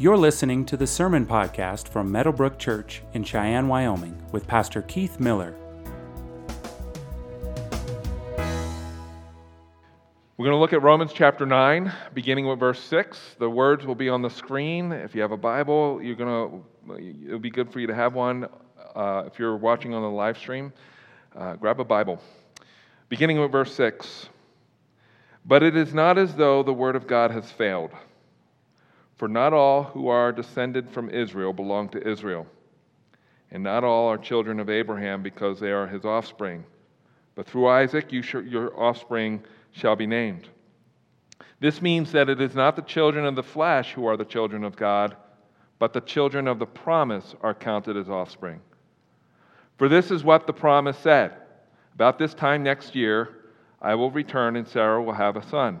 You're 0.00 0.16
listening 0.16 0.64
to 0.66 0.76
the 0.76 0.86
Sermon 0.86 1.26
Podcast 1.26 1.88
from 1.88 2.12
Meadowbrook 2.12 2.56
Church 2.56 3.02
in 3.14 3.24
Cheyenne, 3.24 3.66
Wyoming, 3.66 4.22
with 4.30 4.46
Pastor 4.46 4.82
Keith 4.82 5.18
Miller. 5.18 5.56
We're 10.36 10.44
going 10.44 10.52
to 10.52 10.56
look 10.56 10.72
at 10.72 10.82
Romans 10.82 11.10
chapter 11.12 11.44
9, 11.44 11.92
beginning 12.14 12.46
with 12.46 12.60
verse 12.60 12.78
6. 12.78 13.18
The 13.40 13.50
words 13.50 13.86
will 13.86 13.96
be 13.96 14.08
on 14.08 14.22
the 14.22 14.30
screen. 14.30 14.92
If 14.92 15.16
you 15.16 15.20
have 15.22 15.32
a 15.32 15.36
Bible, 15.36 16.00
you're 16.00 16.14
going 16.14 16.62
to, 16.86 17.26
it'll 17.26 17.40
be 17.40 17.50
good 17.50 17.72
for 17.72 17.80
you 17.80 17.88
to 17.88 17.94
have 17.96 18.14
one. 18.14 18.46
Uh, 18.94 19.24
if 19.26 19.36
you're 19.36 19.56
watching 19.56 19.94
on 19.94 20.02
the 20.02 20.08
live 20.08 20.38
stream, 20.38 20.72
uh, 21.34 21.56
grab 21.56 21.80
a 21.80 21.84
Bible. 21.84 22.20
Beginning 23.08 23.40
with 23.40 23.50
verse 23.50 23.74
6. 23.74 24.28
But 25.44 25.64
it 25.64 25.76
is 25.76 25.92
not 25.92 26.18
as 26.18 26.36
though 26.36 26.62
the 26.62 26.72
word 26.72 26.94
of 26.94 27.08
God 27.08 27.32
has 27.32 27.50
failed. 27.50 27.90
For 29.18 29.26
not 29.28 29.52
all 29.52 29.82
who 29.82 30.08
are 30.08 30.30
descended 30.30 30.88
from 30.90 31.10
Israel 31.10 31.52
belong 31.52 31.88
to 31.90 32.08
Israel, 32.08 32.46
and 33.50 33.64
not 33.64 33.82
all 33.82 34.06
are 34.08 34.16
children 34.16 34.60
of 34.60 34.70
Abraham 34.70 35.22
because 35.22 35.58
they 35.58 35.72
are 35.72 35.88
his 35.88 36.04
offspring. 36.04 36.64
But 37.34 37.46
through 37.46 37.68
Isaac 37.68 38.12
you 38.12 38.22
sh- 38.22 38.46
your 38.46 38.78
offspring 38.80 39.42
shall 39.72 39.96
be 39.96 40.06
named. 40.06 40.48
This 41.58 41.82
means 41.82 42.12
that 42.12 42.28
it 42.28 42.40
is 42.40 42.54
not 42.54 42.76
the 42.76 42.82
children 42.82 43.24
of 43.24 43.34
the 43.34 43.42
flesh 43.42 43.92
who 43.92 44.06
are 44.06 44.16
the 44.16 44.24
children 44.24 44.62
of 44.62 44.76
God, 44.76 45.16
but 45.80 45.92
the 45.92 46.00
children 46.00 46.46
of 46.46 46.60
the 46.60 46.66
promise 46.66 47.34
are 47.42 47.54
counted 47.54 47.96
as 47.96 48.08
offspring. 48.08 48.60
For 49.78 49.88
this 49.88 50.12
is 50.12 50.22
what 50.22 50.46
the 50.46 50.52
promise 50.52 50.98
said 50.98 51.32
About 51.94 52.18
this 52.18 52.34
time 52.34 52.62
next 52.62 52.94
year, 52.94 53.34
I 53.82 53.96
will 53.96 54.12
return, 54.12 54.54
and 54.54 54.66
Sarah 54.66 55.02
will 55.02 55.14
have 55.14 55.36
a 55.36 55.46
son. 55.48 55.80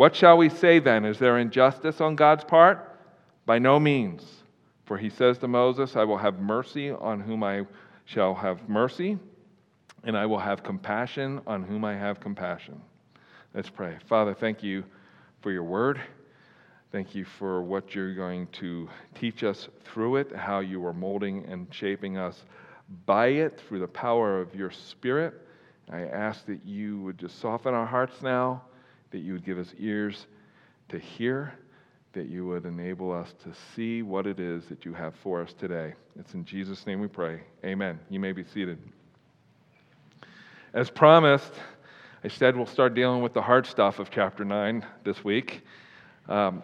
What 0.00 0.16
shall 0.16 0.38
we 0.38 0.48
say 0.48 0.78
then? 0.78 1.04
Is 1.04 1.18
there 1.18 1.36
injustice 1.36 2.00
on 2.00 2.16
God's 2.16 2.42
part? 2.42 2.98
By 3.44 3.58
no 3.58 3.78
means. 3.78 4.24
For 4.86 4.96
he 4.96 5.10
says 5.10 5.36
to 5.40 5.46
Moses, 5.46 5.94
I 5.94 6.04
will 6.04 6.16
have 6.16 6.40
mercy 6.40 6.90
on 6.90 7.20
whom 7.20 7.44
I 7.44 7.66
shall 8.06 8.34
have 8.34 8.66
mercy, 8.66 9.18
and 10.04 10.16
I 10.16 10.24
will 10.24 10.38
have 10.38 10.62
compassion 10.62 11.42
on 11.46 11.62
whom 11.62 11.84
I 11.84 11.94
have 11.96 12.18
compassion. 12.18 12.80
Let's 13.52 13.68
pray. 13.68 13.98
Father, 14.06 14.32
thank 14.32 14.62
you 14.62 14.84
for 15.42 15.52
your 15.52 15.64
word. 15.64 16.00
Thank 16.92 17.14
you 17.14 17.26
for 17.26 17.62
what 17.62 17.94
you're 17.94 18.14
going 18.14 18.46
to 18.52 18.88
teach 19.14 19.44
us 19.44 19.68
through 19.84 20.16
it, 20.16 20.34
how 20.34 20.60
you 20.60 20.82
are 20.86 20.94
molding 20.94 21.44
and 21.44 21.66
shaping 21.70 22.16
us 22.16 22.46
by 23.04 23.26
it 23.26 23.60
through 23.68 23.80
the 23.80 23.86
power 23.86 24.40
of 24.40 24.54
your 24.54 24.70
Spirit. 24.70 25.34
I 25.92 26.04
ask 26.06 26.46
that 26.46 26.64
you 26.64 27.02
would 27.02 27.18
just 27.18 27.38
soften 27.38 27.74
our 27.74 27.84
hearts 27.84 28.22
now 28.22 28.62
that 29.10 29.18
you 29.18 29.32
would 29.32 29.44
give 29.44 29.58
us 29.58 29.72
ears 29.78 30.26
to 30.88 30.98
hear, 30.98 31.52
that 32.12 32.28
you 32.28 32.46
would 32.46 32.64
enable 32.64 33.12
us 33.12 33.34
to 33.44 33.52
see 33.74 34.02
what 34.02 34.26
it 34.26 34.40
is 34.40 34.66
that 34.66 34.84
you 34.84 34.92
have 34.92 35.14
for 35.16 35.40
us 35.40 35.52
today. 35.52 35.94
It's 36.18 36.34
in 36.34 36.44
Jesus' 36.44 36.86
name 36.86 37.00
we 37.00 37.06
pray. 37.06 37.40
Amen. 37.64 38.00
You 38.08 38.20
may 38.20 38.32
be 38.32 38.44
seated. 38.44 38.78
As 40.74 40.90
promised, 40.90 41.52
I 42.24 42.28
said 42.28 42.56
we'll 42.56 42.66
start 42.66 42.94
dealing 42.94 43.22
with 43.22 43.32
the 43.32 43.42
hard 43.42 43.66
stuff 43.66 43.98
of 43.98 44.10
chapter 44.10 44.44
9 44.44 44.84
this 45.04 45.24
week. 45.24 45.62
Um, 46.28 46.62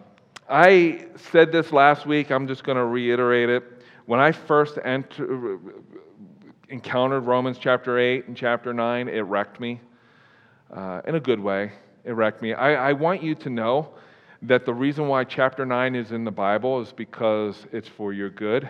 I 0.49 1.07
said 1.31 1.51
this 1.51 1.73
last 1.73 2.05
week, 2.05 2.31
I'm 2.31 2.47
just 2.47 2.63
going 2.63 2.77
to 2.77 2.85
reiterate 2.85 3.49
it. 3.49 3.63
When 4.05 4.19
I 4.19 4.31
first 4.31 4.77
enter, 4.83 5.59
encountered 6.69 7.25
Romans 7.25 7.57
chapter 7.57 7.99
8 7.99 8.27
and 8.27 8.37
chapter 8.37 8.73
9, 8.73 9.09
it 9.09 9.21
wrecked 9.21 9.59
me 9.59 9.81
uh, 10.71 11.01
in 11.05 11.15
a 11.15 11.19
good 11.19 11.39
way 11.39 11.71
erect 12.07 12.41
me. 12.41 12.53
I, 12.53 12.89
I 12.89 12.93
want 12.93 13.21
you 13.21 13.35
to 13.35 13.49
know 13.49 13.89
that 14.43 14.65
the 14.65 14.73
reason 14.73 15.07
why 15.07 15.23
chapter 15.23 15.65
9 15.65 15.95
is 15.95 16.11
in 16.11 16.23
the 16.23 16.31
Bible 16.31 16.81
is 16.81 16.91
because 16.91 17.65
it's 17.71 17.87
for 17.87 18.13
your 18.13 18.29
good. 18.29 18.69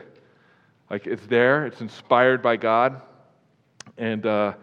Like 0.89 1.07
it's 1.07 1.25
there, 1.27 1.65
it's 1.65 1.81
inspired 1.81 2.41
by 2.41 2.57
God. 2.57 3.01
And, 3.97 4.25
uh, 4.25 4.53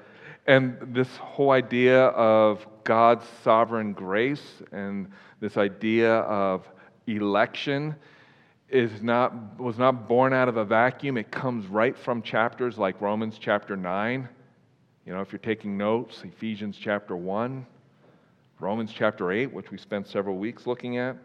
and 0.47 0.79
this 0.95 1.17
whole 1.17 1.51
idea 1.51 2.07
of 2.07 2.67
God's 2.85 3.25
sovereign 3.43 3.93
grace 3.93 4.63
and 4.73 5.11
this 5.41 5.57
idea 5.57 6.17
of 6.21 6.69
election 7.07 7.95
is 8.71 9.03
not, 9.03 9.59
was 9.61 9.79
not 9.79 10.09
born 10.09 10.33
out 10.33 10.49
of 10.49 10.57
a 10.57 10.65
vacuum. 10.65 11.17
It 11.17 11.31
comes 11.31 11.67
right 11.67 11.97
from 11.97 12.23
chapters 12.23 12.79
like 12.79 13.01
Romans 13.01 13.37
chapter 13.39 13.77
9. 13.77 14.29
You 15.07 15.13
know, 15.13 15.21
if 15.21 15.33
you're 15.33 15.39
taking 15.39 15.77
notes, 15.77 16.23
Ephesians 16.25 16.79
chapter 16.81 17.15
1. 17.15 17.67
Romans 18.65 18.91
chapter 18.95 19.31
8, 19.31 19.53
which 19.53 19.71
we 19.71 19.77
spent 19.77 20.09
several 20.09 20.39
weeks 20.39 20.67
looking 20.67 20.97
at. 20.97 21.19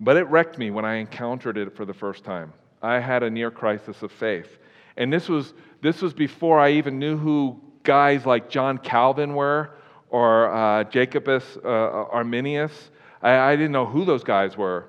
But 0.00 0.16
it 0.16 0.22
wrecked 0.24 0.56
me 0.56 0.70
when 0.70 0.86
I 0.86 0.94
encountered 0.94 1.58
it 1.58 1.76
for 1.76 1.84
the 1.84 1.92
first 1.92 2.24
time. 2.24 2.50
I 2.80 2.98
had 2.98 3.22
a 3.22 3.28
near 3.28 3.50
crisis 3.50 4.02
of 4.02 4.10
faith. 4.10 4.48
And 4.96 5.12
this 5.12 5.28
was, 5.28 5.52
this 5.82 6.00
was 6.00 6.14
before 6.14 6.58
I 6.58 6.70
even 6.72 6.98
knew 6.98 7.18
who 7.18 7.60
guys 7.82 8.24
like 8.24 8.48
John 8.48 8.78
Calvin 8.78 9.34
were 9.34 9.76
or 10.08 10.50
uh, 10.50 10.84
Jacobus 10.84 11.58
uh, 11.62 11.68
Arminius. 11.68 12.90
I, 13.20 13.36
I 13.36 13.56
didn't 13.56 13.72
know 13.72 13.84
who 13.84 14.06
those 14.06 14.24
guys 14.24 14.56
were. 14.56 14.88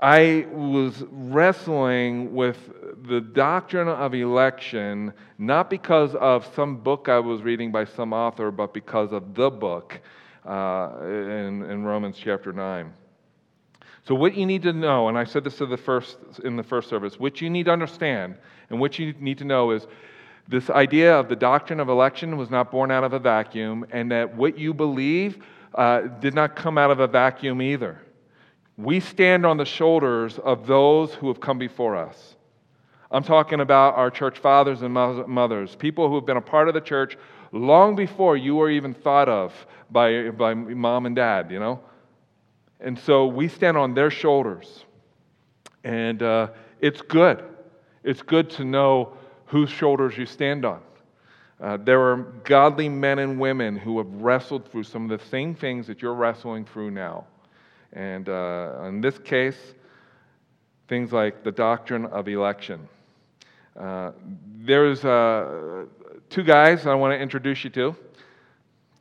I 0.00 0.46
was 0.50 1.04
wrestling 1.10 2.32
with 2.32 2.56
the 3.06 3.20
doctrine 3.20 3.88
of 3.88 4.14
election, 4.14 5.12
not 5.36 5.68
because 5.68 6.14
of 6.14 6.50
some 6.54 6.78
book 6.78 7.10
I 7.10 7.18
was 7.18 7.42
reading 7.42 7.70
by 7.70 7.84
some 7.84 8.14
author, 8.14 8.50
but 8.50 8.72
because 8.72 9.12
of 9.12 9.34
the 9.34 9.50
book 9.50 10.00
uh, 10.46 10.90
in, 11.02 11.62
in 11.62 11.84
Romans 11.84 12.16
chapter 12.18 12.52
9. 12.52 12.92
So, 14.04 14.14
what 14.16 14.36
you 14.36 14.46
need 14.46 14.62
to 14.62 14.72
know, 14.72 15.08
and 15.08 15.16
I 15.16 15.24
said 15.24 15.44
this 15.44 15.58
the 15.58 15.76
first, 15.76 16.18
in 16.44 16.56
the 16.56 16.62
first 16.62 16.88
service, 16.88 17.20
what 17.20 17.40
you 17.40 17.48
need 17.48 17.64
to 17.64 17.70
understand 17.70 18.36
and 18.70 18.80
what 18.80 18.98
you 18.98 19.14
need 19.20 19.38
to 19.38 19.44
know 19.44 19.70
is 19.70 19.86
this 20.48 20.70
idea 20.70 21.16
of 21.16 21.28
the 21.28 21.36
doctrine 21.36 21.78
of 21.78 21.88
election 21.88 22.36
was 22.36 22.50
not 22.50 22.70
born 22.72 22.90
out 22.90 23.04
of 23.04 23.12
a 23.12 23.18
vacuum, 23.18 23.86
and 23.92 24.10
that 24.10 24.34
what 24.34 24.58
you 24.58 24.74
believe 24.74 25.38
uh, 25.74 26.00
did 26.00 26.34
not 26.34 26.56
come 26.56 26.78
out 26.78 26.90
of 26.90 26.98
a 26.98 27.06
vacuum 27.06 27.62
either. 27.62 28.00
We 28.76 28.98
stand 28.98 29.46
on 29.46 29.56
the 29.56 29.64
shoulders 29.64 30.38
of 30.38 30.66
those 30.66 31.14
who 31.14 31.28
have 31.28 31.40
come 31.40 31.58
before 31.58 31.96
us. 31.96 32.34
I'm 33.10 33.22
talking 33.22 33.60
about 33.60 33.94
our 33.94 34.10
church 34.10 34.38
fathers 34.38 34.82
and 34.82 34.92
mothers, 34.92 35.76
people 35.76 36.08
who 36.08 36.14
have 36.16 36.26
been 36.26 36.38
a 36.38 36.42
part 36.42 36.68
of 36.68 36.74
the 36.74 36.80
church 36.80 37.16
long 37.52 37.94
before 37.94 38.36
you 38.36 38.56
were 38.56 38.70
even 38.70 38.94
thought 38.94 39.28
of 39.28 39.54
by, 39.92 40.30
by 40.30 40.54
mom 40.54 41.06
and 41.06 41.14
dad, 41.14 41.50
you 41.50 41.60
know? 41.60 41.80
And 42.80 42.98
so 42.98 43.26
we 43.26 43.48
stand 43.48 43.76
on 43.76 43.94
their 43.94 44.10
shoulders. 44.10 44.84
And 45.84 46.22
uh, 46.22 46.48
it's 46.80 47.00
good. 47.00 47.44
It's 48.02 48.22
good 48.22 48.50
to 48.50 48.64
know 48.64 49.12
whose 49.46 49.70
shoulders 49.70 50.16
you 50.16 50.26
stand 50.26 50.64
on. 50.64 50.80
Uh, 51.60 51.76
there 51.76 52.00
are 52.00 52.16
godly 52.44 52.88
men 52.88 53.20
and 53.20 53.38
women 53.38 53.76
who 53.76 53.98
have 53.98 54.12
wrestled 54.14 54.68
through 54.68 54.82
some 54.82 55.08
of 55.08 55.20
the 55.20 55.24
same 55.28 55.54
things 55.54 55.86
that 55.86 56.02
you're 56.02 56.14
wrestling 56.14 56.64
through 56.64 56.90
now. 56.90 57.24
And 57.92 58.28
uh, 58.28 58.82
in 58.86 59.00
this 59.00 59.18
case, 59.18 59.74
things 60.88 61.12
like 61.12 61.44
the 61.44 61.52
doctrine 61.52 62.06
of 62.06 62.26
election. 62.26 62.88
Uh, 63.78 64.10
there's 64.56 65.04
uh, 65.04 65.84
two 66.28 66.42
guys 66.42 66.86
I 66.86 66.94
want 66.94 67.12
to 67.12 67.18
introduce 67.18 67.62
you 67.62 67.70
to. 67.70 67.96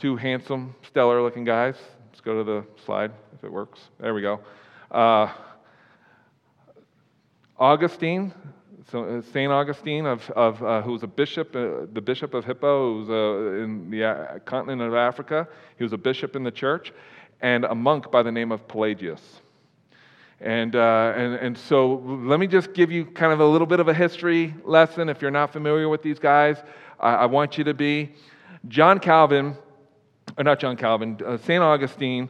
Two 0.01 0.15
handsome, 0.15 0.73
stellar 0.81 1.21
looking 1.21 1.43
guys. 1.43 1.75
Let's 2.07 2.21
go 2.21 2.35
to 2.39 2.43
the 2.43 2.65
slide 2.87 3.11
if 3.35 3.43
it 3.43 3.51
works. 3.51 3.79
There 3.99 4.15
we 4.15 4.23
go. 4.23 4.39
Uh, 4.89 5.31
Augustine, 7.55 8.33
so 8.91 9.03
uh, 9.03 9.21
Saint 9.31 9.51
Augustine, 9.51 10.07
of, 10.07 10.27
of 10.31 10.63
uh, 10.63 10.81
who 10.81 10.93
was 10.93 11.03
a 11.03 11.07
bishop, 11.07 11.55
uh, 11.55 11.85
the 11.93 12.01
bishop 12.01 12.33
of 12.33 12.45
Hippo, 12.45 12.93
who 12.93 12.99
was 13.01 13.09
uh, 13.11 13.63
in 13.63 13.91
the 13.91 14.03
uh, 14.03 14.39
continent 14.39 14.81
of 14.81 14.95
Africa. 14.95 15.47
He 15.77 15.83
was 15.83 15.93
a 15.93 15.99
bishop 15.99 16.35
in 16.35 16.43
the 16.43 16.49
church, 16.49 16.91
and 17.41 17.63
a 17.65 17.75
monk 17.75 18.09
by 18.09 18.23
the 18.23 18.31
name 18.31 18.51
of 18.51 18.67
Pelagius. 18.67 19.21
And, 20.39 20.75
uh, 20.75 21.13
and, 21.15 21.35
and 21.35 21.55
so 21.55 21.97
let 22.25 22.39
me 22.39 22.47
just 22.47 22.73
give 22.73 22.91
you 22.91 23.05
kind 23.05 23.31
of 23.31 23.39
a 23.39 23.45
little 23.45 23.67
bit 23.67 23.79
of 23.79 23.87
a 23.87 23.93
history 23.93 24.55
lesson 24.65 25.09
if 25.09 25.21
you're 25.21 25.29
not 25.29 25.53
familiar 25.53 25.89
with 25.89 26.01
these 26.01 26.17
guys. 26.17 26.57
I, 26.99 27.13
I 27.13 27.25
want 27.27 27.59
you 27.59 27.63
to 27.65 27.75
be. 27.75 28.15
John 28.67 28.97
Calvin, 28.97 29.55
or 30.37 30.43
not 30.43 30.59
John 30.59 30.77
Calvin, 30.77 31.19
uh, 31.25 31.37
St. 31.37 31.61
Augustine, 31.61 32.29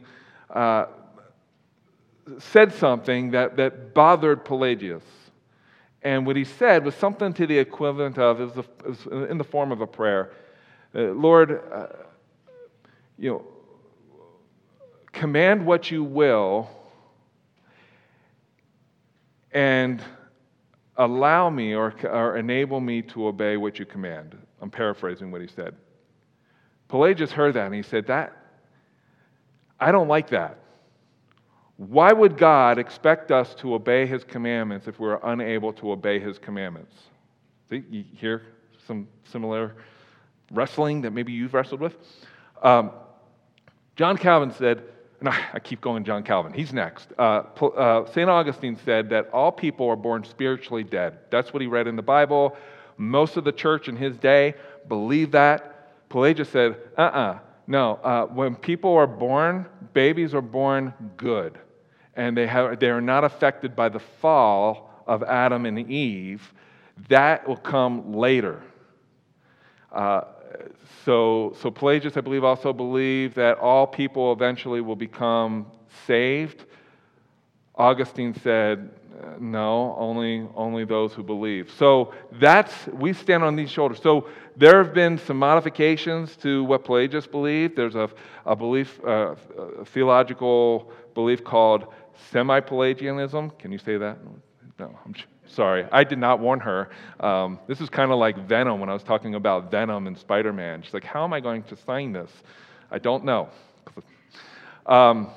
uh, 0.50 0.86
said 2.38 2.72
something 2.74 3.32
that, 3.32 3.56
that 3.56 3.94
bothered 3.94 4.44
Pelagius. 4.44 5.02
And 6.02 6.26
what 6.26 6.36
he 6.36 6.44
said 6.44 6.84
was 6.84 6.94
something 6.94 7.32
to 7.34 7.46
the 7.46 7.58
equivalent 7.58 8.18
of, 8.18 8.40
it 8.40 8.56
was, 8.56 9.06
a, 9.06 9.24
in 9.24 9.38
the 9.38 9.44
form 9.44 9.72
of 9.72 9.80
a 9.80 9.86
prayer 9.86 10.32
uh, 10.94 11.00
Lord, 11.12 11.62
uh, 11.72 11.86
you 13.16 13.30
know, 13.30 13.46
command 15.10 15.64
what 15.64 15.90
you 15.90 16.04
will 16.04 16.68
and 19.52 20.02
allow 20.96 21.48
me 21.48 21.74
or, 21.74 21.94
or 22.04 22.36
enable 22.36 22.80
me 22.80 23.00
to 23.02 23.26
obey 23.26 23.56
what 23.56 23.78
you 23.78 23.86
command. 23.86 24.36
I'm 24.60 24.70
paraphrasing 24.70 25.30
what 25.30 25.40
he 25.40 25.46
said. 25.46 25.74
Pelagius 26.92 27.32
heard 27.32 27.54
that 27.54 27.64
and 27.64 27.74
he 27.74 27.80
said, 27.80 28.08
That, 28.08 28.36
I 29.80 29.92
don't 29.92 30.08
like 30.08 30.28
that. 30.28 30.58
Why 31.78 32.12
would 32.12 32.36
God 32.36 32.78
expect 32.78 33.32
us 33.32 33.54
to 33.56 33.74
obey 33.74 34.04
his 34.04 34.24
commandments 34.24 34.86
if 34.86 35.00
we're 35.00 35.18
unable 35.22 35.72
to 35.72 35.92
obey 35.92 36.20
his 36.20 36.38
commandments? 36.38 36.94
See, 37.70 37.82
you 37.90 38.04
hear 38.14 38.42
some 38.86 39.08
similar 39.24 39.74
wrestling 40.50 41.00
that 41.00 41.12
maybe 41.12 41.32
you've 41.32 41.54
wrestled 41.54 41.80
with? 41.80 41.96
Um, 42.62 42.90
John 43.96 44.18
Calvin 44.18 44.52
said, 44.52 44.82
and 45.20 45.30
I, 45.30 45.60
keep 45.60 45.80
going 45.80 46.04
John 46.04 46.22
Calvin, 46.22 46.52
he's 46.52 46.74
next. 46.74 47.08
Uh, 47.18 47.44
uh, 47.74 48.04
St. 48.12 48.28
Augustine 48.28 48.76
said 48.84 49.08
that 49.08 49.30
all 49.30 49.50
people 49.50 49.88
are 49.88 49.96
born 49.96 50.24
spiritually 50.24 50.84
dead. 50.84 51.20
That's 51.30 51.54
what 51.54 51.62
he 51.62 51.68
read 51.68 51.86
in 51.86 51.96
the 51.96 52.02
Bible. 52.02 52.54
Most 52.98 53.38
of 53.38 53.44
the 53.44 53.52
church 53.52 53.88
in 53.88 53.96
his 53.96 54.18
day 54.18 54.56
believed 54.88 55.32
that. 55.32 55.71
Pelagius 56.12 56.50
said, 56.50 56.76
uh 56.98 57.00
uh-uh, 57.00 57.18
uh 57.18 57.38
no, 57.66 57.94
uh, 58.02 58.26
when 58.26 58.54
people 58.54 58.92
are 58.92 59.06
born, 59.06 59.66
babies 59.94 60.34
are 60.34 60.42
born 60.42 60.92
good, 61.16 61.58
and 62.14 62.36
they, 62.36 62.46
have, 62.46 62.78
they 62.78 62.90
are 62.90 63.00
not 63.00 63.24
affected 63.24 63.74
by 63.74 63.88
the 63.88 63.98
fall 63.98 64.90
of 65.06 65.22
Adam 65.22 65.64
and 65.64 65.78
Eve. 65.90 66.52
That 67.08 67.48
will 67.48 67.56
come 67.56 68.12
later. 68.12 68.62
Uh, 69.90 70.22
so, 71.04 71.56
so 71.60 71.70
Pelagius, 71.70 72.16
I 72.16 72.20
believe, 72.20 72.44
also 72.44 72.74
believed 72.74 73.36
that 73.36 73.58
all 73.58 73.86
people 73.86 74.32
eventually 74.32 74.82
will 74.82 74.96
become 74.96 75.66
saved. 76.06 76.66
Augustine 77.74 78.34
said, 78.34 78.90
no, 79.38 79.94
only, 79.98 80.46
only 80.54 80.84
those 80.84 81.12
who 81.12 81.22
believe. 81.22 81.72
So 81.78 82.12
that's, 82.32 82.86
we 82.88 83.12
stand 83.12 83.42
on 83.42 83.56
these 83.56 83.70
shoulders. 83.70 84.00
So 84.02 84.28
there 84.56 84.82
have 84.82 84.94
been 84.94 85.18
some 85.18 85.38
modifications 85.38 86.36
to 86.38 86.64
what 86.64 86.84
Pelagius 86.84 87.26
believed. 87.26 87.76
There's 87.76 87.94
a, 87.94 88.10
a 88.46 88.56
belief, 88.56 89.00
uh, 89.04 89.34
a 89.80 89.84
theological 89.84 90.92
belief 91.14 91.44
called 91.44 91.86
semi 92.30 92.60
Pelagianism. 92.60 93.50
Can 93.58 93.72
you 93.72 93.78
say 93.78 93.96
that? 93.96 94.18
No, 94.78 94.98
I'm 95.04 95.14
sorry. 95.46 95.86
I 95.92 96.04
did 96.04 96.18
not 96.18 96.40
warn 96.40 96.60
her. 96.60 96.90
Um, 97.20 97.58
this 97.66 97.80
is 97.80 97.88
kind 97.88 98.10
of 98.10 98.18
like 98.18 98.36
Venom 98.48 98.80
when 98.80 98.88
I 98.88 98.92
was 98.92 99.02
talking 99.02 99.34
about 99.34 99.70
Venom 99.70 100.06
and 100.06 100.16
Spider 100.16 100.52
Man. 100.52 100.82
She's 100.82 100.94
like, 100.94 101.04
How 101.04 101.24
am 101.24 101.32
I 101.32 101.40
going 101.40 101.62
to 101.64 101.76
sign 101.76 102.12
this? 102.12 102.30
I 102.90 102.98
don't 102.98 103.24
know. 103.24 103.48
Um, 104.86 105.30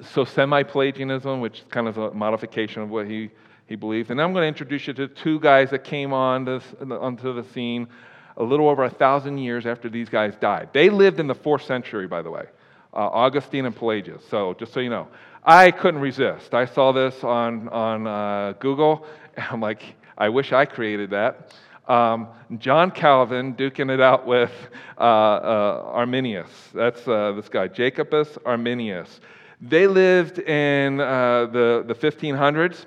so 0.00 0.24
semi-Pelagianism, 0.24 1.40
which 1.40 1.60
is 1.60 1.64
kind 1.70 1.88
of 1.88 1.98
a 1.98 2.12
modification 2.12 2.82
of 2.82 2.90
what 2.90 3.06
he, 3.06 3.30
he 3.66 3.76
believed. 3.76 4.10
And 4.10 4.20
I'm 4.20 4.32
going 4.32 4.42
to 4.42 4.48
introduce 4.48 4.86
you 4.86 4.92
to 4.94 5.08
two 5.08 5.40
guys 5.40 5.70
that 5.70 5.84
came 5.84 6.12
on 6.12 6.44
this, 6.44 6.62
onto 6.80 7.32
the 7.34 7.44
scene 7.52 7.88
a 8.36 8.42
little 8.42 8.68
over 8.68 8.84
a 8.84 8.90
thousand 8.90 9.38
years 9.38 9.66
after 9.66 9.88
these 9.88 10.08
guys 10.08 10.34
died. 10.36 10.68
They 10.72 10.90
lived 10.90 11.20
in 11.20 11.26
the 11.26 11.34
fourth 11.34 11.64
century, 11.64 12.06
by 12.06 12.22
the 12.22 12.30
way, 12.30 12.44
uh, 12.92 12.96
Augustine 12.96 13.64
and 13.64 13.74
Pelagius. 13.74 14.22
So 14.28 14.54
just 14.54 14.72
so 14.72 14.80
you 14.80 14.90
know, 14.90 15.08
I 15.42 15.70
couldn't 15.70 16.00
resist. 16.00 16.52
I 16.52 16.66
saw 16.66 16.92
this 16.92 17.24
on, 17.24 17.68
on 17.68 18.06
uh, 18.06 18.52
Google, 18.58 19.06
and 19.36 19.46
I'm 19.50 19.60
like, 19.60 19.82
I 20.18 20.28
wish 20.28 20.52
I 20.52 20.64
created 20.64 21.10
that. 21.10 21.54
Um, 21.88 22.28
John 22.58 22.90
Calvin 22.90 23.54
duking 23.54 23.94
it 23.94 24.00
out 24.00 24.26
with 24.26 24.50
uh, 24.98 25.02
uh 25.02 25.82
Arminius. 25.94 26.50
That's 26.74 27.06
uh, 27.06 27.32
this 27.36 27.48
guy, 27.48 27.68
Jacobus 27.68 28.36
Arminius. 28.44 29.20
They 29.60 29.86
lived 29.86 30.38
in 30.38 31.00
uh, 31.00 31.46
the, 31.46 31.84
the 31.86 31.94
1500s 31.94 32.86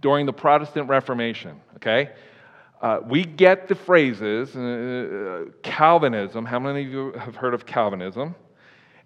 during 0.00 0.26
the 0.26 0.32
Protestant 0.32 0.88
Reformation, 0.88 1.60
okay? 1.76 2.10
Uh, 2.80 3.00
we 3.06 3.24
get 3.24 3.68
the 3.68 3.74
phrases 3.74 4.56
uh, 4.56 5.44
Calvinism. 5.62 6.46
How 6.46 6.58
many 6.58 6.86
of 6.86 6.90
you 6.90 7.12
have 7.12 7.36
heard 7.36 7.52
of 7.52 7.66
Calvinism? 7.66 8.34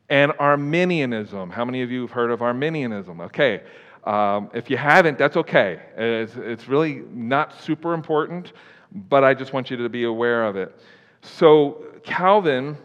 And 0.09 0.33
Arminianism. 0.39 1.51
How 1.51 1.65
many 1.65 1.83
of 1.83 1.91
you 1.91 2.03
have 2.03 2.13
heard 2.13 2.31
of 2.31 2.41
Arminianism? 2.41 3.21
Okay. 3.23 3.63
Um, 4.05 4.51
if 4.55 4.71
you 4.71 4.77
haven't, 4.77 5.19
that's 5.19 5.37
okay. 5.39 5.81
It's, 5.97 6.37
it's 6.37 6.69
really 6.69 7.03
not 7.11 7.61
super 7.61 7.95
important, 7.95 8.53
but 8.93 9.25
I 9.25 9.35
just 9.35 9.53
want 9.53 9.71
you 9.71 9.77
to 9.79 9.89
be 9.89 10.05
aware 10.05 10.45
of 10.45 10.57
it. 10.57 10.79
So, 11.23 11.87
Calvin 12.05 12.77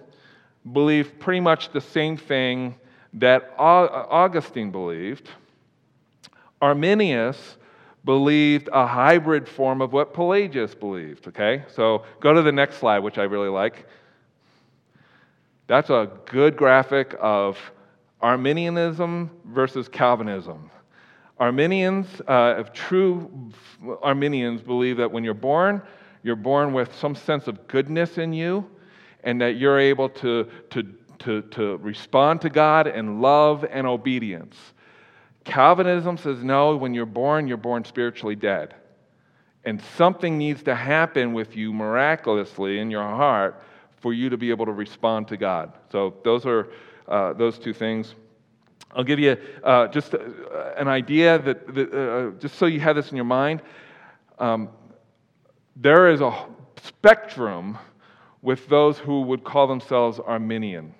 believed 0.71 1.19
pretty 1.19 1.41
much 1.41 1.71
the 1.71 1.81
same 1.81 2.15
thing 2.15 2.75
that 3.13 3.53
Augustine 3.57 4.71
believed. 4.71 5.29
Arminius 6.61 7.57
believed 8.05 8.69
a 8.71 8.85
hybrid 8.85 9.47
form 9.47 9.81
of 9.81 9.93
what 9.93 10.13
Pelagius 10.13 10.75
believed. 10.75 11.27
Okay? 11.27 11.63
So 11.73 12.03
go 12.19 12.33
to 12.33 12.41
the 12.41 12.51
next 12.51 12.77
slide, 12.77 12.99
which 12.99 13.17
I 13.17 13.23
really 13.23 13.49
like. 13.49 13.87
That's 15.67 15.89
a 15.89 16.11
good 16.25 16.57
graphic 16.57 17.15
of 17.19 17.57
Arminianism 18.21 19.29
versus 19.45 19.87
Calvinism. 19.87 20.71
Arminians, 21.39 22.07
uh, 22.27 22.63
true 22.73 23.51
Arminians, 24.01 24.61
believe 24.61 24.97
that 24.97 25.09
when 25.11 25.23
you're 25.23 25.33
born, 25.33 25.81
you're 26.23 26.35
born 26.35 26.73
with 26.73 26.93
some 26.95 27.15
sense 27.15 27.47
of 27.47 27.65
goodness 27.67 28.17
in 28.17 28.33
you, 28.33 28.69
and 29.23 29.39
that 29.39 29.57
you're 29.57 29.79
able 29.79 30.09
to, 30.09 30.49
to 30.69 30.83
to, 31.19 31.41
to 31.43 31.77
respond 31.77 32.41
to 32.41 32.49
God 32.49 32.87
in 32.87 33.21
love 33.21 33.65
and 33.69 33.85
obedience. 33.85 34.55
Calvinism 35.43 36.17
says 36.17 36.43
no, 36.43 36.75
when 36.75 36.93
you're 36.93 37.05
born, 37.05 37.47
you're 37.47 37.57
born 37.57 37.83
spiritually 37.83 38.35
dead. 38.35 38.75
And 39.65 39.81
something 39.97 40.37
needs 40.37 40.63
to 40.63 40.75
happen 40.75 41.33
with 41.33 41.55
you 41.55 41.73
miraculously 41.73 42.79
in 42.79 42.89
your 42.89 43.03
heart 43.03 43.61
for 43.97 44.13
you 44.13 44.29
to 44.29 44.37
be 44.37 44.49
able 44.49 44.65
to 44.65 44.71
respond 44.71 45.27
to 45.29 45.37
God. 45.37 45.73
So, 45.91 46.15
those 46.23 46.45
are 46.45 46.69
uh, 47.07 47.33
those 47.33 47.59
two 47.59 47.73
things. 47.73 48.15
I'll 48.91 49.03
give 49.03 49.19
you 49.19 49.37
uh, 49.63 49.87
just 49.87 50.13
uh, 50.15 50.19
an 50.77 50.87
idea 50.87 51.39
that, 51.39 51.73
that 51.75 51.93
uh, 51.93 52.39
just 52.39 52.55
so 52.55 52.65
you 52.65 52.79
have 52.79 52.95
this 52.95 53.11
in 53.11 53.15
your 53.15 53.25
mind. 53.25 53.61
Um, 54.39 54.69
there 55.75 56.09
is 56.09 56.21
a 56.21 56.45
spectrum 56.83 57.77
with 58.41 58.67
those 58.67 58.97
who 58.97 59.21
would 59.21 59.43
call 59.43 59.67
themselves 59.67 60.19
Arminian 60.19 60.93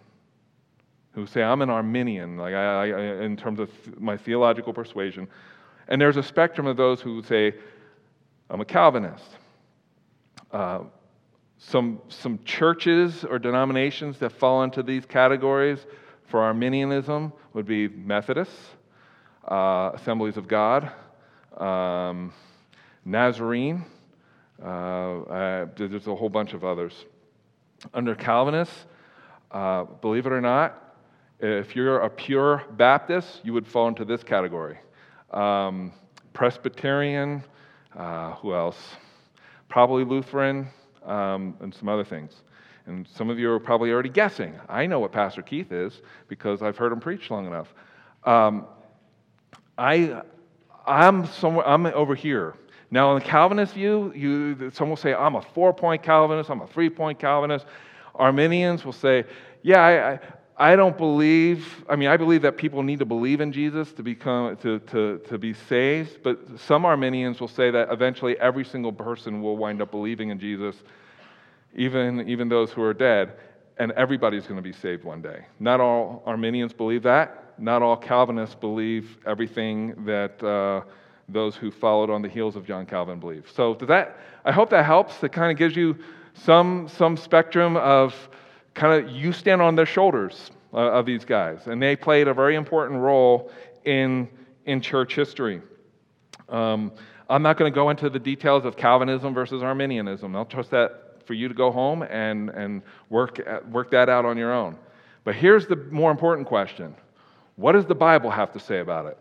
who 1.19 1.27
say, 1.27 1.43
I'm 1.43 1.61
an 1.61 1.69
Arminian, 1.69 2.37
like 2.37 2.53
I, 2.53 2.89
I, 2.89 3.23
in 3.23 3.35
terms 3.35 3.59
of 3.59 3.69
my 3.99 4.15
theological 4.15 4.73
persuasion. 4.73 5.27
And 5.89 5.99
there's 5.99 6.17
a 6.17 6.23
spectrum 6.23 6.65
of 6.65 6.77
those 6.77 7.01
who 7.01 7.21
say, 7.23 7.53
I'm 8.49 8.61
a 8.61 8.65
Calvinist. 8.65 9.25
Uh, 10.51 10.79
some, 11.57 12.01
some 12.07 12.39
churches 12.45 13.25
or 13.25 13.37
denominations 13.37 14.17
that 14.19 14.31
fall 14.31 14.63
into 14.63 14.81
these 14.81 15.05
categories 15.05 15.85
for 16.25 16.39
Arminianism 16.41 17.33
would 17.53 17.65
be 17.65 17.89
Methodists, 17.89 18.55
uh, 19.49 19.91
Assemblies 19.95 20.37
of 20.37 20.47
God, 20.47 20.91
um, 21.57 22.31
Nazarene, 23.03 23.83
uh, 24.63 24.65
uh 24.65 25.67
there's 25.75 26.07
a 26.07 26.15
whole 26.15 26.29
bunch 26.29 26.53
of 26.53 26.63
others. 26.63 26.93
Under 27.93 28.15
Calvinists, 28.15 28.85
uh, 29.51 29.83
believe 29.83 30.25
it 30.25 30.31
or 30.31 30.41
not, 30.41 30.88
if 31.39 31.75
you're 31.75 31.99
a 31.99 32.09
pure 32.09 32.63
Baptist, 32.71 33.41
you 33.43 33.53
would 33.53 33.67
fall 33.67 33.87
into 33.87 34.03
this 34.03 34.23
category. 34.23 34.77
Um, 35.31 35.93
Presbyterian, 36.33 37.43
uh, 37.95 38.33
who 38.35 38.53
else? 38.53 38.77
Probably 39.69 40.03
Lutheran, 40.03 40.67
um, 41.05 41.55
and 41.61 41.73
some 41.73 41.87
other 41.87 42.03
things. 42.03 42.33
And 42.87 43.07
some 43.07 43.29
of 43.29 43.39
you 43.39 43.51
are 43.51 43.59
probably 43.59 43.91
already 43.91 44.09
guessing. 44.09 44.55
I 44.67 44.85
know 44.85 44.99
what 44.99 45.11
Pastor 45.11 45.41
Keith 45.41 45.71
is 45.71 46.01
because 46.27 46.61
I've 46.61 46.77
heard 46.77 46.91
him 46.91 46.99
preach 46.99 47.29
long 47.29 47.45
enough. 47.45 47.73
Um, 48.25 48.65
I, 49.77 50.23
I'm 50.85 51.25
somewhere. 51.25 51.67
I'm 51.67 51.85
over 51.85 52.15
here. 52.15 52.55
Now, 52.91 53.15
in 53.15 53.19
the 53.19 53.25
Calvinist 53.25 53.75
view, 53.75 54.11
you, 54.15 54.71
some 54.71 54.89
will 54.89 54.97
say, 54.97 55.13
I'm 55.13 55.35
a 55.35 55.41
four 55.41 55.73
point 55.73 56.01
Calvinist, 56.01 56.49
I'm 56.49 56.61
a 56.61 56.67
three 56.67 56.89
point 56.89 57.19
Calvinist. 57.19 57.65
Arminians 58.15 58.83
will 58.83 58.93
say, 58.93 59.23
Yeah, 59.61 60.17
I, 60.59 60.75
don't 60.75 60.97
believe, 60.97 61.85
I 61.89 61.95
mean, 61.95 62.09
I 62.09 62.17
believe 62.17 62.41
that 62.41 62.57
people 62.57 62.83
need 62.83 62.99
to 62.99 63.05
believe 63.05 63.39
in 63.39 63.53
Jesus 63.53 63.93
to, 63.93 64.03
become, 64.03 64.57
to, 64.57 64.79
to, 64.79 65.19
to 65.29 65.37
be 65.37 65.53
saved, 65.53 66.21
but 66.21 66.37
some 66.59 66.83
Arminians 66.83 67.39
will 67.39 67.47
say 67.47 67.71
that 67.71 67.91
eventually 67.91 68.37
every 68.39 68.65
single 68.65 68.91
person 68.91 69.41
will 69.41 69.55
wind 69.55 69.81
up 69.81 69.91
believing 69.91 70.29
in 70.29 70.39
Jesus, 70.39 70.75
even, 71.75 72.27
even 72.27 72.49
those 72.49 72.71
who 72.71 72.83
are 72.83 72.93
dead, 72.93 73.33
and 73.77 73.93
everybody's 73.93 74.43
going 74.43 74.57
to 74.57 74.61
be 74.61 74.73
saved 74.73 75.05
one 75.05 75.21
day. 75.21 75.45
Not 75.59 75.79
all 75.79 76.23
Arminians 76.25 76.73
believe 76.73 77.03
that. 77.03 77.53
not 77.57 77.81
all 77.81 77.95
Calvinists 77.95 78.55
believe 78.55 79.17
everything 79.25 80.05
that 80.05 80.43
uh, 80.43 80.81
those 81.29 81.55
who 81.55 81.71
followed 81.71 82.09
on 82.09 82.21
the 82.21 82.29
heels 82.29 82.55
of 82.55 82.65
John 82.65 82.85
Calvin 82.85 83.19
believe. 83.19 83.49
So, 83.55 83.75
that, 83.75 84.17
I 84.43 84.51
hope 84.51 84.69
that 84.71 84.85
helps. 84.85 85.23
It 85.23 85.31
kind 85.31 85.51
of 85.51 85.57
gives 85.57 85.75
you 85.75 85.97
some, 86.33 86.87
some 86.89 87.15
spectrum 87.15 87.77
of 87.77 88.13
kind 88.73 89.03
of 89.03 89.11
you 89.11 89.31
stand 89.31 89.61
on 89.61 89.75
their 89.75 89.85
shoulders 89.85 90.51
uh, 90.73 90.77
of 90.77 91.05
these 91.05 91.25
guys. 91.25 91.67
And 91.67 91.81
they 91.81 91.95
played 91.95 92.27
a 92.27 92.33
very 92.33 92.55
important 92.55 92.99
role 92.99 93.51
in, 93.85 94.29
in 94.65 94.81
church 94.81 95.15
history. 95.15 95.61
Um, 96.47 96.91
I'm 97.29 97.43
not 97.43 97.57
going 97.57 97.71
to 97.71 97.75
go 97.75 97.89
into 97.89 98.09
the 98.09 98.19
details 98.19 98.65
of 98.65 98.75
Calvinism 98.75 99.33
versus 99.33 99.61
Arminianism. 99.61 100.35
I'll 100.35 100.45
trust 100.45 100.71
that 100.71 101.23
for 101.25 101.35
you 101.35 101.47
to 101.47 101.53
go 101.53 101.71
home 101.71 102.01
and, 102.03 102.49
and 102.49 102.81
work, 103.09 103.39
work 103.69 103.91
that 103.91 104.09
out 104.09 104.25
on 104.25 104.37
your 104.37 104.51
own. 104.51 104.77
But 105.23 105.35
here's 105.35 105.67
the 105.67 105.75
more 105.75 106.09
important 106.09 106.47
question 106.47 106.95
What 107.55 107.73
does 107.73 107.85
the 107.85 107.95
Bible 107.95 108.31
have 108.31 108.51
to 108.53 108.59
say 108.59 108.79
about 108.79 109.05
it? 109.05 109.17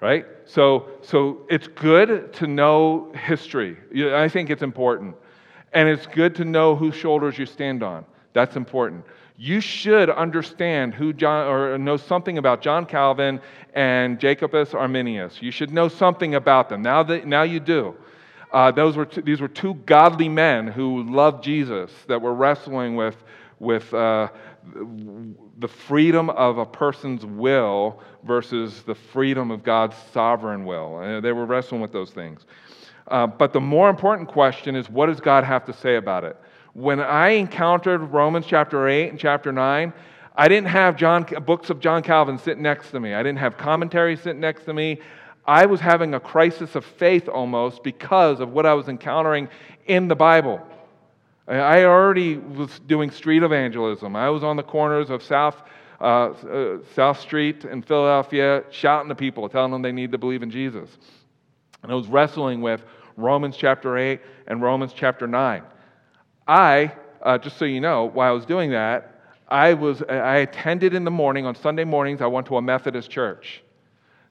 Right? 0.00 0.24
So, 0.46 0.88
so 1.02 1.42
it's 1.50 1.68
good 1.68 2.32
to 2.34 2.46
know 2.46 3.12
history. 3.12 3.76
I 4.14 4.30
think 4.30 4.48
it's 4.48 4.62
important. 4.62 5.14
And 5.74 5.88
it's 5.88 6.06
good 6.06 6.34
to 6.36 6.44
know 6.44 6.74
whose 6.74 6.94
shoulders 6.94 7.38
you 7.38 7.44
stand 7.44 7.82
on. 7.82 8.06
That's 8.32 8.56
important. 8.56 9.04
You 9.36 9.60
should 9.60 10.10
understand 10.10 10.94
who 10.94 11.12
John, 11.12 11.46
or 11.46 11.78
know 11.78 11.96
something 11.96 12.38
about 12.38 12.60
John 12.60 12.84
Calvin 12.84 13.40
and 13.74 14.20
Jacobus 14.20 14.74
Arminius. 14.74 15.40
You 15.40 15.50
should 15.50 15.72
know 15.72 15.88
something 15.88 16.34
about 16.34 16.68
them. 16.68 16.82
Now, 16.82 17.02
that, 17.04 17.26
now 17.26 17.42
you 17.42 17.58
do. 17.58 17.94
Uh, 18.52 18.70
those 18.70 18.96
were 18.96 19.06
two, 19.06 19.22
these 19.22 19.40
were 19.40 19.48
two 19.48 19.74
godly 19.86 20.28
men 20.28 20.66
who 20.66 21.04
loved 21.04 21.42
Jesus 21.42 21.90
that 22.08 22.20
were 22.20 22.34
wrestling 22.34 22.96
with, 22.96 23.16
with 23.60 23.92
uh, 23.94 24.28
the 25.58 25.68
freedom 25.68 26.30
of 26.30 26.58
a 26.58 26.66
person's 26.66 27.24
will 27.24 28.00
versus 28.24 28.82
the 28.82 28.94
freedom 28.94 29.50
of 29.50 29.62
God's 29.62 29.96
sovereign 30.12 30.64
will. 30.64 30.98
And 30.98 31.24
they 31.24 31.32
were 31.32 31.46
wrestling 31.46 31.80
with 31.80 31.92
those 31.92 32.10
things. 32.10 32.44
Uh, 33.06 33.26
but 33.26 33.52
the 33.52 33.60
more 33.60 33.88
important 33.88 34.28
question 34.28 34.76
is 34.76 34.90
what 34.90 35.06
does 35.06 35.20
God 35.20 35.44
have 35.44 35.64
to 35.66 35.72
say 35.72 35.96
about 35.96 36.24
it? 36.24 36.36
When 36.72 37.00
I 37.00 37.30
encountered 37.30 37.98
Romans 37.98 38.46
chapter 38.46 38.88
8 38.88 39.10
and 39.10 39.18
chapter 39.18 39.50
9, 39.52 39.92
I 40.36 40.48
didn't 40.48 40.68
have 40.68 40.96
John, 40.96 41.26
books 41.44 41.68
of 41.70 41.80
John 41.80 42.02
Calvin 42.02 42.38
sitting 42.38 42.62
next 42.62 42.92
to 42.92 43.00
me. 43.00 43.14
I 43.14 43.22
didn't 43.22 43.40
have 43.40 43.56
commentaries 43.56 44.20
sitting 44.20 44.40
next 44.40 44.64
to 44.64 44.72
me. 44.72 45.00
I 45.44 45.66
was 45.66 45.80
having 45.80 46.14
a 46.14 46.20
crisis 46.20 46.76
of 46.76 46.84
faith 46.84 47.28
almost 47.28 47.82
because 47.82 48.40
of 48.40 48.52
what 48.52 48.66
I 48.66 48.74
was 48.74 48.88
encountering 48.88 49.48
in 49.86 50.06
the 50.06 50.14
Bible. 50.14 50.64
I 51.48 51.82
already 51.84 52.36
was 52.36 52.78
doing 52.86 53.10
street 53.10 53.42
evangelism. 53.42 54.14
I 54.14 54.30
was 54.30 54.44
on 54.44 54.54
the 54.56 54.62
corners 54.62 55.10
of 55.10 55.24
South, 55.24 55.60
uh, 56.00 56.04
uh, 56.04 56.78
South 56.94 57.18
Street 57.18 57.64
in 57.64 57.82
Philadelphia 57.82 58.62
shouting 58.70 59.08
to 59.08 59.16
people, 59.16 59.48
telling 59.48 59.72
them 59.72 59.82
they 59.82 59.90
need 59.90 60.12
to 60.12 60.18
believe 60.18 60.44
in 60.44 60.50
Jesus. 60.50 60.96
And 61.82 61.90
I 61.90 61.96
was 61.96 62.06
wrestling 62.06 62.60
with 62.60 62.84
Romans 63.16 63.56
chapter 63.56 63.98
8 63.98 64.20
and 64.46 64.62
Romans 64.62 64.92
chapter 64.94 65.26
9. 65.26 65.64
I, 66.50 66.92
uh, 67.22 67.38
just 67.38 67.58
so 67.58 67.64
you 67.64 67.80
know, 67.80 68.06
while 68.06 68.28
I 68.28 68.32
was 68.32 68.44
doing 68.44 68.72
that, 68.72 69.14
I, 69.46 69.74
was, 69.74 70.02
I 70.02 70.38
attended 70.38 70.94
in 70.94 71.04
the 71.04 71.10
morning, 71.10 71.46
on 71.46 71.54
Sunday 71.54 71.84
mornings, 71.84 72.20
I 72.20 72.26
went 72.26 72.48
to 72.48 72.56
a 72.56 72.62
Methodist 72.62 73.08
church 73.08 73.62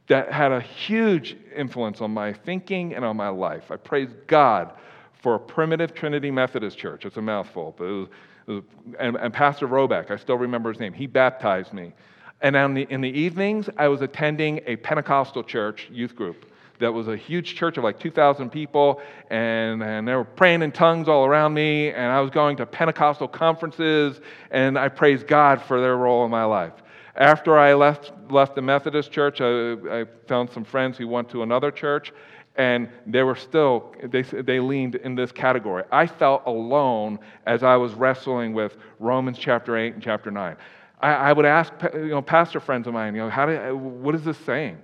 that 0.08 0.30
had 0.30 0.52
a 0.52 0.60
huge 0.60 1.38
influence 1.56 2.02
on 2.02 2.12
my 2.12 2.34
thinking 2.34 2.94
and 2.94 3.06
on 3.06 3.16
my 3.16 3.30
life. 3.30 3.72
I 3.72 3.78
praise 3.78 4.10
God 4.28 4.74
for 5.22 5.36
a 5.36 5.40
primitive 5.40 5.94
Trinity 5.94 6.30
Methodist 6.30 6.78
church. 6.78 7.06
It's 7.06 7.16
a 7.16 7.22
mouthful. 7.22 7.74
But 7.78 7.86
it 7.86 7.92
was, 7.92 8.08
it 8.48 8.52
was, 8.52 8.64
and, 9.00 9.16
and, 9.16 9.34
Pastor 9.34 9.70
Robeck, 9.70 10.12
I 10.12 10.18
still 10.18 10.38
remember 10.38 10.74
his 10.74 10.80
name, 10.82 10.92
he 10.92 11.08
baptized 11.08 11.72
me. 11.72 11.94
And 12.42 12.76
the, 12.76 12.86
in 12.90 13.00
the 13.00 13.10
evenings, 13.10 13.70
I 13.78 13.88
was 13.88 14.02
attending 14.02 14.60
a 14.66 14.76
Pentecostal 14.76 15.44
church 15.44 15.88
youth 15.90 16.18
group 16.18 16.49
that 16.80 16.94
was 16.94 17.08
a 17.08 17.16
huge 17.16 17.56
church 17.56 17.78
of 17.78 17.84
like 17.84 18.00
2,000 18.00 18.50
people, 18.50 19.02
and, 19.30 19.84
and 19.84 20.08
they 20.08 20.16
were 20.16 20.24
praying 20.24 20.62
in 20.62 20.72
tongues 20.72 21.08
all 21.08 21.26
around 21.26 21.54
me, 21.54 21.90
and 21.90 22.12
I 22.12 22.22
was 22.22 22.32
going 22.32 22.58
to 22.58 22.66
Pentecostal 22.66 23.28
conferences, 23.28 24.22
and 24.50 24.80
I 24.80 24.88
praised 24.88 25.28
God 25.28 25.62
for 25.62 25.82
their 25.82 25.98
role 25.98 26.26
in 26.26 26.32
my 26.32 26.46
life. 26.46 26.74
After 27.16 27.58
I 27.58 27.74
left, 27.74 28.14
left 28.30 28.56
the 28.56 28.62
Methodist 28.62 29.12
church, 29.12 29.42
I, 29.42 29.74
I 30.02 30.06
found 30.28 30.50
some 30.52 30.64
friends 30.64 30.98
who 30.98 31.08
went 31.08 31.30
to 31.32 31.44
another 31.44 31.70
church, 31.70 32.14
and 32.56 32.90
they 33.06 33.24
were 33.24 33.36
still, 33.36 33.94
they, 34.04 34.22
they 34.22 34.60
leaned 34.60 34.96
in 34.96 35.16
this 35.16 35.32
category. 35.32 35.84
I 35.92 36.08
felt 36.08 36.44
alone 36.46 37.20
as 37.46 37.62
I 37.62 37.76
was 37.76 37.94
wrestling 37.94 38.54
with 38.54 38.78
Romans 39.00 39.38
chapter 39.38 39.78
8 39.78 39.96
and 39.96 40.04
chapter 40.04 40.32
9. 40.32 40.56
I, 41.02 41.14
I 41.14 41.34
would 41.34 41.46
ask 41.46 41.74
you 41.94 42.10
know, 42.10 42.22
pastor 42.22 42.60
friends 42.60 42.88
of 42.88 42.94
mine, 42.94 43.16
you 43.16 43.22
know, 43.22 43.30
how 43.30 43.46
do, 43.46 43.76
what 43.76 44.16
is 44.16 44.24
this 44.24 44.38
saying? 44.40 44.78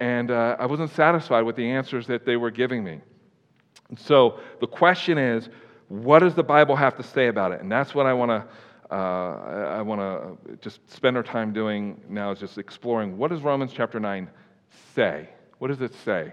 And 0.00 0.30
uh, 0.30 0.56
I 0.58 0.66
wasn't 0.66 0.90
satisfied 0.90 1.42
with 1.42 1.56
the 1.56 1.70
answers 1.70 2.06
that 2.08 2.24
they 2.24 2.36
were 2.36 2.50
giving 2.50 2.82
me. 2.82 3.00
So 3.96 4.40
the 4.60 4.66
question 4.66 5.18
is, 5.18 5.48
what 5.88 6.20
does 6.20 6.34
the 6.34 6.42
Bible 6.42 6.74
have 6.76 6.96
to 6.96 7.02
say 7.02 7.28
about 7.28 7.52
it? 7.52 7.60
And 7.60 7.70
that's 7.70 7.94
what 7.94 8.06
I 8.06 8.14
want 8.14 8.30
to 8.30 8.48
uh, 8.90 9.76
I 9.78 9.82
want 9.82 10.00
to 10.00 10.56
just 10.56 10.80
spend 10.90 11.16
our 11.16 11.22
time 11.22 11.52
doing 11.52 12.00
now 12.08 12.32
is 12.32 12.40
just 12.40 12.58
exploring 12.58 13.16
what 13.16 13.30
does 13.30 13.40
Romans 13.40 13.72
chapter 13.72 14.00
9 14.00 14.28
say? 14.96 15.28
What 15.58 15.68
does 15.68 15.80
it 15.80 15.94
say? 16.04 16.32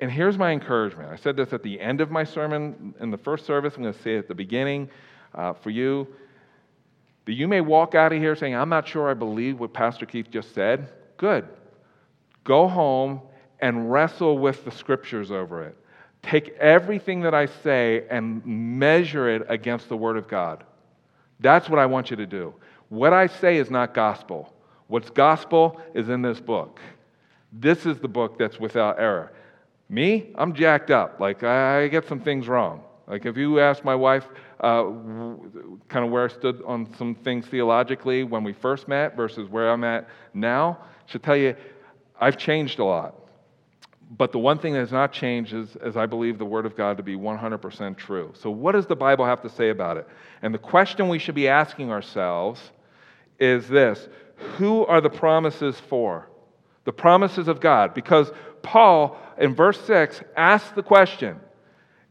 And 0.00 0.10
here's 0.10 0.36
my 0.36 0.50
encouragement. 0.50 1.10
I 1.10 1.16
said 1.16 1.36
this 1.36 1.52
at 1.52 1.62
the 1.62 1.80
end 1.80 2.00
of 2.00 2.10
my 2.10 2.24
sermon 2.24 2.94
in 3.00 3.10
the 3.10 3.18
first 3.18 3.46
service. 3.46 3.74
I'm 3.76 3.82
going 3.82 3.94
to 3.94 4.02
say 4.02 4.16
it 4.16 4.20
at 4.20 4.28
the 4.28 4.34
beginning 4.34 4.88
uh, 5.34 5.52
for 5.52 5.70
you. 5.70 6.08
That 7.26 7.34
you 7.34 7.46
may 7.46 7.60
walk 7.60 7.94
out 7.94 8.12
of 8.12 8.18
here 8.18 8.34
saying, 8.34 8.56
I'm 8.56 8.70
not 8.70 8.88
sure 8.88 9.08
I 9.08 9.14
believe 9.14 9.60
what 9.60 9.72
Pastor 9.72 10.06
Keith 10.06 10.30
just 10.30 10.54
said. 10.54 10.88
Good. 11.18 11.46
Go 12.44 12.68
home 12.68 13.20
and 13.60 13.90
wrestle 13.90 14.38
with 14.38 14.64
the 14.64 14.70
scriptures 14.70 15.30
over 15.30 15.62
it. 15.64 15.76
Take 16.22 16.50
everything 16.58 17.20
that 17.22 17.34
I 17.34 17.46
say 17.46 18.06
and 18.10 18.44
measure 18.44 19.28
it 19.28 19.42
against 19.48 19.88
the 19.88 19.96
Word 19.96 20.16
of 20.16 20.28
God. 20.28 20.64
That's 21.40 21.68
what 21.68 21.78
I 21.78 21.86
want 21.86 22.10
you 22.10 22.16
to 22.16 22.26
do. 22.26 22.54
What 22.88 23.12
I 23.12 23.26
say 23.26 23.56
is 23.56 23.70
not 23.70 23.94
gospel. 23.94 24.52
What's 24.88 25.10
gospel 25.10 25.80
is 25.94 26.08
in 26.08 26.22
this 26.22 26.40
book. 26.40 26.80
This 27.52 27.86
is 27.86 27.98
the 27.98 28.08
book 28.08 28.38
that's 28.38 28.58
without 28.58 28.98
error. 28.98 29.32
Me, 29.88 30.30
I'm 30.34 30.52
jacked 30.52 30.90
up. 30.90 31.20
Like, 31.20 31.42
I 31.42 31.88
get 31.88 32.06
some 32.06 32.20
things 32.20 32.48
wrong. 32.48 32.82
Like, 33.06 33.26
if 33.26 33.36
you 33.36 33.58
ask 33.58 33.84
my 33.84 33.94
wife 33.94 34.28
uh, 34.60 34.84
kind 35.88 36.04
of 36.04 36.10
where 36.10 36.24
I 36.24 36.28
stood 36.28 36.62
on 36.64 36.94
some 36.96 37.14
things 37.14 37.46
theologically 37.46 38.22
when 38.22 38.44
we 38.44 38.52
first 38.52 38.86
met 38.86 39.16
versus 39.16 39.48
where 39.48 39.70
I'm 39.70 39.82
at 39.84 40.08
now, 40.34 40.78
she'll 41.06 41.20
tell 41.20 41.36
you 41.36 41.56
I've 42.20 42.36
changed 42.36 42.78
a 42.78 42.84
lot. 42.84 43.14
But 44.16 44.32
the 44.32 44.38
one 44.38 44.58
thing 44.58 44.72
that 44.72 44.80
has 44.80 44.90
not 44.90 45.12
changed 45.12 45.54
is, 45.54 45.76
is 45.76 45.96
I 45.96 46.06
believe 46.06 46.36
the 46.38 46.44
Word 46.44 46.66
of 46.66 46.76
God 46.76 46.96
to 46.96 47.02
be 47.02 47.14
100% 47.14 47.96
true. 47.96 48.32
So, 48.34 48.50
what 48.50 48.72
does 48.72 48.86
the 48.86 48.96
Bible 48.96 49.24
have 49.24 49.40
to 49.42 49.48
say 49.48 49.70
about 49.70 49.96
it? 49.98 50.08
And 50.42 50.52
the 50.52 50.58
question 50.58 51.08
we 51.08 51.20
should 51.20 51.36
be 51.36 51.46
asking 51.46 51.90
ourselves 51.90 52.60
is 53.38 53.68
this 53.68 54.08
Who 54.56 54.84
are 54.86 55.00
the 55.00 55.10
promises 55.10 55.78
for? 55.78 56.28
The 56.84 56.92
promises 56.92 57.46
of 57.46 57.60
God. 57.60 57.94
Because 57.94 58.32
Paul, 58.62 59.16
in 59.38 59.54
verse 59.54 59.80
6, 59.82 60.22
asks 60.36 60.72
the 60.72 60.82
question 60.82 61.38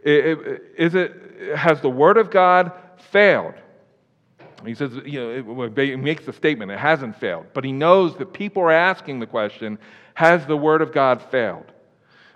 Is 0.02 0.96
it, 0.96 1.56
Has 1.56 1.82
the 1.82 1.90
Word 1.90 2.18
of 2.18 2.32
God 2.32 2.72
failed? 3.12 3.56
He 4.66 4.76
says, 4.76 4.92
you 5.06 5.44
know, 5.44 5.70
he 5.76 5.96
makes 5.96 6.26
the 6.26 6.34
statement, 6.34 6.72
it 6.72 6.80
hasn't 6.80 7.20
failed. 7.20 7.48
But 7.54 7.64
he 7.64 7.72
knows 7.72 8.18
that 8.18 8.34
people 8.34 8.62
are 8.64 8.72
asking 8.72 9.20
the 9.20 9.28
question, 9.28 9.80
has 10.16 10.46
the 10.46 10.58
Word 10.58 10.82
of 10.82 10.92
God 10.92 11.22
failed? 11.22 11.72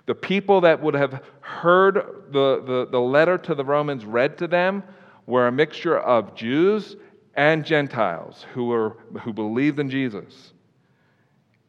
The 0.06 0.14
people 0.14 0.62
that 0.62 0.82
would 0.82 0.94
have 0.94 1.22
heard 1.40 2.24
the, 2.30 2.62
the, 2.64 2.88
the 2.90 3.00
letter 3.00 3.38
to 3.38 3.54
the 3.54 3.64
Romans 3.64 4.04
read 4.04 4.38
to 4.38 4.46
them 4.46 4.82
were 5.26 5.46
a 5.46 5.52
mixture 5.52 5.98
of 5.98 6.34
Jews 6.34 6.96
and 7.34 7.64
Gentiles 7.64 8.46
who, 8.52 8.66
were, 8.66 8.96
who 9.22 9.32
believed 9.32 9.78
in 9.78 9.90
Jesus. 9.90 10.52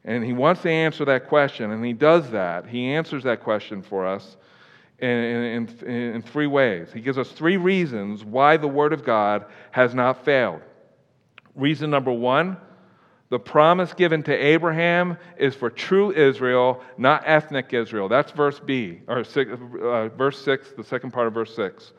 And 0.04 0.24
he 0.24 0.34
wants 0.34 0.62
to 0.62 0.70
answer 0.70 1.06
that 1.06 1.28
question, 1.28 1.72
and 1.72 1.84
he 1.84 1.94
does 1.94 2.30
that. 2.32 2.68
He 2.68 2.88
answers 2.88 3.24
that 3.24 3.42
question 3.42 3.82
for 3.82 4.06
us 4.06 4.38
in, 5.00 5.10
in, 5.10 5.68
in, 5.88 6.22
three 6.22 6.48
ways. 6.48 6.90
He 6.94 7.02
gives 7.02 7.18
us 7.18 7.32
three 7.32 7.58
reasons 7.58 8.24
why 8.24 8.58
the 8.58 8.68
Word 8.68 8.94
of 8.94 9.04
God 9.04 9.46
has 9.72 9.94
not 9.94 10.24
failed. 10.24 10.62
Reason 11.54 11.90
number 11.90 12.12
one 12.12 12.58
the 13.30 13.40
promise 13.40 13.92
given 13.94 14.22
to 14.24 14.34
Abraham 14.34 15.18
is 15.38 15.56
for 15.56 15.72
true 15.72 16.12
Israel, 16.12 16.82
not 16.98 17.24
ethnic 17.26 17.74
Israel. 17.74 18.08
That's 18.08 18.32
verse 18.32 18.60
B, 18.60 19.02
or 19.08 19.24
six, 19.24 19.52
uh, 19.52 20.10
verse 20.10 20.44
6, 20.44 20.74
the 20.78 20.84
second 20.84 21.12
part 21.12 21.28
of 21.28 21.34
verse 21.34 21.56
6. 21.56 21.92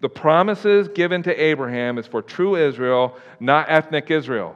The 0.00 0.08
promises 0.08 0.88
given 0.88 1.22
to 1.22 1.34
Abraham 1.34 1.98
is 1.98 2.06
for 2.06 2.20
true 2.20 2.56
Israel, 2.56 3.16
not 3.38 3.70
ethnic 3.70 4.10
Israel. 4.10 4.54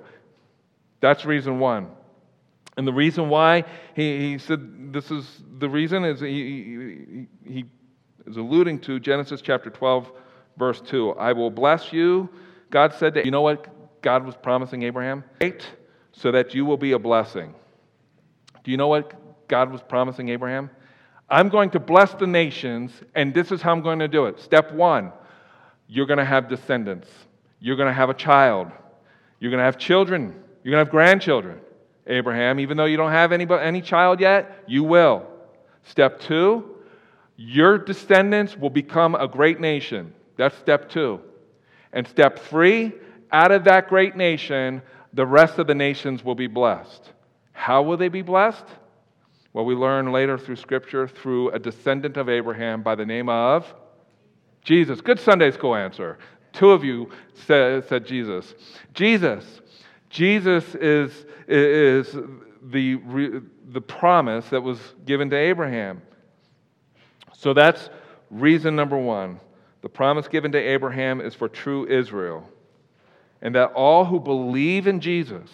That's 1.01 1.25
reason 1.25 1.59
one. 1.59 1.89
And 2.77 2.87
the 2.87 2.93
reason 2.93 3.29
why 3.29 3.65
he, 3.95 4.33
he 4.33 4.39
said 4.39 4.93
this 4.93 5.11
is 5.11 5.43
the 5.59 5.69
reason 5.69 6.05
is 6.05 6.21
he, 6.21 7.27
he, 7.45 7.53
he 7.53 7.65
is 8.27 8.37
alluding 8.37 8.81
to 8.81 8.99
Genesis 8.99 9.41
chapter 9.41 9.71
12, 9.71 10.11
verse 10.57 10.81
2. 10.81 11.13
I 11.13 11.33
will 11.33 11.51
bless 11.51 11.93
you. 11.93 12.29
God 12.71 12.93
said 12.95 13.15
that, 13.15 13.25
you 13.25 13.31
know 13.31 13.43
what 13.43 14.03
God 14.03 14.25
was 14.25 14.35
promising 14.37 14.83
Abraham? 14.83 15.23
Great 15.39 15.65
so 16.15 16.31
that 16.31 16.55
you 16.55 16.65
will 16.65 16.77
be 16.77 16.93
a 16.93 16.99
blessing. 16.99 17.55
Do 18.63 18.71
you 18.71 18.77
know 18.77 18.89
what 18.89 19.49
God 19.49 19.71
was 19.71 19.83
promising 19.83 20.29
Abraham? 20.29 20.71
I'm 21.29 21.49
going 21.49 21.71
to 21.71 21.81
bless 21.81 22.15
the 22.15 22.27
nations, 22.27 22.93
and 23.15 23.35
this 23.35 23.51
is 23.51 23.61
how 23.61 23.73
I'm 23.73 23.83
going 23.83 23.99
to 23.99 24.09
do 24.09 24.27
it. 24.27 24.41
Step 24.41 24.73
one, 24.73 25.13
you're 25.89 26.07
going 26.07 26.19
to 26.19 26.25
have 26.25 26.49
descendants. 26.49 27.09
You're 27.61 27.77
going 27.77 27.89
to 27.89 27.95
have 27.95 28.11
a 28.11 28.15
child. 28.15 28.71
You're 29.41 29.51
going 29.51 29.59
to 29.59 29.65
have 29.65 29.79
children. 29.79 30.35
You're 30.63 30.71
going 30.71 30.81
to 30.81 30.87
have 30.87 30.91
grandchildren. 30.91 31.61
Abraham, 32.07 32.61
even 32.61 32.77
though 32.77 32.85
you 32.85 32.97
don't 32.97 33.13
have 33.13 33.33
any, 33.33 33.47
any 33.51 33.81
child 33.81 34.21
yet, 34.21 34.65
you 34.67 34.85
will. 34.85 35.27
Step 35.85 36.21
two, 36.21 36.77
your 37.37 37.79
descendants 37.79 38.57
will 38.57 38.71
become 38.71 39.15
a 39.15 39.27
great 39.27 39.61
nation. 39.61 40.13
That's 40.37 40.57
step 40.59 40.89
two. 40.89 41.21
And 41.93 42.07
step 42.07 42.39
three, 42.39 42.93
out 43.33 43.53
of 43.53 43.65
that 43.65 43.89
great 43.89 44.17
nation, 44.17 44.83
the 45.13 45.27
rest 45.27 45.59
of 45.59 45.67
the 45.67 45.75
nations 45.75 46.25
will 46.25 46.35
be 46.35 46.47
blessed. 46.47 47.13
How 47.53 47.83
will 47.83 47.97
they 47.97 48.09
be 48.09 48.23
blessed? 48.23 48.65
Well, 49.53 49.65
we 49.65 49.75
learn 49.75 50.11
later 50.11 50.37
through 50.37 50.57
Scripture 50.57 51.07
through 51.07 51.51
a 51.51 51.59
descendant 51.59 52.17
of 52.17 52.29
Abraham 52.29 52.83
by 52.83 52.97
the 52.97 53.07
name 53.07 53.29
of 53.29 53.73
Jesus. 54.63 55.01
Good 55.01 55.21
Sunday 55.21 55.53
school 55.53 55.77
answer. 55.77 56.19
Two 56.53 56.71
of 56.71 56.83
you 56.83 57.11
said, 57.47 57.87
said 57.89 58.05
Jesus. 58.07 58.55
Jesus. 58.95 59.61
Jesus 60.15 60.77
is, 60.77 61.11
is 61.49 62.17
the, 62.63 63.43
the 63.67 63.81
promise 63.81 64.49
that 64.51 64.63
was 64.63 64.79
given 65.05 65.29
to 65.31 65.37
Abraham. 65.37 66.03
So 67.33 67.53
that's 67.53 67.91
reason 68.31 68.77
number 68.77 68.97
one. 68.97 69.41
The 69.83 69.89
promise 69.89 70.29
given 70.29 70.53
to 70.53 70.59
Abraham 70.59 71.21
is 71.21 71.35
for 71.35 71.49
true 71.49 71.89
Israel, 71.89 72.49
and 73.43 73.57
that 73.57 73.73
all 73.73 74.05
who 74.05 74.21
believe 74.21 74.87
in 74.87 75.01
Jesus 75.01 75.51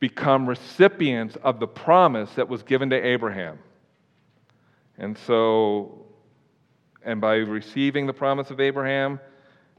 become 0.00 0.46
recipients 0.46 1.36
of 1.42 1.60
the 1.60 1.66
promise 1.66 2.30
that 2.34 2.46
was 2.46 2.62
given 2.62 2.90
to 2.90 2.96
Abraham. 2.96 3.58
And 4.98 5.16
so, 5.16 6.04
and 7.02 7.22
by 7.22 7.36
receiving 7.36 8.06
the 8.06 8.12
promise 8.12 8.50
of 8.50 8.60
Abraham, 8.60 9.18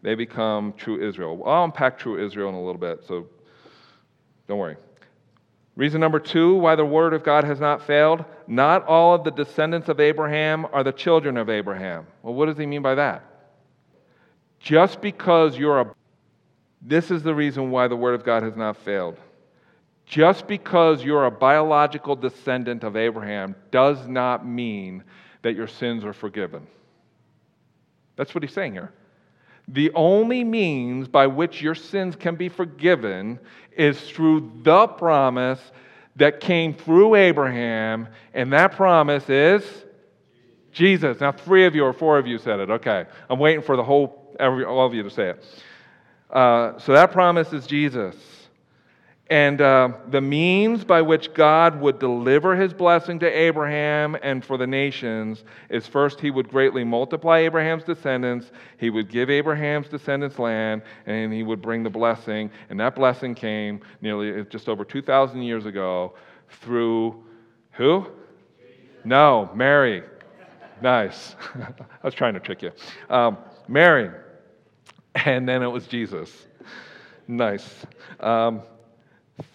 they 0.02 0.16
become 0.16 0.74
true 0.78 1.08
Israel. 1.08 1.44
I'll 1.46 1.66
unpack 1.66 2.00
true 2.00 2.26
Israel 2.26 2.50
in 2.50 2.56
a 2.56 2.60
little 2.60 2.82
bit, 2.82 3.04
so 3.08 3.28
don't 4.48 4.58
worry. 4.58 4.78
Reason 5.76 6.00
number 6.00 6.20
two 6.20 6.56
why 6.56 6.76
the 6.76 6.86
word 6.86 7.14
of 7.14 7.24
God 7.24 7.44
has 7.44 7.60
not 7.60 7.86
failed 7.86 8.24
not 8.48 8.86
all 8.86 9.16
of 9.16 9.24
the 9.24 9.32
descendants 9.32 9.90
of 9.90 10.00
Abraham 10.00 10.66
are 10.72 10.84
the 10.84 10.92
children 10.92 11.38
of 11.38 11.50
Abraham. 11.50 12.06
Well, 12.22 12.34
what 12.34 12.46
does 12.46 12.58
he 12.58 12.66
mean 12.66 12.82
by 12.82 12.96
that? 12.96 13.24
Just 14.60 15.02
because 15.02 15.58
you're 15.58 15.82
a. 15.82 15.96
This 16.82 17.10
is 17.10 17.24
the 17.24 17.34
reason 17.34 17.72
why 17.72 17.88
the 17.88 17.96
word 17.96 18.16
of 18.16 18.24
God 18.24 18.44
has 18.44 18.56
not 18.56 18.78
failed. 18.78 19.18
Just 20.06 20.48
because 20.48 21.04
you're 21.04 21.26
a 21.26 21.32
biological 21.32 22.16
descendant 22.16 22.84
of 22.84 22.96
Abraham 22.96 23.56
does 23.72 24.08
not 24.08 24.46
mean 24.46 25.04
that 25.42 25.56
your 25.56 25.68
sins 25.68 26.04
are 26.04 26.14
forgiven. 26.14 26.68
That's 28.16 28.36
what 28.36 28.44
he's 28.44 28.54
saying 28.54 28.74
here. 28.74 28.94
The 29.68 29.92
only 29.94 30.44
means 30.44 31.08
by 31.08 31.28
which 31.28 31.62
your 31.62 31.76
sins 31.76 32.16
can 32.16 32.36
be 32.36 32.50
forgiven 32.50 33.40
is 33.76 34.00
through 34.10 34.52
the 34.62 34.88
promise 34.88 35.60
that 36.18 36.40
came 36.40 36.74
through 36.74 37.16
Abraham, 37.16 38.08
and 38.34 38.54
that 38.54 38.74
promise 38.74 39.30
is 39.30 39.64
Jesus. 40.72 41.20
Now, 41.20 41.32
three 41.32 41.66
of 41.66 41.76
you 41.76 41.84
or 41.84 41.94
four 41.94 42.18
of 42.18 42.28
you 42.28 42.38
said 42.38 42.60
it. 42.60 42.70
Okay. 42.70 43.06
I'm 43.30 43.40
waiting 43.40 43.62
for 43.62 43.76
the 43.76 43.84
whole, 43.84 44.36
every, 44.40 44.64
all 44.66 44.86
of 44.86 44.94
you 44.94 45.04
to 45.04 45.10
say 45.10 45.30
it. 45.30 45.46
Uh, 46.30 46.78
so 46.80 46.94
that 46.94 47.12
promise 47.12 47.54
is 47.54 47.66
Jesus. 47.66 48.16
And 49.28 49.60
uh, 49.60 49.90
the 50.10 50.22
means 50.22 50.84
by 50.84 51.02
which 51.02 51.34
God 51.34 51.82
would 51.82 51.98
deliver 51.98 52.56
his 52.56 52.74
blessing 52.74 53.18
to 53.20 53.26
Abraham 53.26 54.16
and 54.22 54.46
for 54.46 54.56
the 54.56 54.68
nations 54.68 55.44
is 55.70 55.88
first, 55.88 56.20
he 56.20 56.30
would 56.30 56.48
greatly 56.48 56.84
multiply 56.84 57.40
Abraham's 57.40 57.84
descendants, 57.84 58.52
he 58.78 58.92
would 58.92 59.10
give 59.10 59.32
Abraham's 59.32 59.88
descendants 59.88 60.38
land, 60.38 60.84
and 61.08 61.34
he 61.34 61.42
would 61.42 61.60
bring 61.60 61.82
the 61.82 61.90
blessing. 61.90 62.52
And 62.70 62.80
that 62.80 62.94
blessing 62.94 63.34
came 63.34 63.82
nearly 64.00 64.46
just 64.46 64.70
over 64.70 64.86
2,000 64.86 65.42
years 65.42 65.66
ago 65.66 66.14
through 66.62 67.24
who? 67.72 68.08
No, 69.04 69.50
Mary. 69.56 70.04
Nice. 70.82 71.36
I 71.56 71.74
was 72.04 72.14
trying 72.14 72.36
to 72.36 72.40
trick 72.40 72.62
you. 72.62 72.72
Um, 73.10 73.38
Mary. 73.68 74.12
And 75.16 75.50
then 75.50 75.64
it 75.64 75.68
was 75.68 75.88
Jesus. 75.88 76.46
Nice. 77.28 77.86
Um, 78.20 78.62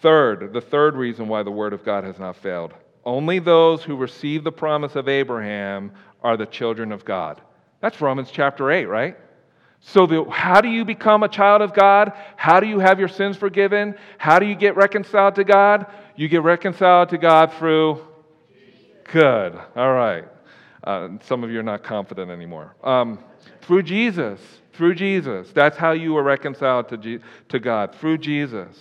Third, 0.01 0.53
the 0.53 0.61
third 0.61 0.95
reason 0.95 1.27
why 1.27 1.43
the 1.43 1.51
word 1.51 1.73
of 1.73 1.83
God 1.83 2.03
has 2.03 2.19
not 2.19 2.35
failed 2.37 2.73
only 3.05 3.39
those 3.39 3.83
who 3.83 3.95
receive 3.95 4.43
the 4.43 4.51
promise 4.51 4.95
of 4.95 5.07
Abraham 5.07 5.91
are 6.21 6.37
the 6.37 6.45
children 6.45 6.91
of 6.91 7.03
God. 7.03 7.41
That's 7.79 7.99
Romans 7.99 8.29
chapter 8.31 8.71
8, 8.71 8.85
right? 8.85 9.17
So, 9.79 10.05
the, 10.05 10.29
how 10.29 10.61
do 10.61 10.69
you 10.69 10.85
become 10.85 11.23
a 11.23 11.27
child 11.27 11.63
of 11.63 11.73
God? 11.73 12.13
How 12.35 12.59
do 12.59 12.67
you 12.67 12.77
have 12.77 12.99
your 12.99 13.07
sins 13.07 13.35
forgiven? 13.35 13.95
How 14.19 14.37
do 14.37 14.45
you 14.45 14.53
get 14.53 14.75
reconciled 14.75 15.35
to 15.35 15.43
God? 15.43 15.87
You 16.15 16.27
get 16.27 16.43
reconciled 16.43 17.09
to 17.09 17.17
God 17.17 17.51
through. 17.53 18.05
Good. 19.11 19.59
All 19.75 19.93
right. 19.93 20.25
Uh, 20.83 21.09
some 21.23 21.43
of 21.43 21.49
you 21.49 21.59
are 21.59 21.63
not 21.63 21.83
confident 21.83 22.29
anymore. 22.29 22.75
Um, 22.83 23.17
through 23.61 23.83
Jesus. 23.83 24.39
Through 24.73 24.95
Jesus. 24.95 25.51
That's 25.51 25.77
how 25.77 25.91
you 25.93 26.15
are 26.15 26.23
reconciled 26.23 26.87
to, 26.89 26.97
G- 26.97 27.19
to 27.49 27.59
God. 27.59 27.95
Through 27.95 28.19
Jesus. 28.19 28.77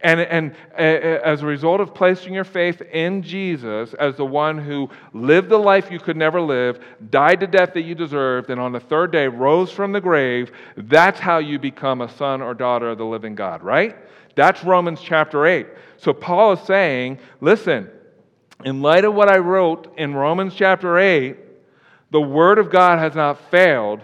And, 0.00 0.20
and 0.20 0.54
uh, 0.74 0.82
uh, 0.82 1.20
as 1.24 1.42
a 1.42 1.46
result 1.46 1.80
of 1.80 1.92
placing 1.92 2.32
your 2.32 2.44
faith 2.44 2.80
in 2.80 3.20
Jesus 3.20 3.94
as 3.94 4.16
the 4.16 4.24
one 4.24 4.56
who 4.56 4.88
lived 5.12 5.48
the 5.48 5.58
life 5.58 5.90
you 5.90 5.98
could 5.98 6.16
never 6.16 6.40
live, 6.40 6.78
died 7.10 7.40
the 7.40 7.48
death 7.48 7.74
that 7.74 7.82
you 7.82 7.96
deserved, 7.96 8.50
and 8.50 8.60
on 8.60 8.70
the 8.70 8.78
third 8.78 9.10
day 9.10 9.26
rose 9.26 9.72
from 9.72 9.90
the 9.90 10.00
grave, 10.00 10.52
that's 10.76 11.18
how 11.18 11.38
you 11.38 11.58
become 11.58 12.00
a 12.00 12.08
son 12.10 12.40
or 12.40 12.54
daughter 12.54 12.90
of 12.90 12.98
the 12.98 13.04
living 13.04 13.34
God, 13.34 13.64
right? 13.64 13.96
That's 14.36 14.62
Romans 14.62 15.00
chapter 15.02 15.46
8. 15.46 15.66
So 15.96 16.12
Paul 16.12 16.52
is 16.52 16.60
saying, 16.60 17.18
listen, 17.40 17.90
in 18.64 18.80
light 18.80 19.04
of 19.04 19.14
what 19.14 19.28
I 19.28 19.38
wrote 19.38 19.94
in 19.98 20.14
Romans 20.14 20.54
chapter 20.54 20.96
8, 20.96 21.36
the 22.12 22.20
word 22.20 22.58
of 22.58 22.70
God 22.70 23.00
has 23.00 23.16
not 23.16 23.50
failed 23.50 24.00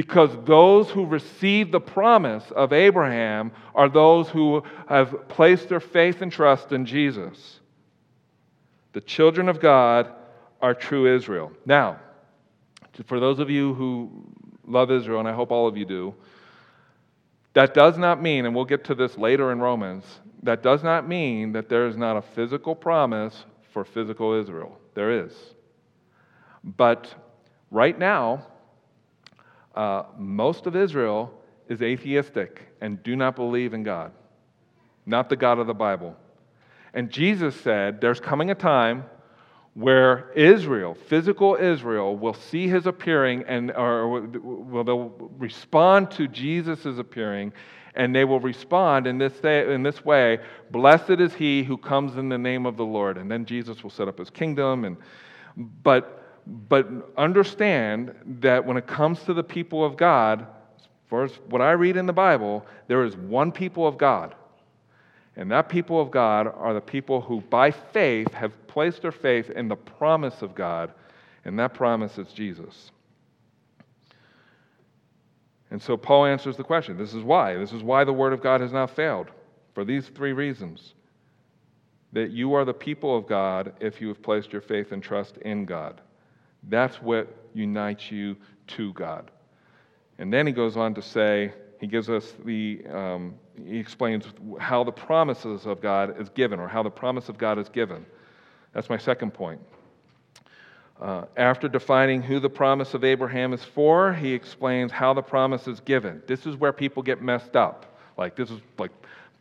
because 0.00 0.30
those 0.46 0.88
who 0.88 1.04
receive 1.04 1.70
the 1.70 1.78
promise 1.78 2.50
of 2.56 2.72
Abraham 2.72 3.52
are 3.74 3.86
those 3.86 4.30
who 4.30 4.62
have 4.88 5.28
placed 5.28 5.68
their 5.68 5.78
faith 5.78 6.22
and 6.22 6.32
trust 6.32 6.72
in 6.72 6.86
Jesus. 6.86 7.60
The 8.94 9.02
children 9.02 9.50
of 9.50 9.60
God 9.60 10.10
are 10.62 10.72
true 10.72 11.14
Israel. 11.14 11.52
Now, 11.66 12.00
for 13.04 13.20
those 13.20 13.40
of 13.40 13.50
you 13.50 13.74
who 13.74 14.10
love 14.66 14.90
Israel, 14.90 15.18
and 15.18 15.28
I 15.28 15.34
hope 15.34 15.50
all 15.50 15.68
of 15.68 15.76
you 15.76 15.84
do, 15.84 16.14
that 17.52 17.74
does 17.74 17.98
not 17.98 18.22
mean, 18.22 18.46
and 18.46 18.54
we'll 18.54 18.64
get 18.64 18.84
to 18.84 18.94
this 18.94 19.18
later 19.18 19.52
in 19.52 19.58
Romans, 19.58 20.06
that 20.44 20.62
does 20.62 20.82
not 20.82 21.06
mean 21.06 21.52
that 21.52 21.68
there 21.68 21.86
is 21.86 21.98
not 21.98 22.16
a 22.16 22.22
physical 22.22 22.74
promise 22.74 23.44
for 23.74 23.84
physical 23.84 24.32
Israel. 24.32 24.78
There 24.94 25.26
is. 25.26 25.34
But 26.64 27.14
right 27.70 27.98
now, 27.98 28.46
uh, 29.74 30.04
most 30.16 30.66
of 30.66 30.76
Israel 30.76 31.32
is 31.68 31.82
atheistic 31.82 32.74
and 32.80 33.02
do 33.02 33.16
not 33.16 33.36
believe 33.36 33.74
in 33.74 33.82
God, 33.82 34.12
not 35.06 35.28
the 35.28 35.36
God 35.36 35.58
of 35.58 35.66
the 35.66 35.74
Bible. 35.74 36.16
And 36.92 37.10
Jesus 37.10 37.54
said, 37.60 38.00
There's 38.00 38.20
coming 38.20 38.50
a 38.50 38.54
time 38.54 39.04
where 39.74 40.32
Israel, 40.32 40.94
physical 40.94 41.54
Israel, 41.54 42.16
will 42.16 42.34
see 42.34 42.68
his 42.68 42.86
appearing 42.86 43.44
and 43.46 43.70
or 43.70 44.20
will 44.20 44.84
they'll 44.84 45.30
respond 45.38 46.10
to 46.12 46.26
Jesus' 46.26 46.98
appearing, 46.98 47.52
and 47.94 48.14
they 48.14 48.24
will 48.24 48.40
respond 48.40 49.06
in 49.06 49.18
this, 49.18 49.38
in 49.44 49.84
this 49.84 50.04
way 50.04 50.40
Blessed 50.72 51.10
is 51.10 51.34
he 51.34 51.62
who 51.62 51.76
comes 51.76 52.16
in 52.16 52.28
the 52.28 52.38
name 52.38 52.66
of 52.66 52.76
the 52.76 52.84
Lord. 52.84 53.16
And 53.16 53.30
then 53.30 53.44
Jesus 53.44 53.82
will 53.84 53.90
set 53.90 54.08
up 54.08 54.18
his 54.18 54.30
kingdom. 54.30 54.84
And, 54.84 54.96
but 55.56 56.19
but 56.46 56.88
understand 57.16 58.14
that 58.40 58.64
when 58.64 58.76
it 58.76 58.86
comes 58.86 59.22
to 59.24 59.34
the 59.34 59.42
people 59.42 59.84
of 59.84 59.96
God, 59.96 60.46
as 61.12 61.32
what 61.48 61.60
I 61.60 61.72
read 61.72 61.96
in 61.96 62.06
the 62.06 62.12
Bible, 62.12 62.66
there 62.86 63.04
is 63.04 63.16
one 63.16 63.52
people 63.52 63.86
of 63.86 63.98
God. 63.98 64.34
And 65.36 65.50
that 65.50 65.68
people 65.68 66.00
of 66.00 66.10
God 66.10 66.46
are 66.48 66.74
the 66.74 66.80
people 66.80 67.20
who, 67.20 67.40
by 67.42 67.70
faith, 67.70 68.32
have 68.32 68.66
placed 68.66 69.02
their 69.02 69.12
faith 69.12 69.50
in 69.50 69.68
the 69.68 69.76
promise 69.76 70.42
of 70.42 70.54
God, 70.54 70.92
and 71.44 71.58
that 71.58 71.74
promise 71.74 72.18
is 72.18 72.28
Jesus. 72.32 72.90
And 75.70 75.80
so 75.80 75.96
Paul 75.96 76.26
answers 76.26 76.56
the 76.56 76.64
question 76.64 76.98
this 76.98 77.14
is 77.14 77.22
why. 77.22 77.54
This 77.54 77.72
is 77.72 77.82
why 77.82 78.04
the 78.04 78.12
Word 78.12 78.32
of 78.32 78.42
God 78.42 78.60
has 78.60 78.72
not 78.72 78.90
failed, 78.90 79.28
for 79.74 79.84
these 79.84 80.08
three 80.08 80.32
reasons. 80.32 80.94
That 82.12 82.30
you 82.30 82.54
are 82.54 82.64
the 82.64 82.74
people 82.74 83.16
of 83.16 83.28
God 83.28 83.72
if 83.80 84.00
you 84.00 84.08
have 84.08 84.20
placed 84.20 84.52
your 84.52 84.62
faith 84.62 84.90
and 84.90 85.00
trust 85.00 85.36
in 85.38 85.64
God. 85.64 86.00
That's 86.68 86.96
what 86.96 87.28
unites 87.54 88.10
you 88.10 88.36
to 88.68 88.92
God. 88.92 89.30
And 90.18 90.32
then 90.32 90.46
he 90.46 90.52
goes 90.52 90.76
on 90.76 90.94
to 90.94 91.02
say, 91.02 91.52
he 91.80 91.86
gives 91.86 92.10
us 92.10 92.34
the, 92.44 92.82
um, 92.92 93.34
he 93.64 93.78
explains 93.78 94.26
how 94.58 94.84
the 94.84 94.92
promises 94.92 95.64
of 95.64 95.80
God 95.80 96.20
is 96.20 96.28
given, 96.28 96.60
or 96.60 96.68
how 96.68 96.82
the 96.82 96.90
promise 96.90 97.30
of 97.30 97.38
God 97.38 97.58
is 97.58 97.70
given. 97.70 98.04
That's 98.74 98.90
my 98.90 98.98
second 98.98 99.32
point. 99.32 99.60
Uh, 101.00 101.24
after 101.38 101.66
defining 101.66 102.20
who 102.20 102.38
the 102.38 102.50
promise 102.50 102.92
of 102.92 103.02
Abraham 103.02 103.54
is 103.54 103.64
for, 103.64 104.12
he 104.12 104.34
explains 104.34 104.92
how 104.92 105.14
the 105.14 105.22
promise 105.22 105.66
is 105.66 105.80
given. 105.80 106.22
This 106.26 106.44
is 106.44 106.56
where 106.56 106.74
people 106.74 107.02
get 107.02 107.22
messed 107.22 107.56
up. 107.56 107.98
Like, 108.18 108.36
this 108.36 108.50
is 108.50 108.60
like 108.78 108.90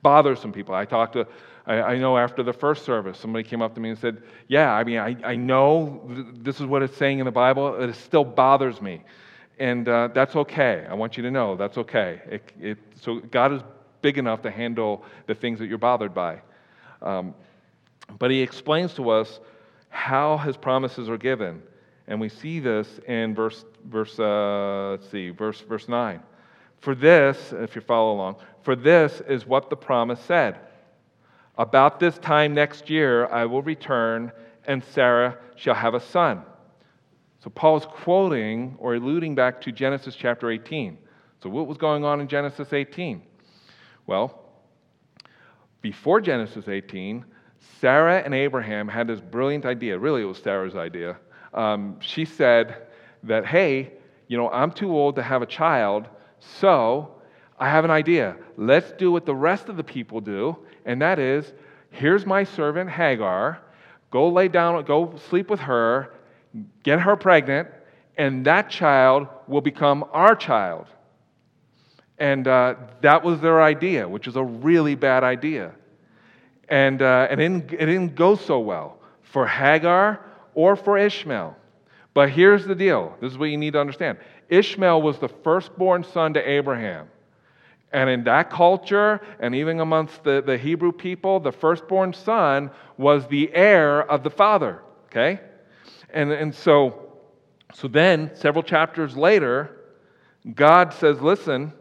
bothers 0.02 0.40
some 0.40 0.54
people. 0.54 0.74
I 0.74 0.86
talked 0.86 1.14
to, 1.14 1.28
I, 1.70 1.82
I, 1.82 1.98
know 2.00 2.18
after 2.18 2.42
the 2.42 2.52
first 2.52 2.84
service, 2.84 3.20
somebody 3.20 3.48
came 3.48 3.62
up 3.62 3.76
to 3.76 3.80
me 3.80 3.90
and 3.90 3.98
said, 3.98 4.24
Yeah, 4.48 4.74
I 4.74 4.84
mean, 4.84 4.98
I, 4.98 5.16
I 5.24 5.36
know 5.36 6.02
this 6.34 6.60
is 6.60 6.66
what 6.66 6.82
it's 6.82 6.98
saying 6.98 7.20
in 7.20 7.26
the 7.26 7.32
Bible, 7.32 7.76
it 7.76 7.94
still 7.94 8.26
bothers 8.26 8.82
me. 8.82 9.04
And 9.60 9.88
uh, 9.88 10.10
that's 10.14 10.36
okay. 10.36 10.88
I 10.90 10.96
want 10.96 11.16
you 11.16 11.24
to 11.24 11.32
know 11.32 11.56
that's 11.56 11.78
okay. 11.78 12.22
It, 12.26 12.52
it, 12.60 12.78
so, 13.00 13.20
God 13.20 13.54
is 13.54 13.62
big 14.02 14.18
enough 14.18 14.42
to 14.42 14.52
handle 14.52 15.04
the 15.28 15.36
things 15.36 15.60
that 15.60 15.68
you're 15.68 15.78
bothered 15.78 16.14
by. 16.14 16.42
Um, 17.02 17.36
but 18.18 18.32
he 18.32 18.42
explains 18.42 18.96
to 18.96 19.12
us 19.12 19.40
how 19.90 20.38
his 20.38 20.58
promises 20.58 21.08
are 21.08 21.18
given. 21.18 21.62
And 22.08 22.20
we 22.20 22.30
see 22.30 22.60
this 22.60 23.00
in 23.08 23.36
verse, 23.36 23.64
verse 23.86 24.18
uh, 24.18 24.92
let's 24.92 25.10
see, 25.12 25.30
verse, 25.30 25.62
verse 25.62 25.88
9. 25.88 26.22
For 26.80 26.96
this, 26.96 27.54
if 27.54 27.76
you 27.76 27.82
follow 27.82 28.14
along, 28.14 28.38
for 28.64 28.76
this 28.76 29.22
is 29.28 29.46
what 29.46 29.70
the 29.70 29.76
promise 29.76 30.20
said. 30.22 30.58
About 31.60 32.00
this 32.00 32.18
time 32.20 32.54
next 32.54 32.90
year, 32.90 33.28
I 33.28 33.44
will 33.44 33.62
return, 33.62 34.32
and 34.66 34.82
Sarah 34.82 35.38
shall 35.58 35.76
have 35.76 35.94
a 35.94 36.00
son. 36.00 36.42
So 37.44 37.50
Paul's 37.50 37.86
quoting 37.86 38.78
or 38.80 38.96
alluding 38.96 39.36
back 39.36 39.60
to 39.62 39.74
Genesis 39.74 40.16
chapter 40.16 40.50
18. 40.50 40.98
So, 41.44 41.50
what 41.50 41.68
was 41.68 41.78
going 41.78 42.06
on 42.06 42.22
in 42.22 42.30
Genesis 42.30 42.72
18? 42.72 43.22
Well, 44.08 44.42
before 45.82 46.22
Genesis 46.22 46.70
18, 46.70 47.26
Sarah 47.82 48.20
and 48.20 48.34
Abraham 48.34 48.88
had 48.88 49.08
this 49.08 49.20
brilliant 49.20 49.66
idea. 49.66 50.00
Really, 50.00 50.22
it 50.22 50.26
was 50.26 50.38
Sarah's 50.38 50.76
idea. 50.76 51.18
Um, 51.54 51.98
she 52.00 52.24
said 52.24 52.88
that, 53.24 53.46
hey, 53.46 53.92
you 54.30 54.38
know, 54.38 54.50
I'm 54.50 54.72
too 54.72 54.92
old 54.92 55.16
to 55.16 55.24
have 55.24 55.42
a 55.42 55.46
child, 55.46 56.08
so 56.40 57.16
I 57.60 57.70
have 57.70 57.84
an 57.84 57.92
idea. 57.92 58.38
Let's 58.56 58.94
do 58.94 59.12
what 59.12 59.26
the 59.26 59.36
rest 59.36 59.68
of 59.68 59.76
the 59.76 59.84
people 59.84 60.22
do, 60.22 60.58
and 60.90 61.02
that 61.04 61.20
is 61.20 61.54
here's 61.92 62.26
my 62.26 62.44
servant 62.44 62.90
Hagar. 62.90 63.60
Go 64.10 64.30
lay 64.30 64.48
down, 64.48 64.84
go 64.86 65.16
sleep 65.30 65.50
with 65.50 65.60
her, 65.60 66.14
get 66.82 67.00
her 67.00 67.16
pregnant, 67.16 67.68
and 68.18 68.44
that 68.46 68.72
child 68.72 69.28
will 69.48 69.62
become 69.62 70.04
our 70.12 70.36
child. 70.36 70.88
And 72.18 72.48
uh, 72.48 72.74
that 73.02 73.24
was 73.24 73.40
their 73.40 73.62
idea, 73.62 74.10
which 74.10 74.28
is 74.28 74.36
a 74.36 74.44
really 74.44 74.96
bad 74.96 75.24
idea. 75.24 75.74
And, 76.68 77.04
uh, 77.04 77.28
and 77.30 77.40
it, 77.40 77.48
didn't, 77.48 77.74
it 77.74 77.86
didn't 77.86 78.16
go 78.16 78.36
so 78.36 78.60
well 78.60 79.00
for 79.22 79.46
Hagar 79.46 80.20
or 80.56 80.76
for 80.76 80.98
Ishmael. 80.98 81.56
But 82.16 82.32
here's 82.32 82.66
the 82.66 82.76
deal 82.76 83.16
this 83.22 83.32
is 83.32 83.38
what 83.38 83.46
you 83.46 83.58
need 83.58 83.74
to 83.74 83.80
understand 83.80 84.18
Ishmael 84.50 85.04
was 85.04 85.20
the 85.20 85.30
firstborn 85.30 86.04
son 86.04 86.34
to 86.34 86.50
Abraham. 86.50 87.08
And 87.92 88.10
in 88.10 88.24
that 88.26 88.52
culture, 88.52 89.20
and 89.40 89.56
even 89.56 89.80
amongst 89.80 90.24
the, 90.24 90.44
the 90.46 90.58
Hebrew 90.58 90.92
people, 90.92 91.40
the 91.40 91.52
firstborn 91.52 92.14
son 92.14 92.70
was 92.98 93.28
the 93.28 93.54
heir 93.54 94.04
of 94.10 94.24
the 94.24 94.30
father. 94.30 94.82
Okay? 95.08 95.40
And, 96.12 96.32
and 96.32 96.54
so, 96.54 97.14
so 97.74 97.88
then, 97.88 98.32
several 98.36 98.64
chapters 98.64 99.18
later, 99.18 99.76
God 100.54 100.94
says, 100.94 101.20
Listen, 101.20 101.74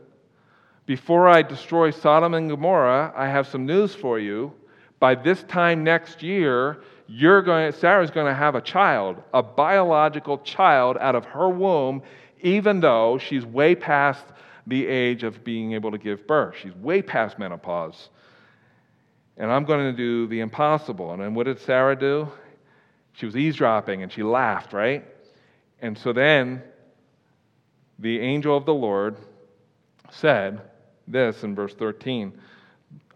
before 0.87 1.29
I 1.29 1.43
destroy 1.43 1.91
Sodom 1.91 2.33
and 2.33 2.49
Gomorrah, 2.49 3.13
I 3.15 3.29
have 3.29 3.47
some 3.47 3.67
news 3.67 3.95
for 3.95 4.19
you 4.19 4.55
by 5.01 5.15
this 5.15 5.43
time 5.45 5.85
next 5.85 6.23
year, 6.23 6.79
you're 7.07 7.43
going, 7.43 7.73
Sarah's 7.73 8.11
going 8.11 8.27
to 8.27 8.35
have 8.35 8.55
a 8.55 8.61
child, 8.61 9.23
a 9.33 9.43
biological 9.43 10.39
child 10.39 10.97
out 11.01 11.15
of 11.15 11.25
her 11.27 11.49
womb, 11.49 12.03
even 12.41 12.81
though 12.81 13.19
she's 13.19 13.47
way 13.47 13.75
past 13.75 14.25
the 14.69 14.87
age 14.87 15.25
of 15.25 15.43
being 15.43 15.73
able 15.73 15.91
to 15.91 15.99
give 15.99 16.27
birth. 16.27 16.57
She's 16.61 16.75
way 16.75 17.03
past 17.03 17.39
menopause. 17.39 18.11
And 19.39 19.51
I'm 19.51 19.65
going 19.65 19.91
to 19.91 19.97
do 19.97 20.27
the 20.27 20.41
impossible. 20.41 21.13
And 21.13 21.23
then 21.23 21.35
what 21.35 21.45
did 21.45 21.59
Sarah 21.59 21.99
do? 21.99 22.29
She 23.15 23.27
was 23.27 23.37
eavesdropping 23.37 24.03
and 24.03 24.13
she 24.13 24.23
laughed, 24.23 24.73
right? 24.73 25.05
And 25.81 25.97
so 25.97 26.13
then 26.13 26.63
the 27.99 28.21
angel 28.21 28.57
of 28.57 28.67
the 28.67 28.75
Lord 28.75 29.17
said 30.11 30.61
this 31.07 31.43
in 31.45 31.55
verse 31.55 31.75
13 31.75 32.33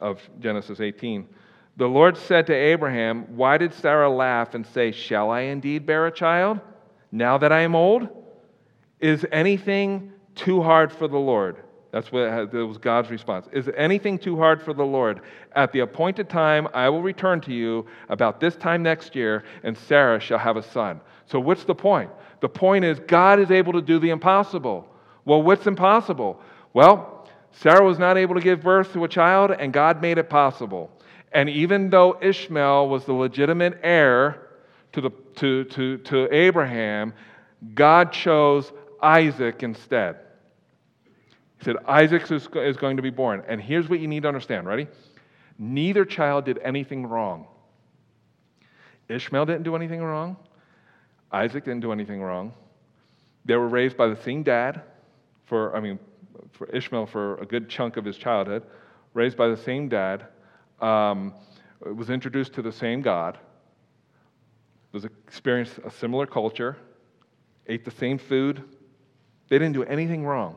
of 0.01 0.21
Genesis 0.41 0.81
18. 0.81 1.29
The 1.77 1.87
Lord 1.87 2.17
said 2.17 2.47
to 2.47 2.55
Abraham, 2.55 3.37
Why 3.37 3.59
did 3.59 3.75
Sarah 3.75 4.11
laugh 4.11 4.55
and 4.55 4.67
say, 4.67 4.93
Shall 4.93 5.31
I 5.31 5.41
indeed 5.41 5.87
bear 5.87 6.07
a 6.07 6.13
child 6.13 6.61
now 7.11 7.39
that 7.39 7.53
I 7.53 7.61
am 7.61 7.75
old? 7.75 8.09
Is 9.01 9.27
anything 9.33 10.12
too 10.35 10.63
hard 10.63 10.93
for 10.93 11.09
the 11.09 11.19
Lord? 11.19 11.57
That's 11.93 12.11
what 12.11 12.51
that 12.53 12.67
was 12.67 12.79
God's 12.79 13.11
response. 13.11 13.47
Is 13.53 13.69
anything 13.77 14.19
too 14.19 14.37
hard 14.37 14.63
for 14.63 14.73
the 14.73 14.85
Lord? 14.85 15.21
At 15.55 15.73
the 15.73 15.81
appointed 15.81 16.31
time, 16.31 16.67
I 16.73 16.89
will 16.89 17.03
return 17.03 17.43
to 17.43 17.53
you 17.53 17.87
about 18.09 18.41
this 18.41 18.57
time 18.57 18.83
next 18.83 19.15
year, 19.15 19.45
and 19.63 19.77
Sarah 19.77 20.19
shall 20.19 20.39
have 20.39 20.57
a 20.57 20.63
son. 20.63 21.03
So, 21.27 21.39
what's 21.39 21.65
the 21.65 21.75
point? 21.75 22.11
The 22.41 22.49
point 22.49 22.87
is, 22.87 22.99
God 22.99 23.39
is 23.41 23.51
able 23.51 23.75
to 23.75 23.83
do 23.83 23.99
the 23.99 24.09
impossible. 24.09 24.89
Well, 25.27 25.43
what's 25.43 25.67
impossible? 25.67 26.41
Well, 26.73 27.29
Sarah 27.53 27.85
was 27.85 27.99
not 27.99 28.17
able 28.17 28.35
to 28.35 28.41
give 28.41 28.63
birth 28.63 28.95
to 28.95 29.05
a 29.05 29.09
child, 29.09 29.51
and 29.51 29.71
God 29.71 30.01
made 30.01 30.17
it 30.17 30.31
possible. 30.31 30.91
And 31.33 31.51
even 31.51 31.91
though 31.91 32.19
Ishmael 32.21 32.89
was 32.89 33.05
the 33.05 33.13
legitimate 33.13 33.79
heir 33.83 34.49
to, 34.93 35.01
the, 35.03 35.11
to, 35.37 35.65
to, 35.65 35.99
to 35.99 36.35
Abraham, 36.35 37.13
God 37.75 38.13
chose 38.13 38.73
Isaac 39.03 39.63
instead. 39.63 40.17
He 41.59 41.65
said, 41.65 41.77
Isaac 41.87 42.31
is, 42.31 42.77
going 42.77 42.97
to 42.97 43.03
be 43.03 43.11
born. 43.11 43.43
And 43.47 43.61
here's 43.61 43.89
what 43.89 44.01
you 44.01 44.09
need 44.09 44.23
to 44.23 44.29
understand. 44.29 44.67
Ready? 44.67 44.89
Neither 45.59 46.05
child 46.05 46.45
did 46.45 46.59
anything 46.59 47.07
wrong. 47.07 47.47
Ishmael 49.09 49.47
didn't 49.47 49.65
do 49.65 49.77
anything 49.77 50.03
wrong. 50.03 50.37
Isaac 51.31 51.65
didn't 51.65 51.81
do 51.81 51.93
anything 51.93 52.23
wrong. 52.23 52.53
They 53.45 53.57
were 53.57 53.69
raised 53.69 53.97
by 53.97 54.07
the 54.07 54.17
same 54.17 54.43
dad 54.43 54.83
for, 55.47 55.75
I 55.77 55.81
mean, 55.81 55.99
for 56.53 56.69
Ishmael 56.71 57.07
for 57.07 57.37
a 57.39 57.47
good 57.47 57.69
chunk 57.69 57.97
of 57.97 58.05
his 58.05 58.17
childhood, 58.17 58.63
raised 59.15 59.37
by 59.37 59.49
the 59.49 59.57
same 59.57 59.89
dad 59.89 60.27
um, 60.81 61.35
was 61.81 62.11
introduced 62.11 62.53
to 62.55 62.63
the 62.63 62.73
same 62.73 63.03
God, 63.03 63.39
was 64.93 65.05
experienced 65.05 65.79
a 65.85 65.91
similar 65.91 66.27
culture, 66.27 66.77
ate 67.67 67.85
the 67.85 67.91
same 67.91 68.19
food. 68.19 68.63
They 69.53 69.59
didn't 69.59 69.75
do 69.75 69.85
anything 69.85 70.25
wrong. 70.25 70.57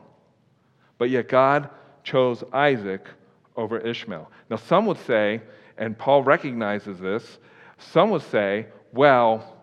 But 0.96 1.10
yet 1.10 1.28
God 1.28 1.68
chose 2.02 2.42
Isaac 2.50 3.06
over 3.54 3.78
Ishmael. 3.78 4.30
Now, 4.48 4.56
some 4.56 4.86
would 4.86 4.96
say, 5.00 5.42
and 5.76 5.98
Paul 5.98 6.24
recognizes 6.24 6.98
this, 6.98 7.36
some 7.76 8.08
would 8.08 8.22
say, 8.22 8.68
well, 8.94 9.54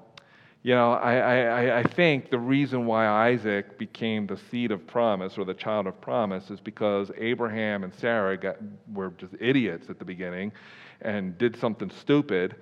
you 0.61 0.75
know, 0.75 0.91
I, 0.91 1.15
I, 1.15 1.79
I 1.79 1.83
think 1.83 2.29
the 2.29 2.37
reason 2.37 2.85
why 2.85 3.07
Isaac 3.07 3.79
became 3.79 4.27
the 4.27 4.37
seed 4.51 4.71
of 4.71 4.85
promise 4.85 5.35
or 5.39 5.45
the 5.45 5.55
child 5.55 5.87
of 5.87 5.99
promise 5.99 6.51
is 6.51 6.59
because 6.59 7.09
Abraham 7.17 7.83
and 7.83 7.91
Sarah 7.95 8.37
got, 8.37 8.57
were 8.93 9.15
just 9.17 9.33
idiots 9.39 9.89
at 9.89 9.97
the 9.97 10.05
beginning 10.05 10.51
and 11.01 11.35
did 11.39 11.59
something 11.59 11.89
stupid, 11.89 12.55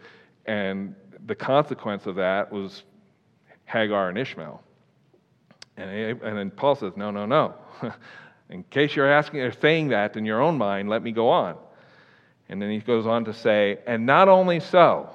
and 0.45 0.95
the 1.25 1.35
consequence 1.35 2.05
of 2.05 2.15
that 2.15 2.49
was 2.49 2.83
Hagar 3.65 4.07
and 4.07 4.17
Ishmael. 4.17 4.63
And, 5.81 6.21
and 6.21 6.37
then 6.37 6.51
Paul 6.51 6.75
says, 6.75 6.93
no, 6.95 7.11
no, 7.11 7.25
no. 7.25 7.55
in 8.49 8.63
case 8.63 8.95
you're 8.95 9.11
asking 9.11 9.41
or 9.41 9.51
saying 9.51 9.89
that 9.89 10.15
in 10.15 10.25
your 10.25 10.41
own 10.41 10.57
mind, 10.57 10.89
let 10.89 11.01
me 11.01 11.11
go 11.11 11.29
on. 11.29 11.57
And 12.49 12.61
then 12.61 12.69
he 12.69 12.79
goes 12.79 13.07
on 13.07 13.25
to 13.25 13.33
say, 13.33 13.79
and 13.87 14.05
not 14.05 14.27
only 14.27 14.59
so, 14.59 15.09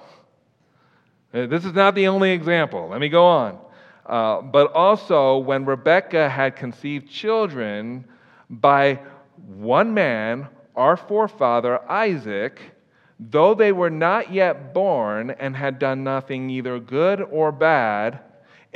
uh, 1.34 1.46
this 1.46 1.64
is 1.64 1.74
not 1.74 1.94
the 1.94 2.08
only 2.08 2.30
example. 2.30 2.88
Let 2.88 3.00
me 3.00 3.08
go 3.08 3.26
on. 3.26 3.58
Uh, 4.06 4.40
but 4.40 4.72
also, 4.72 5.38
when 5.38 5.64
Rebekah 5.64 6.30
had 6.30 6.56
conceived 6.56 7.10
children 7.10 8.06
by 8.48 9.00
one 9.36 9.92
man, 9.92 10.48
our 10.74 10.96
forefather 10.96 11.82
Isaac, 11.90 12.60
though 13.18 13.54
they 13.54 13.72
were 13.72 13.90
not 13.90 14.32
yet 14.32 14.72
born 14.72 15.30
and 15.30 15.56
had 15.56 15.78
done 15.78 16.04
nothing 16.04 16.48
either 16.50 16.78
good 16.78 17.20
or 17.20 17.50
bad, 17.52 18.20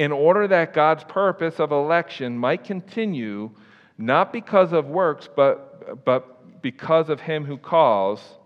in 0.00 0.12
order 0.12 0.48
that 0.48 0.72
God's 0.72 1.04
purpose 1.04 1.60
of 1.60 1.72
election 1.72 2.38
might 2.38 2.64
continue, 2.64 3.50
not 3.98 4.32
because 4.32 4.72
of 4.72 4.86
works, 4.86 5.28
but, 5.36 6.02
but 6.06 6.62
because 6.62 7.10
of 7.10 7.20
him 7.20 7.44
who 7.44 7.58
calls, 7.58 8.38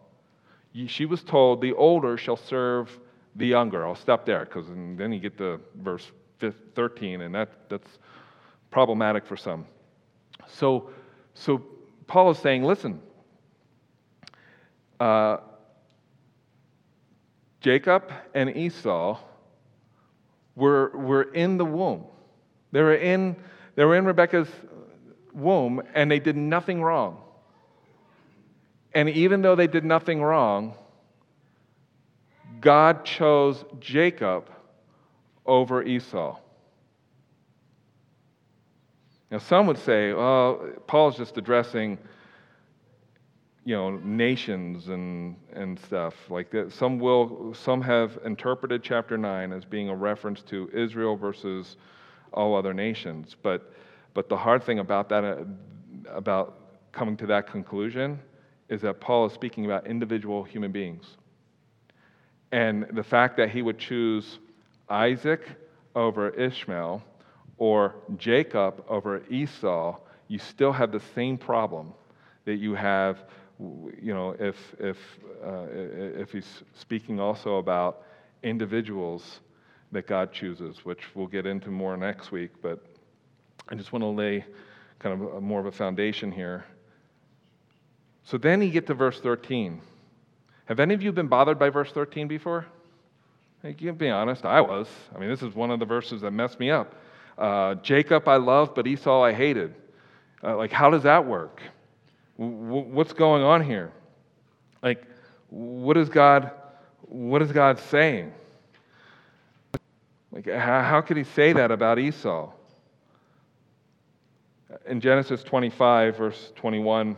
she 0.89 1.07
was 1.07 1.23
told, 1.23 1.61
The 1.61 1.73
older 1.75 2.17
shall 2.17 2.37
serve 2.37 2.99
the 3.37 3.47
younger. 3.47 3.87
I'll 3.87 3.95
stop 3.95 4.27
there 4.27 4.45
because 4.45 4.67
then 4.67 5.13
you 5.13 5.21
get 5.21 5.39
to 5.39 5.61
verse 5.77 6.11
13, 6.75 7.21
and 7.21 7.33
that, 7.37 7.69
that's 7.69 8.01
problematic 8.73 9.25
for 9.25 9.37
some. 9.37 9.65
So, 10.49 10.91
so 11.35 11.63
Paul 12.09 12.33
is 12.33 12.39
saying, 12.39 12.65
listen, 12.65 13.01
uh, 14.99 15.37
Jacob 17.61 18.13
and 18.35 18.57
Esau 18.57 19.21
were, 20.57 20.91
were 20.97 21.23
in 21.23 21.59
the 21.59 21.65
womb. 21.65 22.05
They 22.73 22.83
were 22.83 22.95
in, 22.95 23.37
they 23.75 23.85
were 23.85 23.97
in 23.97 24.05
Rebekah's 24.05 24.49
womb, 25.33 25.83
and 25.95 26.11
they 26.11 26.19
did 26.19 26.37
nothing 26.37 26.83
wrong. 26.83 27.21
And 28.95 29.09
even 29.09 29.43
though 29.43 29.57
they 29.57 29.67
did 29.67 29.85
nothing 29.85 30.23
wrong, 30.23 30.75
God 32.61 33.05
chose 33.05 33.65
Jacob 33.81 34.49
over 35.45 35.83
Esau. 35.83 36.39
Now, 39.31 39.39
some 39.39 39.67
would 39.67 39.79
say, 39.79 40.13
well, 40.13 40.65
Paul's 40.87 41.17
just 41.17 41.37
addressing, 41.37 41.99
you 43.65 43.75
know, 43.75 43.91
nations 43.97 44.89
and, 44.89 45.37
and 45.55 45.79
stuff 45.79 46.15
like 46.29 46.51
that. 46.51 46.73
Some 46.73 46.99
will, 46.99 47.55
some 47.55 47.81
have 47.81 48.19
interpreted 48.25 48.83
chapter 48.83 49.17
9 49.17 49.53
as 49.53 49.65
being 49.65 49.89
a 49.89 49.95
reference 49.95 50.43
to 50.43 50.71
Israel 50.75 51.17
versus 51.17 51.77
all 52.33 52.55
other 52.55 52.75
nations. 52.75 53.35
But, 53.43 53.73
but 54.13 54.29
the 54.29 54.37
hard 54.37 54.63
thing 54.63 54.81
about 54.81 55.09
that, 55.09 55.25
uh, 55.25 55.45
about 56.11 56.59
coming 56.93 57.17
to 57.17 57.27
that 57.27 57.47
conclusion, 57.51 58.21
is 58.69 58.83
that 58.83 59.01
Paul 59.01 59.27
is 59.27 59.33
speaking 59.33 59.65
about 59.65 59.87
individual 59.87 60.45
human 60.45 60.73
beings. 60.73 61.17
And 62.53 62.87
the 62.93 63.03
fact 63.03 63.37
that 63.39 63.51
he 63.51 63.63
would 63.63 63.79
choose 63.79 64.39
Isaac 64.89 65.41
over 65.95 66.31
Ishmael 66.31 67.03
or 67.57 67.95
Jacob 68.17 68.85
over 68.89 69.23
Esau, 69.31 69.99
you 70.29 70.39
still 70.39 70.73
have 70.73 70.93
the 70.93 71.03
same 71.15 71.39
problem 71.39 71.95
that 72.45 72.57
you 72.57 72.75
have, 72.75 73.25
you 73.59 74.13
know, 74.15 74.35
if, 74.39 74.57
if, 74.79 74.97
uh, 75.45 75.67
if 75.71 76.33
he's 76.33 76.63
speaking 76.75 77.21
also 77.21 77.57
about 77.57 78.03
individuals 78.43 79.41
that 79.93 80.07
God 80.07 80.33
chooses, 80.33 80.85
which 80.85 81.03
we'll 81.15 81.27
get 81.27 81.47
into 81.47 81.71
more 81.71 81.97
next 81.97 82.33
week, 82.33 82.51
but 82.61 82.85
I 83.69 83.75
just 83.75 83.93
want 83.93 84.03
to 84.03 84.09
lay 84.09 84.45
kind 84.99 85.21
of 85.23 85.35
a, 85.35 85.41
more 85.41 85.61
of 85.61 85.67
a 85.67 85.73
foundation 85.73 86.33
here. 86.33 86.65
So 88.25 88.39
then 88.39 88.61
you 88.63 88.71
get 88.71 88.87
to 88.89 88.95
verse 88.95 89.21
13. 89.21 89.81
Have 90.67 90.81
any 90.81 90.95
of 90.95 91.03
you 91.03 91.13
been 91.13 91.29
bothered 91.29 91.59
by 91.59 91.71
verse 91.71 91.93
13 91.93 92.27
before? 92.27 92.67
You 93.63 93.75
can 93.75 93.95
be 93.95 94.11
honest, 94.11 94.45
I 94.45 94.61
was. 94.61 94.89
I 95.15 95.19
mean, 95.19 95.31
this 95.31 95.43
is 95.43 95.55
one 95.55 95.71
of 95.71 95.79
the 95.79 95.87
verses 95.87 96.21
that 96.23 96.33
messed 96.33 96.61
me 96.61 96.71
up. 96.71 96.95
Uh, 97.39 97.77
Jacob 97.77 98.29
I 98.29 98.37
loved, 98.37 98.75
but 98.75 98.87
Esau 98.87 99.23
I 99.23 99.33
hated. 99.33 99.75
Uh, 100.43 100.57
like, 100.57 100.71
how 100.71 100.91
does 100.91 101.03
that 101.05 101.25
work? 101.25 101.63
What's 102.37 103.13
going 103.13 103.43
on 103.43 103.65
here? 103.65 103.93
Like, 104.83 105.05
what 105.51 105.97
is 105.97 106.09
God? 106.09 106.51
What 107.03 107.43
is 107.43 107.53
God 107.53 107.79
saying? 107.79 108.33
Like, 110.33 110.49
how, 110.49 110.83
how 110.83 111.01
could 111.01 111.17
He 111.17 111.25
say 111.25 111.53
that 111.53 111.71
about 111.71 111.99
Esau? 111.99 112.51
In 114.87 115.01
Genesis 115.01 115.45
25, 115.45 116.17
verse 116.17 116.53
21 116.57 117.17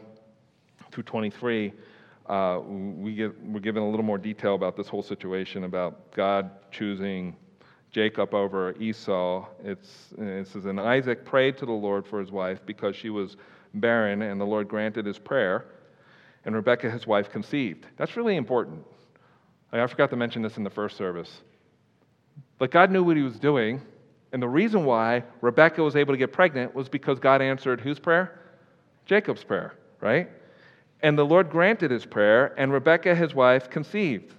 through 0.93 1.05
23, 1.05 1.73
uh, 2.27 2.61
we 2.65 3.15
get, 3.15 3.43
we're 3.43 3.61
given 3.61 3.83
a 3.83 3.89
little 3.89 4.05
more 4.05 4.19
detail 4.19 4.55
about 4.55 4.77
this 4.77 4.89
whole 4.89 5.03
situation 5.03 5.65
about 5.65 6.13
God 6.13 6.51
choosing 6.71 7.37
Jacob 7.97 8.35
over 8.35 8.75
Esau. 8.79 9.47
It's, 9.65 10.13
it 10.19 10.47
says, 10.49 10.67
And 10.67 10.79
Isaac 10.79 11.25
prayed 11.25 11.57
to 11.57 11.65
the 11.65 11.73
Lord 11.73 12.07
for 12.07 12.21
his 12.21 12.31
wife 12.31 12.61
because 12.67 12.95
she 12.95 13.09
was 13.09 13.39
barren, 13.73 14.21
and 14.21 14.39
the 14.39 14.45
Lord 14.45 14.69
granted 14.69 15.07
his 15.07 15.19
prayer. 15.19 15.65
And 16.45 16.55
Rebekah, 16.55 16.91
his 16.91 17.07
wife, 17.07 17.31
conceived. 17.31 17.87
That's 17.97 18.15
really 18.15 18.37
important. 18.37 18.85
I 19.73 19.87
forgot 19.87 20.11
to 20.11 20.17
mention 20.17 20.43
this 20.43 20.59
in 20.59 20.63
the 20.63 20.69
first 20.69 20.99
service. 20.99 21.41
But 22.59 22.71
God 22.71 22.91
knew 22.91 23.03
what 23.03 23.17
he 23.17 23.23
was 23.23 23.39
doing, 23.39 23.81
and 24.31 24.43
the 24.43 24.49
reason 24.49 24.85
why 24.85 25.25
Rebekah 25.41 25.83
was 25.83 25.97
able 25.97 26.13
to 26.13 26.19
get 26.19 26.35
pregnant 26.35 26.75
was 26.75 26.91
because 26.91 27.19
God 27.19 27.41
answered 27.41 27.81
whose 27.81 27.99
prayer? 27.99 28.39
Jacob's 29.07 29.43
prayer, 29.43 29.73
right? 30.03 30.29
And 31.01 31.19
the 31.19 31.25
Lord 31.25 31.49
granted 31.49 31.91
his 31.91 32.05
prayer, 32.05 32.55
and 32.59 32.71
Rebekah, 32.71 33.15
his 33.15 33.35
wife, 33.35 33.71
conceived. 33.71 34.35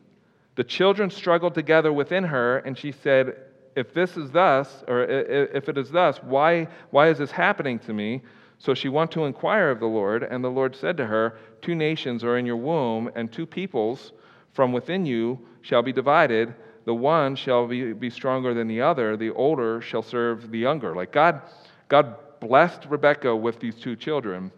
The 0.57 0.63
children 0.63 1.09
struggled 1.09 1.55
together 1.55 1.91
within 1.91 2.23
her, 2.23 2.59
and 2.59 2.77
she 2.77 2.91
said, 2.91 3.46
If 3.77 3.93
this 3.93 4.17
is 4.17 4.31
thus, 4.31 4.83
or 4.87 5.03
if 5.03 5.69
it 5.69 5.77
is 5.77 5.91
thus, 5.91 6.17
why, 6.23 6.67
why 6.89 7.09
is 7.09 7.19
this 7.19 7.29
happening 7.29 7.77
to 7.79 7.93
me? 7.93 8.23
So 8.57 8.73
she 8.73 8.89
went 8.89 9.11
to 9.11 9.25
inquire 9.25 9.69
of 9.69 9.79
the 9.79 9.85
Lord, 9.85 10.23
and 10.23 10.43
the 10.43 10.49
Lord 10.49 10.75
said 10.75 10.97
to 10.97 11.05
her, 11.05 11.37
Two 11.61 11.75
nations 11.75 12.23
are 12.23 12.39
in 12.39 12.45
your 12.47 12.57
womb, 12.57 13.11
and 13.15 13.31
two 13.31 13.45
peoples 13.45 14.13
from 14.53 14.73
within 14.73 15.05
you 15.05 15.39
shall 15.61 15.83
be 15.83 15.93
divided. 15.93 16.55
The 16.85 16.95
one 16.95 17.35
shall 17.35 17.67
be, 17.67 17.93
be 17.93 18.09
stronger 18.09 18.55
than 18.55 18.67
the 18.67 18.81
other, 18.81 19.15
the 19.15 19.29
older 19.29 19.79
shall 19.79 20.01
serve 20.01 20.49
the 20.49 20.57
younger. 20.57 20.95
Like 20.95 21.11
God, 21.11 21.41
God 21.87 22.15
blessed 22.39 22.87
Rebekah 22.89 23.35
with 23.35 23.59
these 23.59 23.75
two 23.75 23.95
children 23.95 24.51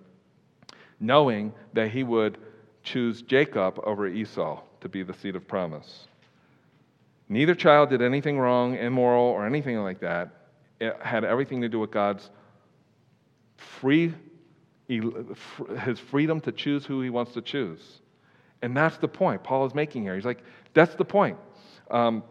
knowing 1.02 1.54
that 1.74 1.90
he 1.90 2.04
would 2.04 2.38
choose 2.84 3.22
Jacob 3.22 3.80
over 3.84 4.08
Esau 4.08 4.62
to 4.80 4.88
be 4.88 5.04
the 5.04 5.14
seed 5.14 5.36
of 5.36 5.48
promise. 5.48 6.09
Neither 7.30 7.56
child 7.56 7.90
did 7.90 8.02
anything 8.02 8.40
wrong, 8.40 8.76
immoral, 8.76 9.24
or 9.24 9.46
anything 9.46 9.78
like 9.78 10.00
that. 10.02 10.30
It 10.80 10.98
had 11.02 11.24
everything 11.24 11.62
to 11.62 11.70
do 11.70 11.80
with 11.80 11.92
God's 11.92 12.30
free, 13.58 14.14
his 14.88 16.00
freedom 16.00 16.42
to 16.42 16.52
choose 16.52 16.86
who 16.86 17.02
he 17.02 17.10
wants 17.10 17.34
to 17.34 17.42
choose. 17.42 18.02
And 18.62 18.76
that's 18.76 18.98
the 18.98 19.08
point 19.08 19.44
Paul 19.44 19.66
is 19.66 19.76
making 19.76 20.04
here. 20.04 20.16
He's 20.16 20.26
like, 20.26 20.44
that's 20.74 20.96
the 20.96 21.06
point. 21.06 21.38
Um, 21.92 22.24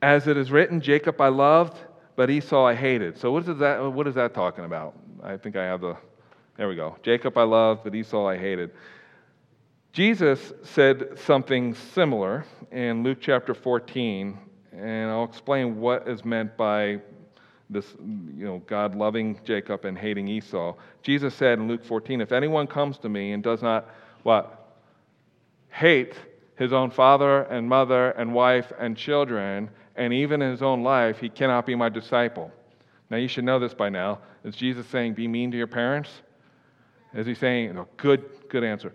as 0.00 0.26
it 0.26 0.36
is 0.36 0.50
written, 0.50 0.80
Jacob 0.80 1.20
I 1.20 1.28
loved, 1.28 1.76
but 2.16 2.30
Esau 2.30 2.64
I 2.64 2.74
hated. 2.74 3.18
So 3.18 3.32
what 3.32 3.48
is 3.48 3.58
that, 3.58 3.92
what 3.92 4.06
is 4.06 4.14
that 4.14 4.32
talking 4.32 4.64
about? 4.64 4.94
I 5.22 5.36
think 5.36 5.56
I 5.56 5.64
have 5.64 5.80
the 5.80 5.96
there 6.60 6.68
we 6.68 6.76
go. 6.76 6.94
Jacob 7.02 7.38
I 7.38 7.44
loved, 7.44 7.84
but 7.84 7.94
Esau 7.94 8.26
I 8.26 8.36
hated. 8.36 8.72
Jesus 9.92 10.52
said 10.62 11.18
something 11.18 11.74
similar 11.74 12.44
in 12.70 13.02
Luke 13.02 13.18
chapter 13.20 13.54
14, 13.54 14.38
and 14.72 15.10
I'll 15.10 15.24
explain 15.24 15.80
what 15.80 16.06
is 16.06 16.24
meant 16.24 16.56
by 16.56 17.00
this, 17.68 17.86
you 18.36 18.44
know, 18.44 18.62
God 18.66 18.94
loving 18.94 19.40
Jacob 19.44 19.84
and 19.84 19.98
hating 19.98 20.28
Esau. 20.28 20.74
Jesus 21.02 21.34
said 21.34 21.58
in 21.58 21.66
Luke 21.66 21.84
14, 21.84 22.20
if 22.20 22.30
anyone 22.30 22.68
comes 22.68 22.98
to 22.98 23.08
me 23.08 23.32
and 23.32 23.42
does 23.42 23.62
not 23.62 23.88
what? 24.22 24.76
Hate 25.70 26.14
his 26.56 26.72
own 26.72 26.90
father 26.90 27.42
and 27.42 27.68
mother 27.68 28.10
and 28.12 28.32
wife 28.32 28.72
and 28.78 28.96
children, 28.96 29.70
and 29.96 30.12
even 30.12 30.40
his 30.40 30.62
own 30.62 30.84
life, 30.84 31.18
he 31.18 31.28
cannot 31.28 31.66
be 31.66 31.74
my 31.74 31.88
disciple. 31.88 32.52
Now 33.08 33.16
you 33.16 33.26
should 33.26 33.44
know 33.44 33.58
this 33.58 33.74
by 33.74 33.88
now. 33.88 34.20
Is 34.44 34.54
Jesus 34.54 34.86
saying, 34.86 35.14
be 35.14 35.26
mean 35.26 35.50
to 35.50 35.56
your 35.56 35.66
parents? 35.66 36.10
Is 37.12 37.26
he 37.26 37.34
saying, 37.34 37.74
no, 37.74 37.88
good, 37.96 38.24
good 38.48 38.62
answer. 38.62 38.92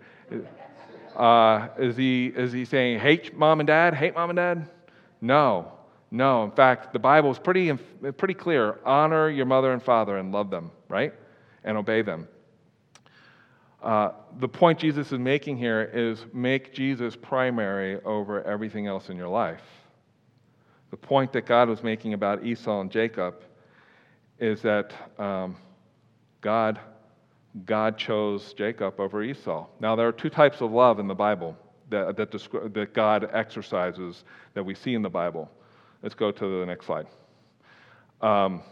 Uh, 1.16 1.68
is, 1.78 1.96
he, 1.96 2.26
is 2.26 2.52
he 2.52 2.64
saying, 2.64 3.00
hate 3.00 3.36
mom 3.36 3.60
and 3.60 3.66
dad, 3.66 3.94
hate 3.94 4.14
mom 4.14 4.30
and 4.30 4.36
dad? 4.36 4.68
No, 5.20 5.72
no. 6.10 6.44
In 6.44 6.50
fact, 6.50 6.92
the 6.92 6.98
Bible 6.98 7.30
is 7.30 7.38
pretty, 7.38 7.72
pretty 8.18 8.34
clear. 8.34 8.80
Honor 8.84 9.30
your 9.30 9.46
mother 9.46 9.72
and 9.72 9.82
father 9.82 10.18
and 10.18 10.30
love 10.30 10.50
them, 10.50 10.70
right? 10.88 11.14
And 11.64 11.78
obey 11.78 12.02
them. 12.02 12.28
Uh, 13.82 14.10
the 14.40 14.48
point 14.48 14.78
Jesus 14.78 15.12
is 15.12 15.18
making 15.18 15.56
here 15.56 15.90
is 15.94 16.26
make 16.34 16.74
Jesus 16.74 17.16
primary 17.16 18.02
over 18.02 18.42
everything 18.44 18.86
else 18.86 19.08
in 19.08 19.16
your 19.16 19.28
life. 19.28 19.62
The 20.90 20.96
point 20.96 21.32
that 21.32 21.46
God 21.46 21.68
was 21.68 21.82
making 21.82 22.12
about 22.12 22.44
Esau 22.44 22.80
and 22.80 22.90
Jacob 22.90 23.42
is 24.38 24.60
that 24.62 24.92
um, 25.18 25.56
God 26.40 26.78
God 27.64 27.96
chose 27.96 28.52
Jacob 28.52 29.00
over 29.00 29.22
Esau. 29.22 29.66
Now, 29.80 29.96
there 29.96 30.06
are 30.06 30.12
two 30.12 30.28
types 30.28 30.60
of 30.60 30.72
love 30.72 30.98
in 30.98 31.08
the 31.08 31.14
Bible 31.14 31.56
that, 31.90 32.16
that, 32.16 32.30
descri- 32.30 32.72
that 32.74 32.92
God 32.92 33.30
exercises 33.32 34.24
that 34.54 34.64
we 34.64 34.74
see 34.74 34.94
in 34.94 35.02
the 35.02 35.10
Bible. 35.10 35.50
Let's 36.02 36.14
go 36.14 36.30
to 36.30 36.60
the 36.60 36.66
next 36.66 36.86
slide. 36.86 37.06
Um, 38.20 38.62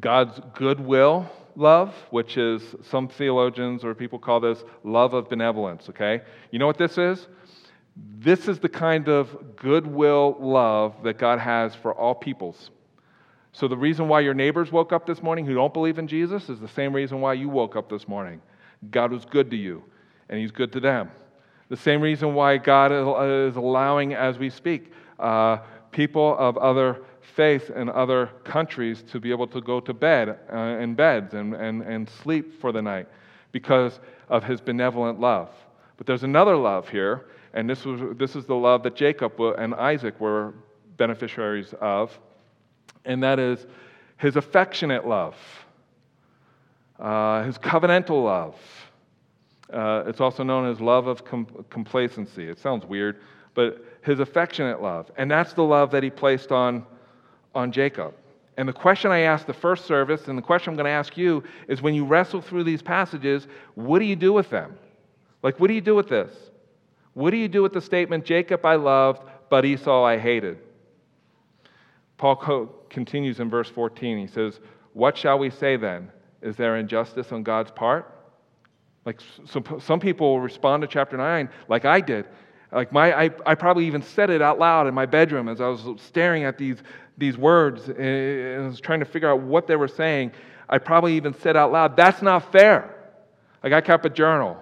God's 0.00 0.40
goodwill 0.54 1.30
love, 1.56 1.94
which 2.10 2.36
is 2.36 2.62
some 2.82 3.08
theologians 3.08 3.84
or 3.84 3.94
people 3.94 4.18
call 4.18 4.40
this 4.40 4.64
love 4.82 5.14
of 5.14 5.28
benevolence, 5.28 5.88
okay? 5.88 6.22
You 6.50 6.58
know 6.58 6.66
what 6.66 6.78
this 6.78 6.98
is? 6.98 7.28
This 7.96 8.48
is 8.48 8.58
the 8.58 8.68
kind 8.68 9.08
of 9.08 9.56
goodwill 9.56 10.36
love 10.40 11.02
that 11.04 11.18
God 11.18 11.38
has 11.38 11.74
for 11.74 11.94
all 11.94 12.14
peoples. 12.14 12.70
So, 13.54 13.68
the 13.68 13.76
reason 13.76 14.08
why 14.08 14.18
your 14.18 14.34
neighbors 14.34 14.72
woke 14.72 14.92
up 14.92 15.06
this 15.06 15.22
morning 15.22 15.46
who 15.46 15.54
don't 15.54 15.72
believe 15.72 16.00
in 16.00 16.08
Jesus 16.08 16.48
is 16.48 16.58
the 16.58 16.66
same 16.66 16.92
reason 16.92 17.20
why 17.20 17.34
you 17.34 17.48
woke 17.48 17.76
up 17.76 17.88
this 17.88 18.08
morning. 18.08 18.42
God 18.90 19.12
was 19.12 19.24
good 19.24 19.48
to 19.52 19.56
you, 19.56 19.84
and 20.28 20.40
He's 20.40 20.50
good 20.50 20.72
to 20.72 20.80
them. 20.80 21.08
The 21.68 21.76
same 21.76 22.00
reason 22.00 22.34
why 22.34 22.56
God 22.56 22.90
is 22.90 23.54
allowing, 23.54 24.12
as 24.12 24.38
we 24.38 24.50
speak, 24.50 24.92
uh, 25.20 25.58
people 25.92 26.36
of 26.36 26.58
other 26.58 27.02
faiths 27.20 27.70
and 27.72 27.90
other 27.90 28.26
countries 28.42 29.04
to 29.12 29.20
be 29.20 29.30
able 29.30 29.46
to 29.46 29.60
go 29.60 29.78
to 29.78 29.94
bed 29.94 30.36
uh, 30.52 30.56
in 30.80 30.96
beds 30.96 31.34
and, 31.34 31.54
and, 31.54 31.82
and 31.82 32.10
sleep 32.10 32.60
for 32.60 32.72
the 32.72 32.82
night 32.82 33.06
because 33.52 34.00
of 34.30 34.42
His 34.42 34.60
benevolent 34.60 35.20
love. 35.20 35.48
But 35.96 36.08
there's 36.08 36.24
another 36.24 36.56
love 36.56 36.88
here, 36.88 37.26
and 37.52 37.70
this, 37.70 37.84
was, 37.84 38.00
this 38.18 38.34
is 38.34 38.46
the 38.46 38.56
love 38.56 38.82
that 38.82 38.96
Jacob 38.96 39.40
and 39.40 39.76
Isaac 39.76 40.18
were 40.18 40.54
beneficiaries 40.96 41.72
of, 41.80 42.18
and 43.04 43.22
that 43.22 43.38
is 43.38 43.66
his 44.16 44.36
affectionate 44.36 45.06
love, 45.06 45.36
uh, 46.98 47.42
his 47.44 47.58
covenantal 47.58 48.24
love. 48.24 48.56
Uh, 49.72 50.04
it's 50.06 50.20
also 50.20 50.42
known 50.42 50.70
as 50.70 50.80
love 50.80 51.06
of 51.06 51.24
com- 51.24 51.64
complacency. 51.70 52.48
It 52.48 52.58
sounds 52.58 52.84
weird, 52.84 53.20
but 53.54 53.84
his 54.02 54.20
affectionate 54.20 54.80
love. 54.80 55.10
And 55.16 55.30
that's 55.30 55.52
the 55.54 55.64
love 55.64 55.90
that 55.90 56.02
he 56.02 56.10
placed 56.10 56.52
on, 56.52 56.86
on 57.54 57.72
Jacob. 57.72 58.14
And 58.56 58.68
the 58.68 58.72
question 58.72 59.10
I 59.10 59.20
asked 59.20 59.46
the 59.46 59.54
first 59.54 59.86
service, 59.86 60.28
and 60.28 60.38
the 60.38 60.42
question 60.42 60.70
I'm 60.70 60.76
going 60.76 60.84
to 60.84 60.90
ask 60.90 61.16
you, 61.16 61.42
is 61.66 61.82
when 61.82 61.94
you 61.94 62.04
wrestle 62.04 62.40
through 62.40 62.64
these 62.64 62.82
passages, 62.82 63.48
what 63.74 63.98
do 63.98 64.04
you 64.04 64.14
do 64.14 64.32
with 64.32 64.48
them? 64.50 64.76
Like, 65.42 65.58
what 65.58 65.66
do 65.66 65.74
you 65.74 65.80
do 65.80 65.94
with 65.94 66.08
this? 66.08 66.30
What 67.14 67.30
do 67.30 67.36
you 67.36 67.48
do 67.48 67.62
with 67.62 67.72
the 67.72 67.80
statement, 67.80 68.24
Jacob 68.24 68.64
I 68.64 68.76
loved, 68.76 69.22
but 69.50 69.64
Esau 69.64 70.04
I 70.04 70.18
hated? 70.18 70.58
Paul 72.16 72.36
continues 72.94 73.40
in 73.40 73.50
verse 73.50 73.68
14. 73.68 74.18
He 74.18 74.26
says, 74.26 74.60
What 74.94 75.18
shall 75.18 75.38
we 75.38 75.50
say 75.50 75.76
then? 75.76 76.10
Is 76.40 76.56
there 76.56 76.76
injustice 76.76 77.32
on 77.32 77.42
God's 77.42 77.70
part? 77.70 78.10
Like 79.04 79.20
some, 79.80 80.00
people 80.00 80.30
will 80.30 80.40
respond 80.40 80.80
to 80.80 80.86
chapter 80.86 81.16
9 81.16 81.50
like 81.68 81.84
I 81.84 82.00
did. 82.00 82.26
Like 82.72 82.90
my, 82.90 83.12
I, 83.12 83.30
I 83.44 83.54
probably 83.54 83.86
even 83.86 84.02
said 84.02 84.30
it 84.30 84.40
out 84.40 84.58
loud 84.58 84.86
in 84.86 84.94
my 84.94 85.06
bedroom 85.06 85.48
as 85.48 85.60
I 85.60 85.68
was 85.68 85.84
staring 86.00 86.44
at 86.44 86.56
these, 86.56 86.78
these 87.18 87.36
words 87.36 87.88
and 87.88 88.64
I 88.64 88.66
was 88.66 88.80
trying 88.80 89.00
to 89.00 89.06
figure 89.06 89.30
out 89.30 89.40
what 89.40 89.66
they 89.66 89.76
were 89.76 89.88
saying. 89.88 90.32
I 90.68 90.78
probably 90.78 91.14
even 91.16 91.34
said 91.34 91.56
out 91.56 91.70
loud, 91.70 91.96
that's 91.96 92.22
not 92.22 92.50
fair. 92.50 92.94
Like 93.62 93.72
I 93.74 93.80
kept 93.80 94.06
a 94.06 94.10
journal. 94.10 94.60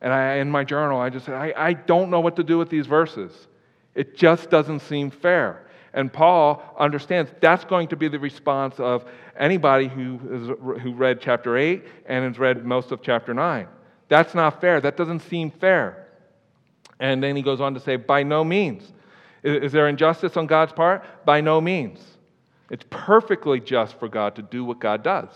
And 0.00 0.12
I, 0.12 0.34
in 0.36 0.50
my 0.50 0.64
journal, 0.64 1.00
I 1.00 1.10
just 1.10 1.26
said, 1.26 1.34
I, 1.34 1.52
I 1.56 1.72
don't 1.72 2.10
know 2.10 2.20
what 2.20 2.36
to 2.36 2.42
do 2.42 2.58
with 2.58 2.68
these 2.68 2.86
verses. 2.86 3.48
It 3.94 4.16
just 4.16 4.50
doesn't 4.50 4.80
seem 4.80 5.10
fair. 5.10 5.63
And 5.94 6.12
Paul 6.12 6.62
understands 6.78 7.30
that's 7.40 7.64
going 7.64 7.88
to 7.88 7.96
be 7.96 8.08
the 8.08 8.18
response 8.18 8.78
of 8.78 9.04
anybody 9.38 9.86
who, 9.86 10.20
is, 10.30 10.82
who 10.82 10.92
read 10.92 11.20
chapter 11.20 11.56
8 11.56 11.84
and 12.06 12.24
has 12.24 12.38
read 12.38 12.66
most 12.66 12.90
of 12.90 13.00
chapter 13.00 13.32
9. 13.32 13.68
That's 14.08 14.34
not 14.34 14.60
fair. 14.60 14.80
That 14.80 14.96
doesn't 14.96 15.20
seem 15.20 15.52
fair. 15.52 16.08
And 16.98 17.22
then 17.22 17.36
he 17.36 17.42
goes 17.42 17.60
on 17.60 17.74
to 17.74 17.80
say, 17.80 17.96
by 17.96 18.24
no 18.24 18.42
means. 18.42 18.92
Is, 19.44 19.66
is 19.66 19.72
there 19.72 19.88
injustice 19.88 20.36
on 20.36 20.46
God's 20.46 20.72
part? 20.72 21.04
By 21.24 21.40
no 21.40 21.60
means. 21.60 22.00
It's 22.70 22.84
perfectly 22.90 23.60
just 23.60 23.98
for 23.98 24.08
God 24.08 24.34
to 24.34 24.42
do 24.42 24.64
what 24.64 24.80
God 24.80 25.04
does. 25.04 25.30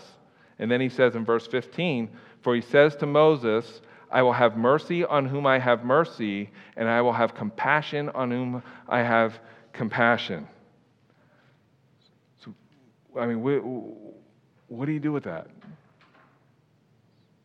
And 0.59 0.69
then 0.69 0.81
he 0.81 0.89
says 0.89 1.15
in 1.15 1.23
verse 1.23 1.47
15, 1.47 2.09
For 2.41 2.53
he 2.53 2.61
says 2.61 2.97
to 2.97 3.05
Moses, 3.05 3.81
I 4.11 4.21
will 4.23 4.33
have 4.33 4.57
mercy 4.57 5.05
on 5.05 5.25
whom 5.25 5.45
I 5.45 5.59
have 5.59 5.85
mercy, 5.85 6.49
and 6.75 6.89
I 6.89 7.01
will 7.01 7.13
have 7.13 7.33
compassion 7.33 8.09
on 8.09 8.31
whom 8.31 8.63
I 8.89 8.99
have 8.99 9.39
compassion. 9.73 10.47
So, 12.43 12.53
I 13.19 13.25
mean, 13.25 13.41
what, 13.41 13.63
what 14.67 14.85
do 14.85 14.91
you 14.91 14.99
do 14.99 15.11
with 15.11 15.23
that? 15.23 15.47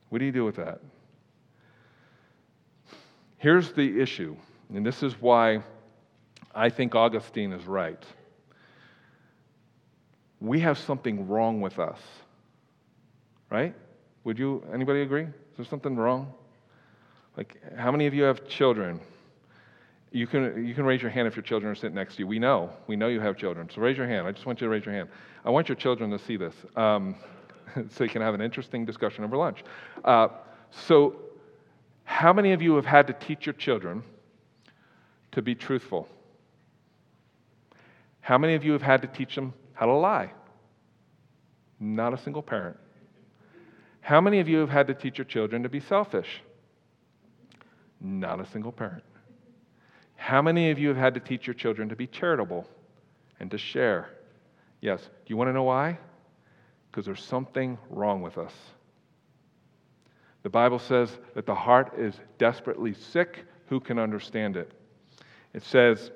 What 0.09 0.19
do 0.19 0.25
you 0.25 0.33
do 0.33 0.45
with 0.45 0.57
that? 0.57 0.81
Here's 3.39 3.73
the 3.73 4.01
issue, 4.01 4.37
and 4.73 4.87
this 4.87 5.03
is 5.03 5.21
why 5.21 5.63
I 6.55 6.71
think 6.71 6.95
Augustine 6.95 7.53
is 7.53 7.67
right. 7.67 8.03
We 10.41 10.61
have 10.61 10.79
something 10.79 11.29
wrong 11.29 11.61
with 11.61 11.79
us. 11.79 11.99
Right? 13.51 13.75
Would 14.25 14.39
you 14.39 14.65
anybody 14.73 15.03
agree? 15.03 15.25
Is 15.25 15.57
there 15.57 15.67
something 15.67 15.97
wrong? 15.97 16.33
Like 17.37 17.61
how 17.77 17.91
many 17.91 18.07
of 18.07 18.15
you 18.15 18.23
have 18.23 18.47
children? 18.49 19.01
You 20.15 20.29
can, 20.29 20.65
you 20.65 20.75
can 20.75 20.85
raise 20.85 21.03
your 21.03 21.11
hand 21.11 21.27
if 21.27 21.35
your 21.35 21.43
children 21.43 21.73
are 21.73 21.75
sitting 21.75 21.97
next 21.97 22.15
to 22.15 22.19
you. 22.21 22.29
We 22.29 22.39
know. 22.39 22.71
We 22.87 22.95
know 22.95 23.09
you 23.09 23.19
have 23.19 23.37
children. 23.37 23.69
So 23.69 23.81
raise 23.81 23.97
your 23.97 24.07
hand. 24.07 24.29
I 24.29 24.31
just 24.31 24.47
want 24.47 24.61
you 24.61 24.69
to 24.69 24.71
raise 24.71 24.87
your 24.87 24.95
hand. 24.95 25.09
I 25.45 25.51
want 25.51 25.69
your 25.69 25.75
children 25.75 26.09
to 26.11 26.21
see 26.21 26.37
this 26.37 26.55
um, 26.77 27.17
so 27.91 28.05
you 28.05 28.11
can 28.11 28.23
have 28.23 28.33
an 28.33 28.41
interesting 28.41 28.85
discussion 28.85 29.25
over 29.25 29.37
lunch. 29.37 29.65
Uh, 30.05 30.29
so, 30.71 31.17
how 32.05 32.33
many 32.33 32.53
of 32.53 32.63
you 32.63 32.77
have 32.77 32.87
had 32.87 33.09
to 33.09 33.13
teach 33.13 33.45
your 33.45 33.55
children 33.55 34.05
to 35.33 35.43
be 35.43 35.57
truthful? 35.57 36.09
How 38.21 38.39
many 38.39 38.55
of 38.55 38.65
you 38.65 38.71
have 38.71 38.83
had 38.83 39.03
to 39.03 39.09
teach 39.09 39.35
them 39.35 39.53
how 39.73 39.87
to 39.87 39.95
lie? 39.95 40.31
Not 41.81 42.15
a 42.15 42.19
single 42.19 42.43
parent. 42.43 42.77
How 44.01 44.21
many 44.21 44.39
of 44.39 44.49
you 44.49 44.59
have 44.59 44.71
had 44.71 44.87
to 44.87 44.95
teach 44.95 45.19
your 45.19 45.25
children 45.25 45.65
to 45.65 45.69
be 45.69 45.81
selfish? 45.81 46.41
Not 48.01 48.39
a 48.39 48.47
single 48.47 48.71
parent. 48.71 49.03
How 50.25 50.41
many 50.41 50.71
of 50.71 50.79
you 50.79 50.89
have 50.89 50.97
had 50.97 51.13
to 51.13 51.21
teach 51.21 51.47
your 51.47 51.53
children 51.53 51.91
to 51.91 51.97
be 51.97 52.07
charitable 52.07 52.67
and 53.41 53.51
to 53.51 53.59
share? 53.59 54.09
Yes. 54.81 55.03
Do 55.03 55.11
you 55.27 55.37
want 55.37 55.49
to 55.49 55.53
know 55.53 55.65
why? 55.65 55.99
Because 56.91 57.05
there's 57.05 57.23
something 57.23 57.77
wrong 57.91 58.23
with 58.23 58.39
us. 58.39 58.55
The 60.43 60.49
Bible 60.49 60.79
says 60.79 61.11
that 61.35 61.45
the 61.45 61.55
heart 61.55 61.93
is 61.99 62.15
desperately 62.39 62.95
sick. 62.95 63.45
Who 63.67 63.81
can 63.81 63.99
understand 63.99 64.57
it? 64.57 64.73
It 65.53 65.63
says 65.63 66.11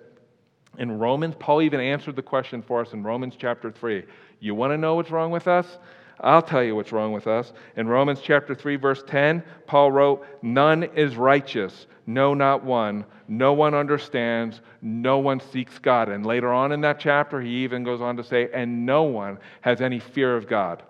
in 0.79 0.99
Romans, 0.99 1.35
Paul 1.39 1.61
even 1.61 1.79
answered 1.79 2.17
the 2.17 2.23
question 2.23 2.63
for 2.63 2.81
us 2.81 2.95
in 2.95 3.03
Romans 3.03 3.35
chapter 3.39 3.71
3. 3.71 4.05
You 4.41 4.55
want 4.55 4.73
to 4.73 4.79
know 4.79 4.95
what's 4.95 5.11
wrong 5.11 5.31
with 5.31 5.47
us? 5.47 5.79
I'll 6.21 6.43
tell 6.43 6.65
you 6.65 6.75
what's 6.75 6.93
wrong 6.93 7.13
with 7.13 7.27
us. 7.27 7.53
In 7.77 7.87
Romans 7.87 8.21
chapter 8.23 8.55
3, 8.55 8.77
verse 8.77 9.03
10, 9.07 9.43
Paul 9.67 9.93
wrote, 9.93 10.27
None 10.43 10.83
is 10.83 11.17
righteous, 11.17 11.87
no, 12.07 12.35
not 12.35 12.65
one. 12.65 13.05
No 13.29 13.53
one 13.53 13.75
understands, 13.75 14.61
no 14.83 15.19
one 15.19 15.41
seeks 15.41 15.79
God. 15.79 16.09
And 16.09 16.25
later 16.25 16.53
on 16.53 16.73
in 16.73 16.81
that 16.81 16.99
chapter, 16.99 17.41
he 17.41 17.65
even 17.65 17.85
goes 17.85 18.01
on 18.01 18.17
to 18.17 18.25
say, 18.25 18.49
And 18.53 18.85
no 18.87 19.05
one 19.05 19.39
has 19.61 19.81
any 19.81 20.01
fear 20.01 20.37
of 20.37 20.49
God. 20.49 20.83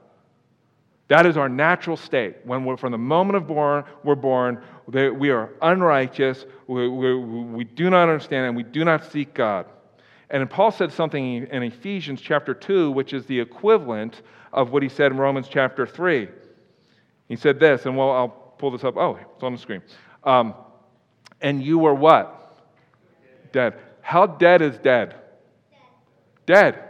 That 1.09 1.27
is 1.27 1.37
our 1.37 1.49
natural 1.49 1.97
state. 1.97 2.37
When 2.45 2.64
we're 2.64 2.77
from 2.77 2.93
the 2.93 2.99
moment 2.99 3.37
of 3.37 3.47
born, 3.47 3.85
we're 4.05 4.14
born, 4.14 4.62
we 4.87 5.31
are 5.31 5.51
unrighteous, 5.62 6.45
we, 6.67 6.88
we, 6.88 7.14
we 7.17 7.64
do 7.64 7.91
not 7.91 8.09
understand, 8.09 8.47
and 8.47 8.57
we 8.57 8.62
do 8.62 8.85
not 8.85 9.11
seek 9.11 9.35
God. 9.35 9.67
And 10.31 10.49
Paul 10.49 10.71
said 10.71 10.93
something 10.93 11.47
in 11.47 11.62
Ephesians 11.62 12.21
chapter 12.21 12.53
2, 12.53 12.91
which 12.91 13.14
is 13.14 13.25
the 13.25 13.41
equivalent 13.41 14.21
of 14.53 14.71
what 14.71 14.83
he 14.83 14.89
said 14.89 15.13
in 15.13 15.19
Romans 15.19 15.49
chapter 15.49 15.87
3. 15.87 16.29
He 17.29 17.37
said 17.37 17.61
this, 17.61 17.87
and 17.87 17.97
well, 17.97 18.11
I'll 18.11 18.29
pull 18.29 18.71
this 18.71 18.85
up. 18.85 18.97
Oh, 18.97 19.19
it's 19.35 19.43
on 19.43 19.53
the 19.53 19.59
screen. 19.59 19.83
Um, 20.25 20.55
and 21.41 21.63
you 21.63 21.79
were 21.79 21.95
what? 21.95 22.57
Dead. 23.53 23.75
How 24.01 24.27
dead 24.27 24.63
is 24.63 24.79
dead? 24.79 25.15
Dead. 26.47 26.75
dead. 26.75 26.85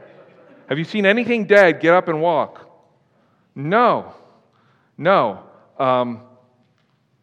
Have 0.69 0.79
you 0.79 0.85
seen 0.85 1.07
anything 1.07 1.47
dead 1.47 1.81
get 1.81 1.95
up 1.95 2.09
and 2.09 2.21
walk? 2.21 2.69
No. 3.55 4.15
No. 4.97 5.43
Um, 5.79 6.23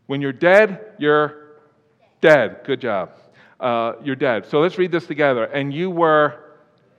when 0.08 0.22
you're 0.22 0.34
dead, 0.34 0.94
you're 0.98 1.60
dead. 2.22 2.62
Good 2.66 2.82
job. 2.82 3.12
Uh, 3.60 3.94
you're 4.04 4.16
dead. 4.16 4.46
So 4.48 4.60
let's 4.60 4.78
read 4.78 4.92
this 4.92 5.06
together. 5.08 5.46
And 5.46 5.74
you 5.74 5.90
were 5.90 6.45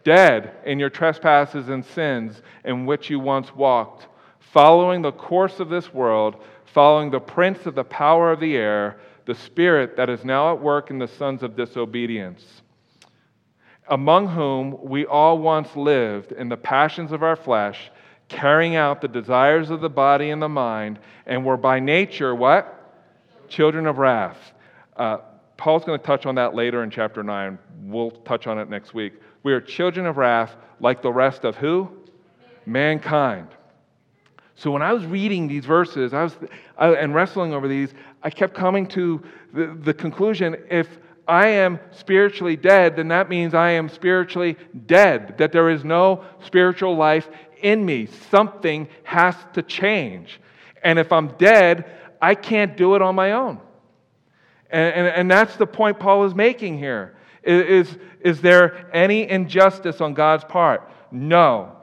dead 0.06 0.52
in 0.64 0.78
your 0.78 0.88
trespasses 0.88 1.68
and 1.68 1.84
sins 1.84 2.40
in 2.64 2.86
which 2.86 3.10
you 3.10 3.18
once 3.18 3.52
walked, 3.56 4.06
following 4.38 5.02
the 5.02 5.10
course 5.10 5.58
of 5.58 5.68
this 5.68 5.92
world, 5.92 6.36
following 6.72 7.10
the 7.10 7.18
prince 7.18 7.66
of 7.66 7.74
the 7.74 7.82
power 7.82 8.30
of 8.30 8.38
the 8.38 8.56
air, 8.56 9.00
the 9.24 9.34
spirit 9.34 9.96
that 9.96 10.08
is 10.08 10.24
now 10.24 10.52
at 10.52 10.62
work 10.62 10.90
in 10.90 11.00
the 11.00 11.08
sons 11.08 11.42
of 11.42 11.56
disobedience, 11.56 12.62
among 13.88 14.28
whom 14.28 14.78
we 14.80 15.04
all 15.04 15.38
once 15.38 15.74
lived 15.74 16.30
in 16.30 16.48
the 16.48 16.56
passions 16.56 17.10
of 17.10 17.24
our 17.24 17.34
flesh, 17.34 17.90
carrying 18.28 18.76
out 18.76 19.00
the 19.00 19.08
desires 19.08 19.70
of 19.70 19.80
the 19.80 19.90
body 19.90 20.30
and 20.30 20.40
the 20.40 20.48
mind, 20.48 21.00
and 21.26 21.44
were 21.44 21.56
by 21.56 21.80
nature 21.80 22.32
what? 22.32 22.94
Children 23.48 23.88
of 23.88 23.98
wrath. 23.98 24.38
Uh, 24.96 25.18
Paul's 25.56 25.84
going 25.84 25.98
to 25.98 26.06
touch 26.06 26.26
on 26.26 26.36
that 26.36 26.54
later 26.54 26.84
in 26.84 26.90
chapter 26.90 27.24
9. 27.24 27.58
We'll 27.82 28.12
touch 28.12 28.46
on 28.46 28.60
it 28.60 28.70
next 28.70 28.94
week. 28.94 29.14
We 29.46 29.52
are 29.52 29.60
children 29.60 30.06
of 30.06 30.16
wrath 30.16 30.56
like 30.80 31.02
the 31.02 31.12
rest 31.12 31.44
of 31.44 31.54
who? 31.54 31.88
Mankind. 32.66 33.46
So 34.56 34.72
when 34.72 34.82
I 34.82 34.92
was 34.92 35.04
reading 35.04 35.46
these 35.46 35.64
verses 35.64 36.12
I 36.12 36.24
was, 36.24 36.36
I, 36.76 36.88
and 36.94 37.14
wrestling 37.14 37.54
over 37.54 37.68
these, 37.68 37.94
I 38.24 38.30
kept 38.30 38.54
coming 38.54 38.88
to 38.88 39.22
the, 39.54 39.66
the 39.66 39.94
conclusion 39.94 40.56
if 40.68 40.88
I 41.28 41.46
am 41.46 41.78
spiritually 41.92 42.56
dead, 42.56 42.96
then 42.96 43.06
that 43.06 43.28
means 43.28 43.54
I 43.54 43.70
am 43.70 43.88
spiritually 43.88 44.56
dead, 44.86 45.38
that 45.38 45.52
there 45.52 45.70
is 45.70 45.84
no 45.84 46.24
spiritual 46.44 46.96
life 46.96 47.28
in 47.62 47.86
me. 47.86 48.06
Something 48.32 48.88
has 49.04 49.36
to 49.52 49.62
change. 49.62 50.40
And 50.82 50.98
if 50.98 51.12
I'm 51.12 51.28
dead, 51.36 51.84
I 52.20 52.34
can't 52.34 52.76
do 52.76 52.96
it 52.96 53.00
on 53.00 53.14
my 53.14 53.30
own. 53.30 53.60
And, 54.70 54.92
and, 54.92 55.06
and 55.06 55.30
that's 55.30 55.54
the 55.54 55.68
point 55.68 56.00
Paul 56.00 56.24
is 56.24 56.34
making 56.34 56.78
here. 56.78 57.15
Is, 57.46 57.96
is 58.20 58.40
there 58.40 58.90
any 58.92 59.28
injustice 59.28 60.00
on 60.00 60.14
God's 60.14 60.44
part? 60.44 60.90
No. 61.10 61.76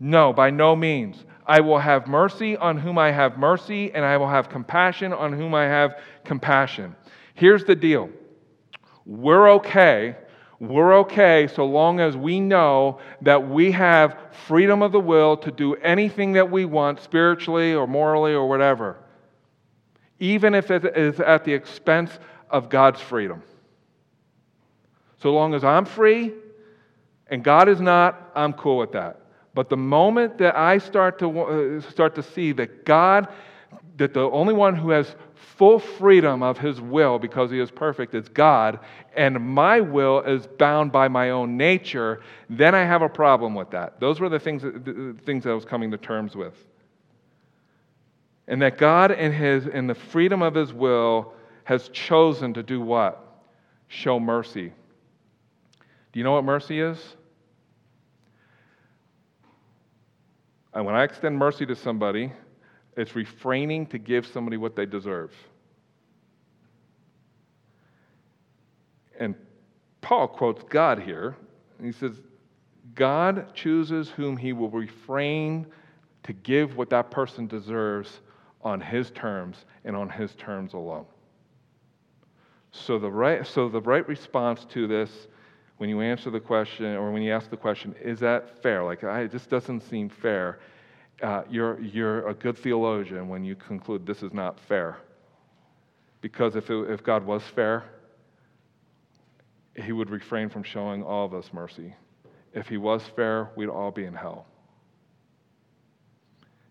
No, 0.00 0.32
by 0.32 0.50
no 0.50 0.74
means. 0.74 1.24
I 1.46 1.60
will 1.60 1.78
have 1.78 2.06
mercy 2.06 2.56
on 2.56 2.78
whom 2.78 2.98
I 2.98 3.10
have 3.10 3.36
mercy, 3.36 3.92
and 3.92 4.04
I 4.04 4.16
will 4.16 4.28
have 4.28 4.48
compassion 4.48 5.12
on 5.12 5.32
whom 5.32 5.54
I 5.54 5.64
have 5.64 6.00
compassion. 6.24 6.96
Here's 7.34 7.64
the 7.64 7.76
deal 7.76 8.10
we're 9.04 9.50
okay. 9.52 10.16
We're 10.60 10.98
okay 11.00 11.48
so 11.52 11.66
long 11.66 11.98
as 11.98 12.16
we 12.16 12.38
know 12.38 13.00
that 13.22 13.48
we 13.48 13.72
have 13.72 14.16
freedom 14.46 14.80
of 14.80 14.92
the 14.92 15.00
will 15.00 15.36
to 15.38 15.50
do 15.50 15.74
anything 15.74 16.34
that 16.34 16.48
we 16.48 16.66
want 16.66 17.00
spiritually 17.00 17.74
or 17.74 17.88
morally 17.88 18.32
or 18.32 18.48
whatever, 18.48 18.96
even 20.20 20.54
if 20.54 20.70
it 20.70 20.84
is 20.96 21.18
at 21.18 21.44
the 21.44 21.52
expense 21.52 22.16
of 22.48 22.68
God's 22.68 23.00
freedom. 23.00 23.42
So 25.22 25.32
long 25.32 25.54
as 25.54 25.62
I'm 25.62 25.84
free 25.84 26.32
and 27.28 27.44
God 27.44 27.68
is 27.68 27.80
not, 27.80 28.32
I'm 28.34 28.52
cool 28.52 28.78
with 28.78 28.90
that. 28.92 29.20
But 29.54 29.68
the 29.68 29.76
moment 29.76 30.36
that 30.38 30.56
I 30.56 30.78
start 30.78 31.20
to, 31.20 31.40
uh, 31.40 31.80
start 31.90 32.16
to 32.16 32.22
see 32.22 32.50
that 32.52 32.84
God, 32.84 33.28
that 33.98 34.14
the 34.14 34.28
only 34.30 34.52
one 34.52 34.74
who 34.74 34.90
has 34.90 35.14
full 35.34 35.78
freedom 35.78 36.42
of 36.42 36.58
his 36.58 36.80
will 36.80 37.20
because 37.20 37.52
he 37.52 37.60
is 37.60 37.70
perfect 37.70 38.14
is 38.14 38.28
God, 38.28 38.80
and 39.14 39.38
my 39.38 39.80
will 39.80 40.20
is 40.20 40.46
bound 40.46 40.90
by 40.90 41.06
my 41.06 41.30
own 41.30 41.56
nature, 41.56 42.20
then 42.50 42.74
I 42.74 42.84
have 42.84 43.02
a 43.02 43.08
problem 43.08 43.54
with 43.54 43.70
that. 43.70 44.00
Those 44.00 44.18
were 44.18 44.28
the 44.28 44.40
things, 44.40 44.62
the 44.62 45.16
things 45.24 45.44
that 45.44 45.50
I 45.50 45.54
was 45.54 45.64
coming 45.64 45.90
to 45.92 45.98
terms 45.98 46.34
with. 46.34 46.54
And 48.48 48.60
that 48.62 48.76
God, 48.76 49.12
in, 49.12 49.32
his, 49.32 49.66
in 49.66 49.86
the 49.86 49.94
freedom 49.94 50.42
of 50.42 50.54
his 50.54 50.72
will, 50.72 51.34
has 51.64 51.88
chosen 51.90 52.54
to 52.54 52.62
do 52.62 52.80
what? 52.80 53.44
Show 53.86 54.18
mercy. 54.18 54.72
Do 56.12 56.20
you 56.20 56.24
know 56.24 56.32
what 56.32 56.44
mercy 56.44 56.80
is? 56.80 56.98
And 60.74 60.86
when 60.86 60.94
I 60.94 61.04
extend 61.04 61.36
mercy 61.36 61.66
to 61.66 61.74
somebody, 61.74 62.32
it's 62.96 63.14
refraining 63.14 63.86
to 63.86 63.98
give 63.98 64.26
somebody 64.26 64.56
what 64.56 64.76
they 64.76 64.86
deserve. 64.86 65.32
And 69.18 69.34
Paul 70.00 70.28
quotes 70.28 70.62
God 70.64 71.00
here. 71.00 71.36
He 71.82 71.92
says, 71.92 72.20
God 72.94 73.54
chooses 73.54 74.08
whom 74.10 74.36
he 74.36 74.52
will 74.52 74.70
refrain 74.70 75.66
to 76.24 76.32
give 76.32 76.76
what 76.76 76.90
that 76.90 77.10
person 77.10 77.46
deserves 77.46 78.20
on 78.62 78.80
his 78.80 79.10
terms 79.10 79.64
and 79.84 79.96
on 79.96 80.08
his 80.08 80.34
terms 80.34 80.74
alone. 80.74 81.06
So 82.70 82.98
the 82.98 83.10
right, 83.10 83.46
so 83.46 83.68
the 83.68 83.80
right 83.80 84.06
response 84.08 84.64
to 84.70 84.86
this, 84.86 85.28
when 85.82 85.88
you 85.88 86.00
answer 86.00 86.30
the 86.30 86.38
question 86.38 86.86
or 86.94 87.10
when 87.10 87.22
you 87.22 87.32
ask 87.32 87.50
the 87.50 87.56
question, 87.56 87.92
is 88.00 88.20
that 88.20 88.62
fair? 88.62 88.84
Like, 88.84 89.02
I, 89.02 89.22
it 89.22 89.32
just 89.32 89.50
doesn't 89.50 89.80
seem 89.80 90.08
fair. 90.08 90.60
Uh, 91.20 91.42
you're, 91.50 91.80
you're 91.80 92.28
a 92.28 92.34
good 92.34 92.56
theologian 92.56 93.28
when 93.28 93.42
you 93.42 93.56
conclude 93.56 94.06
this 94.06 94.22
is 94.22 94.32
not 94.32 94.60
fair. 94.68 94.98
Because 96.20 96.54
if, 96.54 96.70
it, 96.70 96.88
if 96.88 97.02
God 97.02 97.26
was 97.26 97.42
fair, 97.56 97.82
he 99.74 99.90
would 99.90 100.08
refrain 100.08 100.48
from 100.48 100.62
showing 100.62 101.02
all 101.02 101.26
of 101.26 101.34
us 101.34 101.50
mercy. 101.52 101.92
If 102.54 102.68
he 102.68 102.76
was 102.76 103.02
fair, 103.16 103.50
we'd 103.56 103.68
all 103.68 103.90
be 103.90 104.04
in 104.04 104.14
hell. 104.14 104.46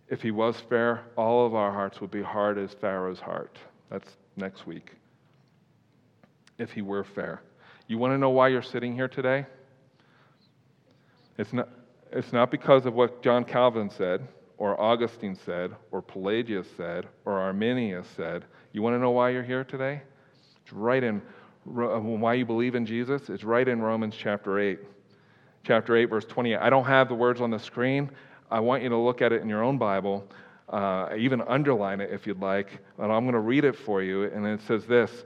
If 0.08 0.22
he 0.22 0.32
was 0.32 0.56
fair, 0.70 1.02
all 1.18 1.46
of 1.46 1.54
our 1.54 1.74
hearts 1.74 2.00
would 2.00 2.12
be 2.12 2.22
hard 2.22 2.58
as 2.58 2.74
Pharaoh's 2.80 3.20
heart. 3.20 3.58
That's 3.90 4.16
next 4.38 4.66
week. 4.66 4.94
If 6.58 6.72
he 6.72 6.82
were 6.82 7.04
fair. 7.04 7.42
You 7.92 7.98
want 7.98 8.14
to 8.14 8.18
know 8.18 8.30
why 8.30 8.48
you're 8.48 8.62
sitting 8.62 8.96
here 8.96 9.10
today? 9.10 9.46
It's 11.38 11.52
not, 11.52 11.68
it's 12.10 12.32
not 12.32 12.50
because 12.50 12.86
of 12.86 12.94
what 12.94 13.22
John 13.22 13.44
Calvin 13.44 13.90
said, 13.90 14.30
or 14.58 14.80
Augustine 14.80 15.36
said, 15.36 15.76
or 15.92 16.02
Pelagius 16.02 16.68
said, 16.78 17.10
or 17.26 17.38
Arminius 17.38 18.08
said. 18.16 18.46
You 18.72 18.82
want 18.82 18.96
to 18.96 19.00
know 19.00 19.12
why 19.12 19.32
you're 19.32 19.44
here 19.44 19.66
today? 19.66 20.04
It's 20.64 20.72
right 20.72 21.04
in 21.04 21.22
uh, 21.68 22.00
why 22.00 22.36
you 22.36 22.46
believe 22.46 22.76
in 22.76 22.86
Jesus, 22.86 23.28
it's 23.28 23.44
right 23.44 23.68
in 23.68 23.82
Romans 23.82 24.16
chapter 24.18 24.58
8. 24.58 24.80
Chapter 25.66 25.98
8, 25.98 26.06
verse 26.06 26.24
28. 26.24 26.60
I 26.60 26.70
don't 26.70 26.86
have 26.86 27.10
the 27.10 27.16
words 27.16 27.42
on 27.42 27.50
the 27.50 27.60
screen. 27.60 28.10
I 28.50 28.62
want 28.62 28.84
you 28.84 28.90
to 28.90 28.98
look 28.98 29.22
at 29.22 29.34
it 29.34 29.42
in 29.42 29.50
your 29.50 29.64
own 29.64 29.78
Bible, 29.78 30.26
uh, 30.70 31.10
even 31.18 31.42
underline 31.42 32.00
it 32.00 32.10
if 32.14 32.26
you'd 32.26 32.40
like. 32.40 32.70
And 33.00 33.12
I'm 33.12 33.26
going 33.26 33.34
to 33.34 33.42
read 33.42 33.66
it 33.66 33.76
for 33.76 34.02
you. 34.02 34.32
And 34.32 34.48
it 34.48 34.62
says 34.66 34.86
this 34.86 35.26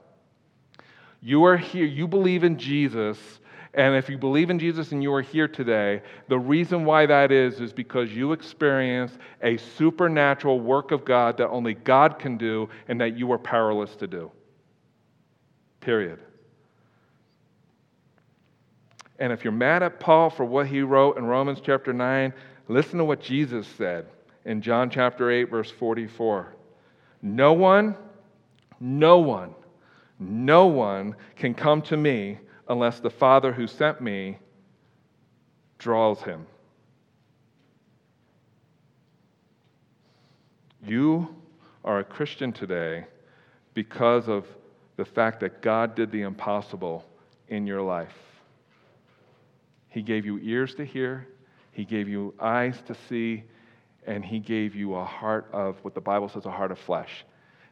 You 1.21 1.45
are 1.45 1.57
here, 1.57 1.85
you 1.85 2.07
believe 2.07 2.43
in 2.43 2.57
Jesus. 2.57 3.17
And 3.73 3.95
if 3.95 4.09
you 4.09 4.17
believe 4.17 4.49
in 4.49 4.59
Jesus 4.59 4.91
and 4.91 5.01
you 5.01 5.13
are 5.13 5.21
here 5.21 5.47
today, 5.47 6.01
the 6.27 6.37
reason 6.37 6.83
why 6.83 7.05
that 7.05 7.31
is, 7.31 7.61
is 7.61 7.71
because 7.71 8.11
you 8.11 8.33
experienced 8.33 9.17
a 9.41 9.55
supernatural 9.57 10.59
work 10.59 10.91
of 10.91 11.05
God 11.05 11.37
that 11.37 11.47
only 11.47 11.75
God 11.75 12.19
can 12.19 12.37
do 12.37 12.67
and 12.89 12.99
that 12.99 13.17
you 13.17 13.31
are 13.31 13.37
powerless 13.37 13.95
to 13.97 14.07
do. 14.07 14.29
Period. 15.79 16.19
And 19.19 19.31
if 19.31 19.43
you're 19.43 19.53
mad 19.53 19.83
at 19.83 19.99
Paul 19.99 20.29
for 20.31 20.43
what 20.43 20.67
he 20.67 20.81
wrote 20.81 21.17
in 21.17 21.25
Romans 21.25 21.61
chapter 21.63 21.93
9, 21.93 22.33
listen 22.67 22.97
to 22.97 23.05
what 23.05 23.21
Jesus 23.21 23.67
said 23.77 24.07
in 24.45 24.61
John 24.61 24.89
chapter 24.89 25.31
8, 25.31 25.45
verse 25.45 25.71
44. 25.71 26.55
No 27.21 27.53
one, 27.53 27.95
no 28.79 29.19
one, 29.19 29.53
no 30.21 30.67
one 30.67 31.15
can 31.35 31.55
come 31.55 31.81
to 31.81 31.97
me 31.97 32.37
unless 32.67 32.99
the 32.99 33.09
Father 33.09 33.51
who 33.51 33.65
sent 33.65 34.01
me 34.01 34.37
draws 35.79 36.21
him. 36.21 36.45
You 40.85 41.35
are 41.83 41.99
a 41.99 42.03
Christian 42.03 42.53
today 42.53 43.05
because 43.73 44.27
of 44.27 44.45
the 44.95 45.05
fact 45.05 45.39
that 45.39 45.63
God 45.63 45.95
did 45.95 46.11
the 46.11 46.21
impossible 46.21 47.03
in 47.47 47.65
your 47.65 47.81
life. 47.81 48.13
He 49.89 50.03
gave 50.03 50.23
you 50.25 50.39
ears 50.43 50.75
to 50.75 50.85
hear, 50.85 51.27
He 51.71 51.83
gave 51.83 52.07
you 52.07 52.35
eyes 52.39 52.81
to 52.85 52.95
see, 53.09 53.43
and 54.05 54.23
He 54.23 54.39
gave 54.39 54.75
you 54.75 54.93
a 54.93 55.03
heart 55.03 55.49
of 55.51 55.77
what 55.83 55.95
the 55.95 56.01
Bible 56.01 56.29
says 56.29 56.45
a 56.45 56.51
heart 56.51 56.71
of 56.71 56.77
flesh. 56.77 57.25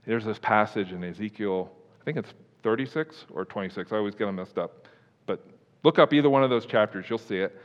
There's 0.05 0.25
this 0.25 0.39
passage 0.39 0.91
in 0.91 1.03
Ezekiel, 1.03 1.71
I 1.99 2.03
think 2.03 2.17
it's 2.17 2.33
36 2.63 3.25
or 3.31 3.45
26. 3.45 3.91
I 3.91 3.97
always 3.97 4.15
get 4.15 4.25
them 4.25 4.35
messed 4.35 4.57
up. 4.57 4.87
But 5.25 5.45
look 5.83 5.99
up 5.99 6.13
either 6.13 6.29
one 6.29 6.43
of 6.43 6.49
those 6.49 6.65
chapters, 6.65 7.05
you'll 7.09 7.17
see 7.17 7.37
it. 7.37 7.59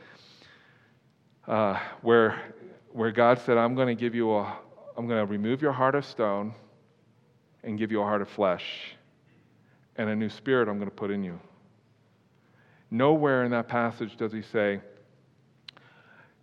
Uh, 1.47 1.79
where, 2.01 2.41
where 2.91 3.11
God 3.11 3.39
said, 3.39 3.57
I'm 3.57 3.75
going 3.75 3.87
to 3.87 3.99
give 3.99 4.15
you 4.15 4.33
a, 4.33 4.57
I'm 4.97 5.07
going 5.07 5.25
to 5.25 5.31
remove 5.31 5.61
your 5.61 5.71
heart 5.71 5.95
of 5.95 6.05
stone 6.05 6.53
and 7.63 7.77
give 7.77 7.91
you 7.91 8.01
a 8.01 8.03
heart 8.03 8.21
of 8.21 8.29
flesh, 8.29 8.95
and 9.95 10.09
a 10.09 10.15
new 10.15 10.29
spirit 10.29 10.67
I'm 10.67 10.77
going 10.77 10.89
to 10.89 10.95
put 10.95 11.09
in 11.09 11.23
you. 11.23 11.39
Nowhere 12.91 13.43
in 13.43 13.51
that 13.51 13.67
passage 13.67 14.15
does 14.17 14.31
he 14.31 14.41
say, 14.41 14.79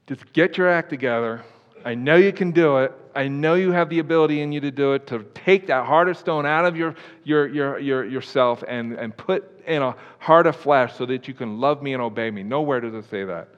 just 0.07 0.33
get 0.33 0.59
your 0.59 0.69
act 0.69 0.91
together. 0.91 1.45
I 1.85 1.95
know 1.95 2.17
you 2.17 2.33
can 2.33 2.53
do 2.53 2.79
it. 2.79 2.93
I 3.15 3.29
know 3.29 3.55
you 3.55 3.73
have 3.73 3.89
the 3.89 3.99
ability 3.99 4.41
in 4.41 4.53
you 4.53 4.61
to 4.61 4.71
do 4.71 4.95
it, 4.95 5.07
to 5.09 5.25
take 5.35 5.67
that 5.67 5.87
heart 5.87 6.09
of 6.09 6.17
stone 6.17 6.47
out 6.47 6.65
of 6.65 6.77
your, 6.77 6.95
your, 7.25 7.49
your, 7.49 7.79
your, 7.79 8.05
yourself 8.05 8.65
and, 8.67 8.95
and 8.95 9.17
put 9.17 9.63
in 9.67 9.83
a 9.83 9.95
heart 10.19 10.47
of 10.47 10.57
flesh 10.57 10.97
so 10.97 11.05
that 11.07 11.29
you 11.29 11.35
can 11.35 11.61
love 11.61 11.83
me 11.83 11.93
and 11.93 12.03
obey 12.03 12.31
me. 12.31 12.43
Nowhere 12.43 12.81
does 12.81 12.95
it 12.95 13.09
say 13.11 13.25
that. 13.25 13.49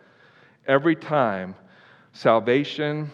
Every 0.67 0.97
time 0.97 1.55
salvation 2.12 3.11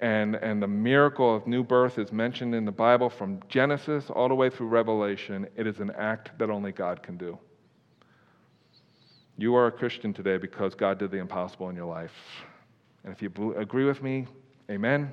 and, 0.00 0.34
and 0.36 0.62
the 0.62 0.66
miracle 0.66 1.34
of 1.34 1.46
new 1.46 1.62
birth 1.62 1.98
is 1.98 2.12
mentioned 2.12 2.54
in 2.54 2.64
the 2.64 2.72
Bible 2.72 3.08
from 3.08 3.40
Genesis 3.48 4.10
all 4.10 4.28
the 4.28 4.34
way 4.34 4.50
through 4.50 4.68
Revelation, 4.68 5.46
it 5.56 5.66
is 5.66 5.80
an 5.80 5.90
act 5.96 6.36
that 6.38 6.50
only 6.50 6.72
God 6.72 7.02
can 7.02 7.16
do. 7.16 7.38
You 9.38 9.54
are 9.54 9.68
a 9.68 9.72
Christian 9.72 10.12
today 10.12 10.36
because 10.36 10.74
God 10.74 10.98
did 10.98 11.10
the 11.10 11.18
impossible 11.18 11.70
in 11.70 11.76
your 11.76 11.86
life. 11.86 12.12
And 13.04 13.12
if 13.12 13.22
you 13.22 13.54
agree 13.56 13.84
with 13.84 14.02
me, 14.02 14.26
amen. 14.70 15.12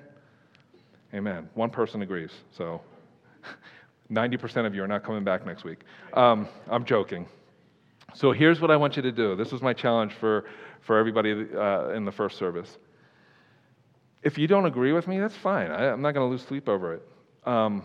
Amen. 1.14 1.50
One 1.54 1.70
person 1.70 2.02
agrees. 2.02 2.32
So 2.52 2.82
90% 4.12 4.66
of 4.66 4.76
you 4.76 4.84
are 4.84 4.88
not 4.88 5.04
coming 5.04 5.24
back 5.24 5.46
next 5.46 5.64
week. 5.64 5.80
Um, 6.14 6.48
I'm 6.70 6.86
joking. 6.86 7.28
So 8.14 8.32
here's 8.32 8.60
what 8.60 8.72
I 8.72 8.78
want 8.78 8.96
you 8.96 9.02
to 9.04 9.12
do. 9.12 9.36
This 9.36 9.52
was 9.52 9.62
my 9.62 9.74
challenge 9.74 10.14
for, 10.14 10.46
for 10.82 10.98
everybody 10.98 11.32
uh, 11.56 11.90
in 11.90 12.04
the 12.04 12.12
first 12.12 12.38
service. 12.38 12.78
If 14.24 14.38
you 14.38 14.48
don't 14.48 14.66
agree 14.66 14.92
with 14.92 15.08
me, 15.08 15.20
that's 15.20 15.36
fine. 15.36 15.72
I, 15.72 15.86
am 15.86 16.02
not 16.02 16.14
going 16.14 16.26
to 16.26 16.32
lose 16.32 16.42
sleep 16.42 16.68
over 16.68 16.96
it. 16.96 17.08
Um, 17.46 17.84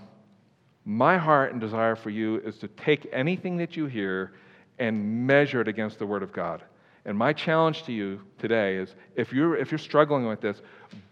my 0.84 1.16
heart 1.16 1.52
and 1.52 1.60
desire 1.60 1.94
for 1.94 2.10
you 2.10 2.38
is 2.40 2.58
to 2.58 2.68
take 2.68 3.08
anything 3.12 3.56
that 3.58 3.76
you 3.76 3.86
hear 3.86 4.32
and 4.78 5.26
measure 5.26 5.60
it 5.60 5.68
against 5.68 5.98
the 5.98 6.06
Word 6.06 6.22
of 6.22 6.32
God. 6.32 6.62
And 7.04 7.18
my 7.18 7.32
challenge 7.32 7.82
to 7.84 7.92
you 7.92 8.20
today 8.38 8.76
is 8.76 8.94
if 9.16 9.32
you're, 9.32 9.56
if 9.56 9.72
you're 9.72 9.78
struggling 9.78 10.26
with 10.26 10.40
this, 10.40 10.62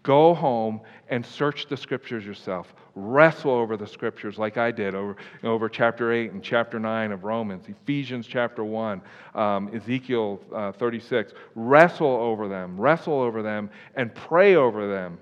go 0.03 0.33
home 0.33 0.79
and 1.09 1.25
search 1.25 1.67
the 1.67 1.75
scriptures 1.75 2.25
yourself. 2.25 2.73
Wrestle 2.95 3.51
over 3.51 3.75
the 3.75 3.87
scriptures 3.87 4.37
like 4.37 4.57
I 4.57 4.71
did 4.71 4.95
over, 4.95 5.17
over 5.43 5.67
chapter 5.67 6.13
8 6.13 6.31
and 6.31 6.41
chapter 6.41 6.79
9 6.79 7.11
of 7.11 7.25
Romans, 7.25 7.65
Ephesians 7.67 8.25
chapter 8.25 8.63
1, 8.63 9.01
um, 9.35 9.69
Ezekiel 9.75 10.39
uh, 10.55 10.71
36. 10.71 11.33
Wrestle 11.55 12.07
over 12.07 12.47
them, 12.47 12.79
wrestle 12.79 13.19
over 13.19 13.41
them, 13.41 13.69
and 13.95 14.15
pray 14.15 14.55
over 14.55 14.87
them. 14.87 15.17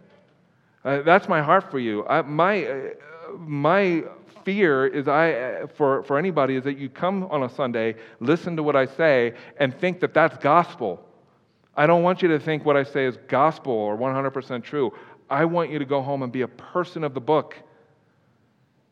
Uh, 0.86 1.02
that's 1.02 1.28
my 1.28 1.42
heart 1.42 1.70
for 1.72 1.80
you. 1.80 2.06
I, 2.08 2.22
my, 2.22 2.66
uh, 2.66 2.90
my 3.38 4.04
fear 4.44 4.88
is 4.88 5.08
I, 5.08 5.32
uh, 5.32 5.68
for, 5.68 6.04
for 6.04 6.18
anybody 6.18 6.56
is 6.56 6.64
that 6.64 6.78
you 6.78 6.90
come 6.90 7.24
on 7.26 7.44
a 7.44 7.50
Sunday, 7.50 7.96
listen 8.20 8.56
to 8.56 8.64
what 8.64 8.76
I 8.76 8.86
say, 8.86 9.34
and 9.58 9.78
think 9.78 10.00
that 10.02 10.14
that's 10.14 10.38
gospel. 10.38 11.06
I 11.76 11.88
don't 11.88 12.04
want 12.04 12.22
you 12.22 12.28
to 12.30 12.40
think 12.40 12.66
what 12.66 12.76
I 12.76 12.84
say 12.84 13.06
is 13.06 13.18
gospel 13.28 13.74
or 13.74 13.98
100% 13.98 14.64
true. 14.64 14.92
I 15.30 15.46
want 15.46 15.70
you 15.70 15.80
to 15.80 15.86
go 15.86 16.02
home 16.02 16.24
and 16.24 16.32
be 16.32 16.42
a 16.42 16.48
person 16.48 17.04
of 17.04 17.14
the 17.14 17.22
book. 17.22 17.56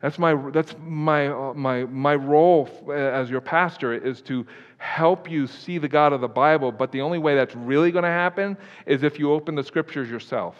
That's 0.00 0.18
my, 0.18 0.34
that's 0.50 0.76
my, 0.80 1.26
uh, 1.26 1.54
my, 1.54 1.84
my 1.84 2.14
role 2.14 2.68
uh, 2.86 2.92
as 2.92 3.28
your 3.28 3.40
pastor 3.40 3.92
is 3.92 4.22
to 4.22 4.46
help 4.76 5.28
you 5.28 5.46
see 5.46 5.78
the 5.78 5.88
God 5.88 6.12
of 6.12 6.20
the 6.20 6.28
Bible, 6.28 6.70
but 6.70 6.92
the 6.92 7.00
only 7.00 7.18
way 7.18 7.34
that's 7.34 7.54
really 7.56 7.90
going 7.90 8.04
to 8.04 8.08
happen 8.08 8.56
is 8.86 9.02
if 9.02 9.18
you 9.18 9.32
open 9.32 9.56
the 9.56 9.64
scriptures 9.64 10.08
yourself. 10.08 10.56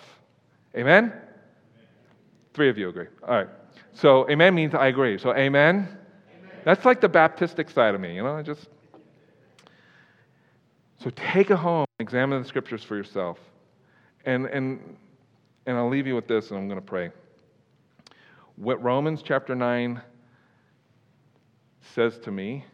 Amen? 0.76 1.12
Three 2.52 2.68
of 2.68 2.76
you 2.76 2.88
agree. 2.88 3.06
All 3.22 3.36
right. 3.36 3.48
So, 3.92 4.28
amen 4.30 4.54
means 4.54 4.74
I 4.74 4.86
agree. 4.86 5.18
So, 5.18 5.34
amen? 5.34 5.76
amen. 5.76 6.50
That's 6.64 6.84
like 6.84 7.00
the 7.00 7.08
Baptistic 7.08 7.72
side 7.72 7.94
of 7.94 8.00
me, 8.00 8.14
you 8.14 8.22
know? 8.22 8.36
I 8.36 8.42
just. 8.42 8.68
So, 11.02 11.10
take 11.10 11.50
it 11.50 11.56
home, 11.56 11.86
examine 11.98 12.42
the 12.42 12.48
scriptures 12.48 12.84
for 12.84 12.96
yourself. 12.96 13.38
And, 14.24 14.46
and, 14.46 14.96
and 15.66 15.76
I'll 15.76 15.88
leave 15.88 16.06
you 16.06 16.14
with 16.14 16.28
this, 16.28 16.50
and 16.50 16.58
I'm 16.58 16.68
going 16.68 16.80
to 16.80 16.86
pray. 16.86 17.10
What 18.56 18.82
Romans 18.82 19.22
chapter 19.22 19.54
9 19.54 20.00
says 21.94 22.18
to 22.20 22.30
me 22.30 22.64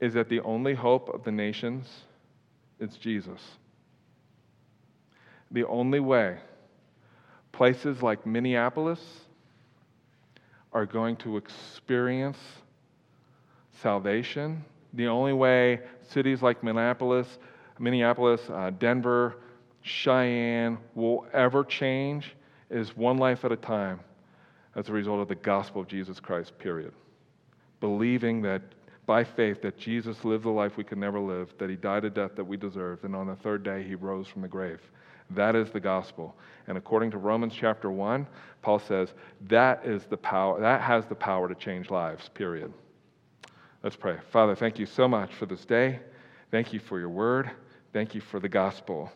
is 0.00 0.14
that 0.14 0.28
the 0.28 0.40
only 0.40 0.74
hope 0.74 1.08
of 1.08 1.24
the 1.24 1.32
nations 1.32 1.88
is 2.80 2.96
Jesus. 2.96 3.40
The 5.50 5.64
only 5.66 6.00
way 6.00 6.38
places 7.52 8.02
like 8.02 8.26
Minneapolis, 8.26 9.00
are 10.76 10.84
going 10.84 11.16
to 11.16 11.38
experience 11.38 12.36
salvation. 13.80 14.62
The 14.92 15.06
only 15.06 15.32
way 15.32 15.80
cities 16.02 16.42
like 16.42 16.62
Minneapolis, 16.62 17.38
Minneapolis, 17.78 18.42
uh, 18.50 18.68
Denver, 18.78 19.36
Cheyenne 19.80 20.76
will 20.94 21.26
ever 21.32 21.64
change 21.64 22.36
is 22.68 22.94
one 22.94 23.16
life 23.16 23.42
at 23.46 23.52
a 23.52 23.56
time 23.56 24.00
as 24.74 24.90
a 24.90 24.92
result 24.92 25.20
of 25.20 25.28
the 25.28 25.34
gospel 25.36 25.80
of 25.80 25.88
Jesus 25.88 26.20
Christ, 26.20 26.58
period. 26.58 26.92
Believing 27.80 28.42
that 28.42 28.60
by 29.06 29.24
faith 29.24 29.62
that 29.62 29.78
Jesus 29.78 30.26
lived 30.26 30.44
the 30.44 30.50
life 30.50 30.76
we 30.76 30.84
could 30.84 30.98
never 30.98 31.20
live, 31.20 31.54
that 31.56 31.70
he 31.70 31.76
died 31.76 32.04
a 32.04 32.10
death 32.10 32.32
that 32.36 32.44
we 32.44 32.58
deserved, 32.58 33.04
and 33.04 33.16
on 33.16 33.28
the 33.28 33.36
third 33.36 33.62
day 33.62 33.82
he 33.82 33.94
rose 33.94 34.28
from 34.28 34.42
the 34.42 34.48
grave. 34.48 34.82
That 35.30 35.56
is 35.56 35.70
the 35.70 35.80
gospel. 35.80 36.36
And 36.68 36.78
according 36.78 37.10
to 37.12 37.18
Romans 37.18 37.54
chapter 37.54 37.90
1, 37.90 38.26
Paul 38.62 38.78
says 38.78 39.14
that 39.48 39.84
is 39.84 40.04
the 40.04 40.16
power 40.16 40.60
that 40.60 40.80
has 40.80 41.06
the 41.06 41.14
power 41.14 41.48
to 41.48 41.54
change 41.54 41.90
lives, 41.90 42.28
period. 42.28 42.72
Let's 43.82 43.96
pray. 43.96 44.18
Father, 44.30 44.54
thank 44.54 44.78
you 44.78 44.86
so 44.86 45.06
much 45.06 45.32
for 45.34 45.46
this 45.46 45.64
day. 45.64 46.00
Thank 46.50 46.72
you 46.72 46.80
for 46.80 46.98
your 46.98 47.08
word. 47.08 47.50
Thank 47.92 48.14
you 48.14 48.20
for 48.20 48.40
the 48.40 48.48
gospel. 48.48 49.12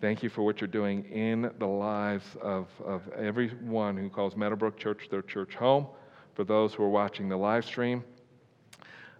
Thank 0.00 0.22
you 0.22 0.28
for 0.28 0.42
what 0.42 0.60
you're 0.60 0.68
doing 0.68 1.04
in 1.04 1.50
the 1.58 1.66
lives 1.66 2.26
of, 2.40 2.68
of 2.84 3.08
everyone 3.12 3.96
who 3.96 4.10
calls 4.10 4.36
Meadowbrook 4.36 4.76
Church 4.76 5.08
their 5.10 5.22
church 5.22 5.54
home. 5.54 5.86
For 6.34 6.44
those 6.44 6.74
who 6.74 6.82
are 6.82 6.90
watching 6.90 7.28
the 7.28 7.36
live 7.36 7.64
stream, 7.64 8.04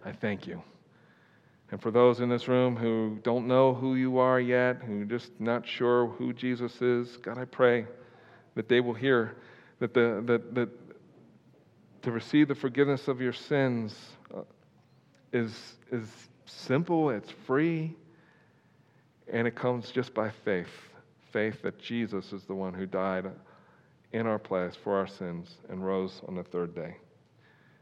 I 0.03 0.11
thank 0.11 0.45
you. 0.45 0.61
And 1.75 1.81
for 1.81 1.91
those 1.91 2.21
in 2.21 2.29
this 2.29 2.47
room 2.47 2.77
who 2.77 3.19
don't 3.21 3.47
know 3.47 3.73
who 3.73 3.95
you 3.95 4.17
are 4.19 4.39
yet, 4.39 4.81
who 4.81 5.01
are 5.01 5.03
just 5.03 5.29
not 5.39 5.67
sure 5.67 6.07
who 6.07 6.31
Jesus 6.31 6.81
is, 6.81 7.17
God, 7.17 7.37
I 7.37 7.43
pray 7.43 7.85
that 8.55 8.69
they 8.69 8.79
will 8.79 8.93
hear 8.93 9.35
that, 9.79 9.93
the, 9.93 10.23
that, 10.25 10.55
that 10.55 10.69
to 12.03 12.11
receive 12.13 12.47
the 12.47 12.55
forgiveness 12.55 13.09
of 13.09 13.19
your 13.19 13.33
sins 13.33 13.93
uh, 14.33 14.43
is, 15.33 15.51
is 15.91 16.07
simple, 16.45 17.09
it's 17.09 17.33
free, 17.45 17.93
and 19.27 19.45
it 19.45 19.57
comes 19.57 19.91
just 19.91 20.13
by 20.13 20.31
faith 20.45 20.71
faith 21.33 21.61
that 21.61 21.77
Jesus 21.77 22.31
is 22.31 22.45
the 22.45 22.55
one 22.55 22.73
who 22.73 22.85
died 22.85 23.29
in 24.13 24.27
our 24.27 24.39
place 24.39 24.77
for 24.81 24.95
our 24.95 25.07
sins 25.07 25.57
and 25.67 25.85
rose 25.85 26.21
on 26.29 26.35
the 26.35 26.43
third 26.43 26.73
day. 26.73 26.95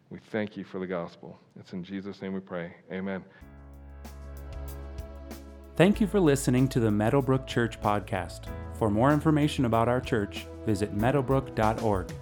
We 0.10 0.18
thank 0.32 0.58
you 0.58 0.64
for 0.64 0.80
the 0.80 0.88
gospel. 0.88 1.40
It's 1.60 1.74
in 1.74 1.84
Jesus' 1.84 2.24
name 2.24 2.34
we 2.34 2.40
pray. 2.40 2.74
Amen. 2.92 3.24
Thank 5.76 6.00
you 6.00 6.06
for 6.06 6.20
listening 6.20 6.68
to 6.70 6.80
the 6.80 6.92
Meadowbrook 6.92 7.48
Church 7.48 7.82
podcast. 7.82 8.42
For 8.76 8.92
more 8.92 9.12
information 9.12 9.66
about 9.66 9.88
our 9.88 10.00
church, 10.00 10.46
visit 10.68 10.94
meadowbrook.org. 10.94 12.14